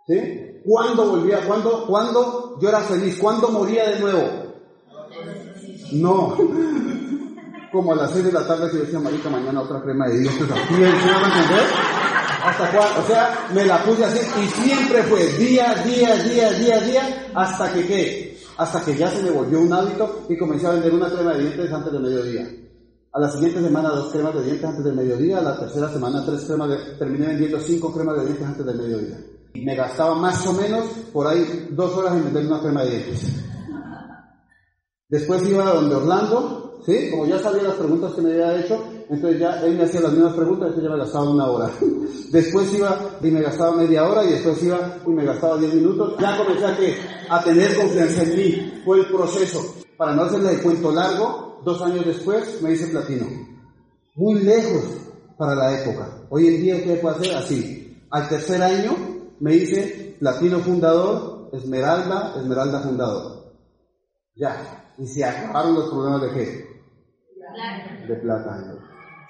¿Sí? 0.06 0.20
¿Cuándo 0.64 1.10
volvía? 1.10 1.40
¿Cuándo, 1.46 1.86
¿Cuándo 1.86 2.58
yo 2.60 2.68
era 2.68 2.80
feliz? 2.80 3.16
¿Cuándo 3.18 3.48
moría 3.48 3.88
de 3.88 4.00
nuevo? 4.00 4.28
No. 5.92 6.36
Como 7.72 7.92
a 7.92 7.96
las 7.96 8.10
6 8.12 8.24
de 8.26 8.32
la 8.32 8.46
tarde 8.46 8.70
que 8.70 8.78
decía, 8.78 8.98
marica, 8.98 9.30
mañana 9.30 9.62
otra 9.62 9.80
crema 9.82 10.08
de 10.08 10.18
dientes. 10.18 10.46
¿Sí? 10.46 10.82
¿Hasta 12.44 12.70
cuándo? 12.70 13.00
O 13.00 13.06
sea, 13.06 13.48
me 13.54 13.64
la 13.64 13.82
puse 13.82 14.04
así 14.04 14.20
y 14.42 14.48
siempre 14.48 15.02
fue 15.04 15.26
día, 15.38 15.82
día, 15.84 16.14
día, 16.16 16.52
día, 16.52 16.80
día, 16.80 17.26
hasta 17.34 17.72
que 17.72 17.86
qué? 17.86 18.35
Hasta 18.58 18.84
que 18.84 18.96
ya 18.96 19.10
se 19.10 19.22
me 19.22 19.30
volvió 19.30 19.60
un 19.60 19.72
hábito 19.72 20.26
y 20.28 20.36
comencé 20.36 20.66
a 20.66 20.70
vender 20.70 20.94
una 20.94 21.10
crema 21.10 21.34
de 21.34 21.42
dientes 21.42 21.72
antes 21.72 21.92
del 21.92 22.02
mediodía. 22.02 22.48
A 23.12 23.20
la 23.20 23.30
siguiente 23.30 23.62
semana 23.62 23.90
dos 23.90 24.12
cremas 24.12 24.34
de 24.34 24.42
dientes 24.44 24.64
antes 24.64 24.84
del 24.84 24.94
mediodía, 24.94 25.38
a 25.38 25.42
la 25.42 25.58
tercera 25.58 25.90
semana 25.90 26.24
tres 26.24 26.44
cremas 26.44 26.68
de... 26.70 26.76
Terminé 26.98 27.28
vendiendo 27.28 27.60
cinco 27.60 27.92
cremas 27.92 28.16
de 28.16 28.24
dientes 28.24 28.46
antes 28.46 28.66
del 28.66 28.76
mediodía 28.76 29.18
me 29.64 29.74
gastaba 29.74 30.14
más 30.14 30.46
o 30.46 30.52
menos 30.52 30.84
por 31.12 31.26
ahí 31.26 31.68
dos 31.70 31.94
horas 31.96 32.14
en 32.14 32.24
vender 32.24 32.46
una 32.46 32.60
crema 32.60 32.84
de 32.84 32.90
dientes. 32.90 33.32
Después 35.08 35.48
iba 35.48 35.68
a 35.68 35.74
donde 35.74 35.94
Orlando, 35.94 36.80
¿sí? 36.84 37.10
Como 37.10 37.26
ya 37.26 37.38
sabía 37.38 37.62
las 37.62 37.74
preguntas 37.74 38.12
que 38.12 38.22
me 38.22 38.32
había 38.32 38.60
hecho, 38.60 38.82
entonces 39.08 39.40
ya 39.40 39.60
él 39.64 39.76
me 39.76 39.84
hacía 39.84 40.00
las 40.00 40.12
mismas 40.12 40.34
preguntas, 40.34 40.68
entonces 40.68 40.84
ya 40.84 40.96
me 40.96 41.02
gastaba 41.02 41.30
una 41.30 41.46
hora. 41.46 41.70
Después 42.32 42.74
iba 42.74 43.18
y 43.22 43.30
me 43.30 43.40
gastaba 43.40 43.76
media 43.76 44.08
hora 44.08 44.24
y 44.24 44.32
después 44.32 44.62
iba 44.62 44.98
y 45.06 45.10
me 45.10 45.24
gastaba 45.24 45.58
diez 45.58 45.74
minutos. 45.74 46.16
Ya 46.18 46.36
comencé 46.36 46.66
a, 46.66 46.76
que, 46.76 46.96
a 47.28 47.44
tener 47.44 47.76
confianza 47.76 48.22
en 48.24 48.36
mí. 48.36 48.82
Fue 48.84 48.98
el 48.98 49.06
proceso. 49.06 49.74
Para 49.96 50.14
no 50.14 50.22
hacerle 50.22 50.52
el 50.52 50.62
cuento 50.62 50.90
largo, 50.90 51.60
dos 51.64 51.80
años 51.82 52.04
después 52.04 52.60
me 52.62 52.72
hice 52.72 52.88
platino. 52.88 53.26
Muy 54.16 54.42
lejos 54.42 54.84
para 55.38 55.54
la 55.54 55.80
época. 55.80 56.26
Hoy 56.30 56.48
en 56.48 56.62
día, 56.62 56.82
¿qué 56.82 56.96
puedo 56.96 57.14
hacer? 57.14 57.34
Así. 57.34 58.06
Al 58.10 58.28
tercer 58.28 58.62
año 58.62 58.96
me 59.40 59.52
dice 59.52 60.16
platino 60.18 60.58
fundador, 60.60 61.50
esmeralda, 61.52 62.34
esmeralda 62.36 62.80
fundador. 62.80 63.52
Ya. 64.34 64.92
Y 64.98 65.06
se 65.06 65.24
acabaron 65.24 65.74
los 65.74 65.90
problemas 65.90 66.22
de 66.22 66.30
qué? 66.32 66.66
De 68.08 68.16
plata. 68.16 68.75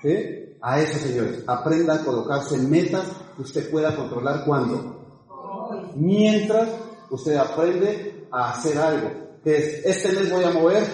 ¿Sí? 0.02 0.56
A 0.60 0.80
eso, 0.80 0.98
señores. 0.98 1.44
Aprenda 1.46 1.94
a 1.94 2.04
colocarse 2.04 2.58
metas 2.58 3.04
que 3.36 3.42
usted 3.42 3.70
pueda 3.70 3.94
controlar 3.94 4.44
cuando. 4.44 4.96
Mientras 5.94 6.68
usted 7.10 7.36
aprende 7.36 8.26
a 8.30 8.50
hacer 8.50 8.78
algo. 8.78 9.10
Que 9.42 9.56
es, 9.56 9.86
este 9.86 10.12
mes 10.12 10.30
voy 10.30 10.44
a 10.44 10.50
mover, 10.50 10.84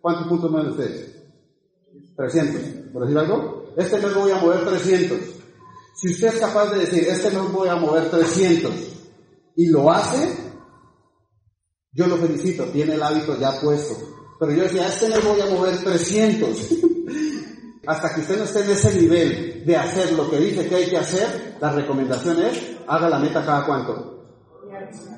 ¿cuántos 0.00 0.28
puntos 0.28 0.50
mueven 0.50 0.70
ustedes? 0.70 1.16
300. 2.16 2.92
¿Por 2.92 3.02
decir 3.02 3.18
algo? 3.18 3.72
Este 3.76 3.98
mes 3.98 4.14
voy 4.14 4.30
a 4.30 4.36
mover 4.36 4.64
300. 4.64 5.18
Si 6.00 6.10
usted 6.10 6.28
es 6.28 6.38
capaz 6.38 6.70
de 6.70 6.80
decir, 6.80 7.06
este 7.08 7.30
no 7.32 7.48
voy 7.48 7.68
a 7.68 7.76
mover 7.76 8.10
300 8.10 8.72
y 9.56 9.66
lo 9.68 9.90
hace, 9.90 10.36
yo 11.92 12.06
lo 12.06 12.16
felicito, 12.18 12.64
tiene 12.66 12.94
el 12.94 13.02
hábito 13.02 13.36
ya 13.38 13.60
puesto. 13.60 13.96
Pero 14.38 14.52
yo 14.52 14.62
decía, 14.62 14.86
este 14.86 15.08
no 15.08 15.20
voy 15.20 15.40
a 15.40 15.46
mover 15.46 15.82
300. 15.82 16.48
Hasta 17.88 18.14
que 18.14 18.20
usted 18.20 18.36
no 18.36 18.44
esté 18.44 18.64
en 18.64 18.70
ese 18.70 19.00
nivel 19.00 19.64
de 19.64 19.74
hacer 19.74 20.12
lo 20.12 20.28
que 20.28 20.36
dice 20.36 20.68
que 20.68 20.74
hay 20.74 20.90
que 20.90 20.98
hacer, 20.98 21.56
la 21.58 21.72
recomendación 21.72 22.38
es, 22.42 22.76
haga 22.86 23.08
la 23.08 23.18
meta 23.18 23.42
cada 23.46 23.64
cuánto. 23.64 24.26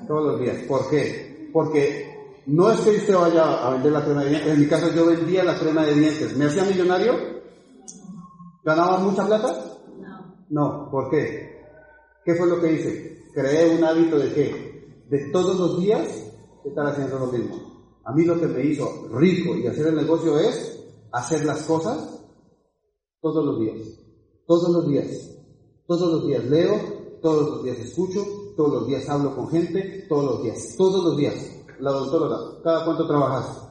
Todos 0.06 0.26
los 0.26 0.40
días. 0.40 0.56
¿Por 0.68 0.88
qué? 0.88 1.50
Porque 1.52 2.40
no 2.46 2.70
es 2.70 2.78
que 2.82 2.90
usted 2.90 3.16
vaya 3.16 3.66
a 3.66 3.70
vender 3.70 3.90
la 3.90 4.04
crema 4.04 4.22
de 4.22 4.30
dientes. 4.30 4.52
En 4.52 4.60
mi 4.60 4.68
caso 4.68 4.88
yo 4.94 5.04
vendía 5.04 5.42
la 5.42 5.58
crema 5.58 5.82
de 5.82 5.94
dientes. 5.96 6.36
¿Me 6.36 6.44
hacía 6.44 6.62
millonario? 6.62 7.14
¿Ganaba 8.62 8.98
mucha 8.98 9.26
plata? 9.26 9.64
No, 10.50 10.88
¿por 10.92 11.10
qué? 11.10 11.64
¿Qué 12.24 12.36
fue 12.36 12.46
lo 12.46 12.60
que 12.60 12.72
hice? 12.72 13.24
Creé 13.34 13.76
un 13.76 13.82
hábito 13.82 14.16
de 14.16 14.32
qué? 14.32 15.04
De 15.08 15.28
todos 15.32 15.58
los 15.58 15.80
días 15.80 16.06
estar 16.64 16.86
haciendo 16.86 17.18
lo 17.18 17.26
mismo. 17.26 18.00
A 18.04 18.12
mí 18.12 18.24
lo 18.24 18.38
que 18.38 18.46
me 18.46 18.64
hizo 18.64 19.08
rico 19.12 19.56
y 19.56 19.66
hacer 19.66 19.88
el 19.88 19.96
negocio 19.96 20.38
es 20.38 20.84
hacer 21.10 21.44
las 21.44 21.64
cosas 21.64 22.19
todos 23.20 23.44
los 23.44 23.60
días. 23.60 23.76
Todos 24.46 24.70
los 24.70 24.88
días. 24.88 25.06
Todos 25.86 26.12
los 26.12 26.26
días 26.26 26.44
leo, 26.44 26.80
todos 27.20 27.50
los 27.50 27.64
días 27.64 27.78
escucho, 27.78 28.24
todos 28.56 28.72
los 28.72 28.86
días 28.86 29.08
hablo 29.08 29.34
con 29.34 29.48
gente, 29.48 30.06
todos 30.08 30.24
los 30.24 30.42
días. 30.42 30.74
Todos 30.76 31.04
los 31.04 31.16
días. 31.16 31.34
La 31.80 31.90
doctora, 31.92 32.36
¿cada 32.62 32.84
cuánto 32.84 33.06
trabajas? 33.06 33.68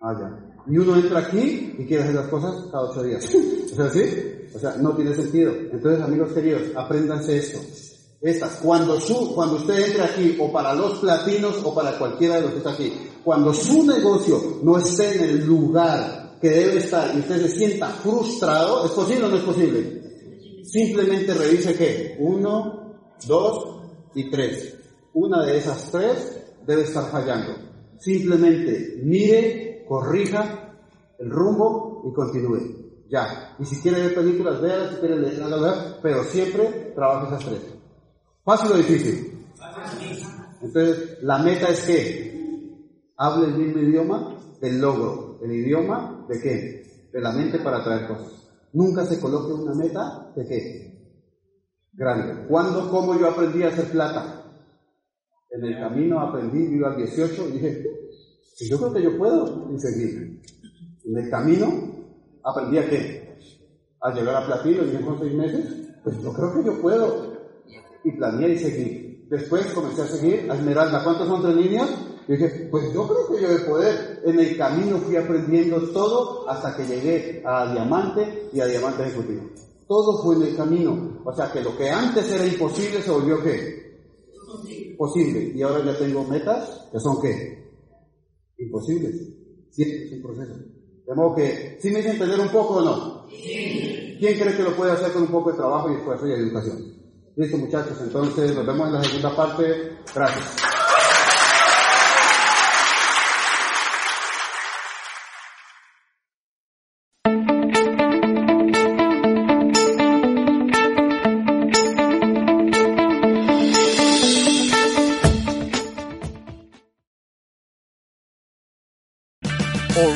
Ah, 0.00 0.14
ya. 0.18 0.54
Y 0.66 0.78
uno 0.78 0.96
entra 0.96 1.20
aquí 1.20 1.74
y 1.78 1.86
quiere 1.86 2.04
hacer 2.04 2.14
las 2.14 2.28
cosas 2.28 2.68
cada 2.70 2.90
ocho 2.90 3.02
días. 3.02 3.24
¿Es 3.34 3.78
así? 3.78 4.02
O 4.54 4.58
sea, 4.58 4.76
no 4.76 4.94
tiene 4.94 5.14
sentido. 5.14 5.52
Entonces, 5.52 6.00
amigos 6.00 6.32
queridos, 6.32 6.62
apréndanse 6.76 7.36
esto. 7.36 7.58
Estas, 8.20 8.60
cuando, 8.62 8.98
su, 9.00 9.34
cuando 9.34 9.56
usted 9.56 9.86
entre 9.86 10.02
aquí, 10.02 10.38
o 10.40 10.50
para 10.50 10.74
los 10.74 10.98
platinos 11.00 11.60
o 11.62 11.74
para 11.74 11.98
cualquiera 11.98 12.36
de 12.36 12.42
los 12.42 12.52
que 12.52 12.58
está 12.58 12.70
aquí, 12.70 12.92
cuando 13.22 13.52
su 13.52 13.84
negocio 13.84 14.40
no 14.62 14.78
esté 14.78 15.16
en 15.16 15.24
el 15.24 15.46
lugar 15.46 16.23
que 16.44 16.50
debe 16.50 16.76
estar 16.76 17.10
y 17.16 17.20
usted 17.20 17.40
se 17.40 17.48
sienta 17.48 17.88
frustrado, 17.88 18.84
¿es 18.84 18.90
posible 18.90 19.24
o 19.24 19.28
no 19.30 19.36
es 19.38 19.44
posible? 19.44 20.62
Simplemente 20.62 21.32
revise 21.32 21.74
que 21.74 22.16
uno, 22.18 22.98
dos 23.26 23.80
y 24.14 24.30
tres. 24.30 24.76
Una 25.14 25.42
de 25.42 25.56
esas 25.56 25.90
tres 25.90 26.44
debe 26.66 26.82
estar 26.82 27.10
fallando. 27.10 27.54
Simplemente 27.98 29.00
mire, 29.02 29.86
corrija 29.88 30.76
el 31.18 31.30
rumbo 31.30 32.02
y 32.10 32.12
continúe. 32.12 33.06
Ya. 33.08 33.56
Y 33.58 33.64
si 33.64 33.80
quiere 33.80 34.02
ver 34.02 34.14
películas, 34.14 34.60
véalas, 34.60 34.90
si 34.90 34.96
quiere 34.96 35.18
leer, 35.18 35.42
hágalo, 35.44 35.96
pero 36.02 36.24
siempre 36.24 36.92
trabaje 36.94 37.26
esas 37.28 37.44
tres. 37.46 37.60
¿Fácil 38.44 38.70
o 38.70 38.76
difícil? 38.76 39.46
Entonces, 40.60 41.22
la 41.22 41.38
meta 41.38 41.68
es 41.68 41.84
que 41.84 42.76
hable 43.16 43.46
el 43.46 43.54
mismo 43.54 43.80
idioma 43.80 44.36
del 44.60 44.78
logro. 44.78 45.23
¿El 45.42 45.52
idioma 45.52 46.26
de 46.28 46.40
qué? 46.40 47.08
De 47.12 47.20
la 47.20 47.32
mente 47.32 47.58
para 47.58 47.82
traer 47.82 48.08
cosas. 48.08 48.32
Nunca 48.72 49.04
se 49.06 49.20
coloque 49.20 49.52
una 49.52 49.74
meta 49.74 50.32
de 50.34 50.46
qué? 50.46 50.94
Grande. 51.92 52.46
¿Cuándo, 52.48 52.90
cómo 52.90 53.18
yo 53.18 53.28
aprendí 53.28 53.62
a 53.62 53.68
hacer 53.68 53.90
plata? 53.90 54.42
En 55.50 55.64
el 55.64 55.78
camino 55.78 56.20
aprendí, 56.20 56.66
vivo 56.66 56.86
a 56.86 56.96
18 56.96 57.48
y 57.48 57.52
dije, 57.52 57.84
si 58.54 58.68
yo 58.68 58.78
creo 58.78 58.92
que 58.92 59.02
yo 59.02 59.16
puedo, 59.16 59.70
y 59.72 59.78
seguir. 59.78 60.40
En 61.04 61.18
el 61.18 61.30
camino 61.30 61.66
aprendí 62.42 62.78
a 62.78 62.88
qué? 62.88 63.36
A 64.00 64.12
llegar 64.12 64.36
a 64.36 64.46
platino, 64.46 64.82
y 64.84 65.04
con 65.04 65.18
seis 65.20 65.34
meses, 65.34 65.88
pues 66.02 66.20
yo 66.20 66.32
creo 66.32 66.54
que 66.54 66.64
yo 66.64 66.82
puedo. 66.82 67.34
Y 68.04 68.12
planeé 68.12 68.54
y 68.54 68.58
seguí. 68.58 69.26
Después 69.30 69.72
comencé 69.72 70.02
a 70.02 70.06
seguir 70.06 70.50
a 70.50 70.56
Esmeralda. 70.56 71.02
¿Cuántos 71.02 71.26
son 71.26 71.42
tres 71.42 71.56
líneas? 71.56 71.88
Y 72.26 72.32
dije, 72.32 72.68
pues 72.70 72.92
yo 72.92 73.06
creo 73.06 73.28
que 73.28 73.42
yo 73.42 73.48
de 73.48 73.64
poder. 73.64 74.22
En 74.24 74.40
el 74.40 74.56
camino 74.56 74.98
fui 74.98 75.16
aprendiendo 75.16 75.80
todo 75.90 76.48
hasta 76.48 76.76
que 76.76 76.86
llegué 76.86 77.42
a 77.44 77.70
diamante 77.72 78.48
y 78.52 78.60
a 78.60 78.66
diamante 78.66 79.02
ejecutivo. 79.02 79.50
Todo 79.86 80.22
fue 80.22 80.36
en 80.36 80.42
el 80.42 80.56
camino. 80.56 81.20
O 81.24 81.32
sea 81.34 81.52
que 81.52 81.62
lo 81.62 81.76
que 81.76 81.90
antes 81.90 82.30
era 82.30 82.46
imposible 82.46 83.02
se 83.02 83.10
volvió 83.10 83.42
qué? 83.42 83.84
Posible. 84.96 85.52
Y 85.54 85.62
ahora 85.62 85.84
ya 85.84 85.98
tengo 85.98 86.24
metas 86.24 86.88
que 86.90 87.00
son 87.00 87.20
qué? 87.20 87.72
Imposibles. 88.58 89.14
Siempre 89.70 90.04
es 90.04 90.12
un 90.12 90.22
proceso. 90.22 90.54
De 91.06 91.14
modo 91.14 91.34
que, 91.34 91.76
¿sí 91.80 91.90
me 91.90 92.00
hice 92.00 92.12
entender 92.12 92.40
un 92.40 92.48
poco 92.48 92.76
o 92.76 92.82
no? 92.82 93.26
¿Quién 93.28 94.38
cree 94.38 94.56
que 94.56 94.62
lo 94.62 94.74
puede 94.74 94.92
hacer 94.92 95.12
con 95.12 95.22
un 95.22 95.28
poco 95.28 95.50
de 95.50 95.58
trabajo 95.58 95.90
y 95.90 95.96
esfuerzo 95.96 96.26
y 96.26 96.32
educación? 96.32 96.94
Listo 97.36 97.58
muchachos, 97.58 97.98
entonces 98.00 98.54
nos 98.54 98.64
vemos 98.64 98.86
en 98.86 98.94
la 98.94 99.02
segunda 99.02 99.36
parte. 99.36 99.64
Gracias. 100.14 100.73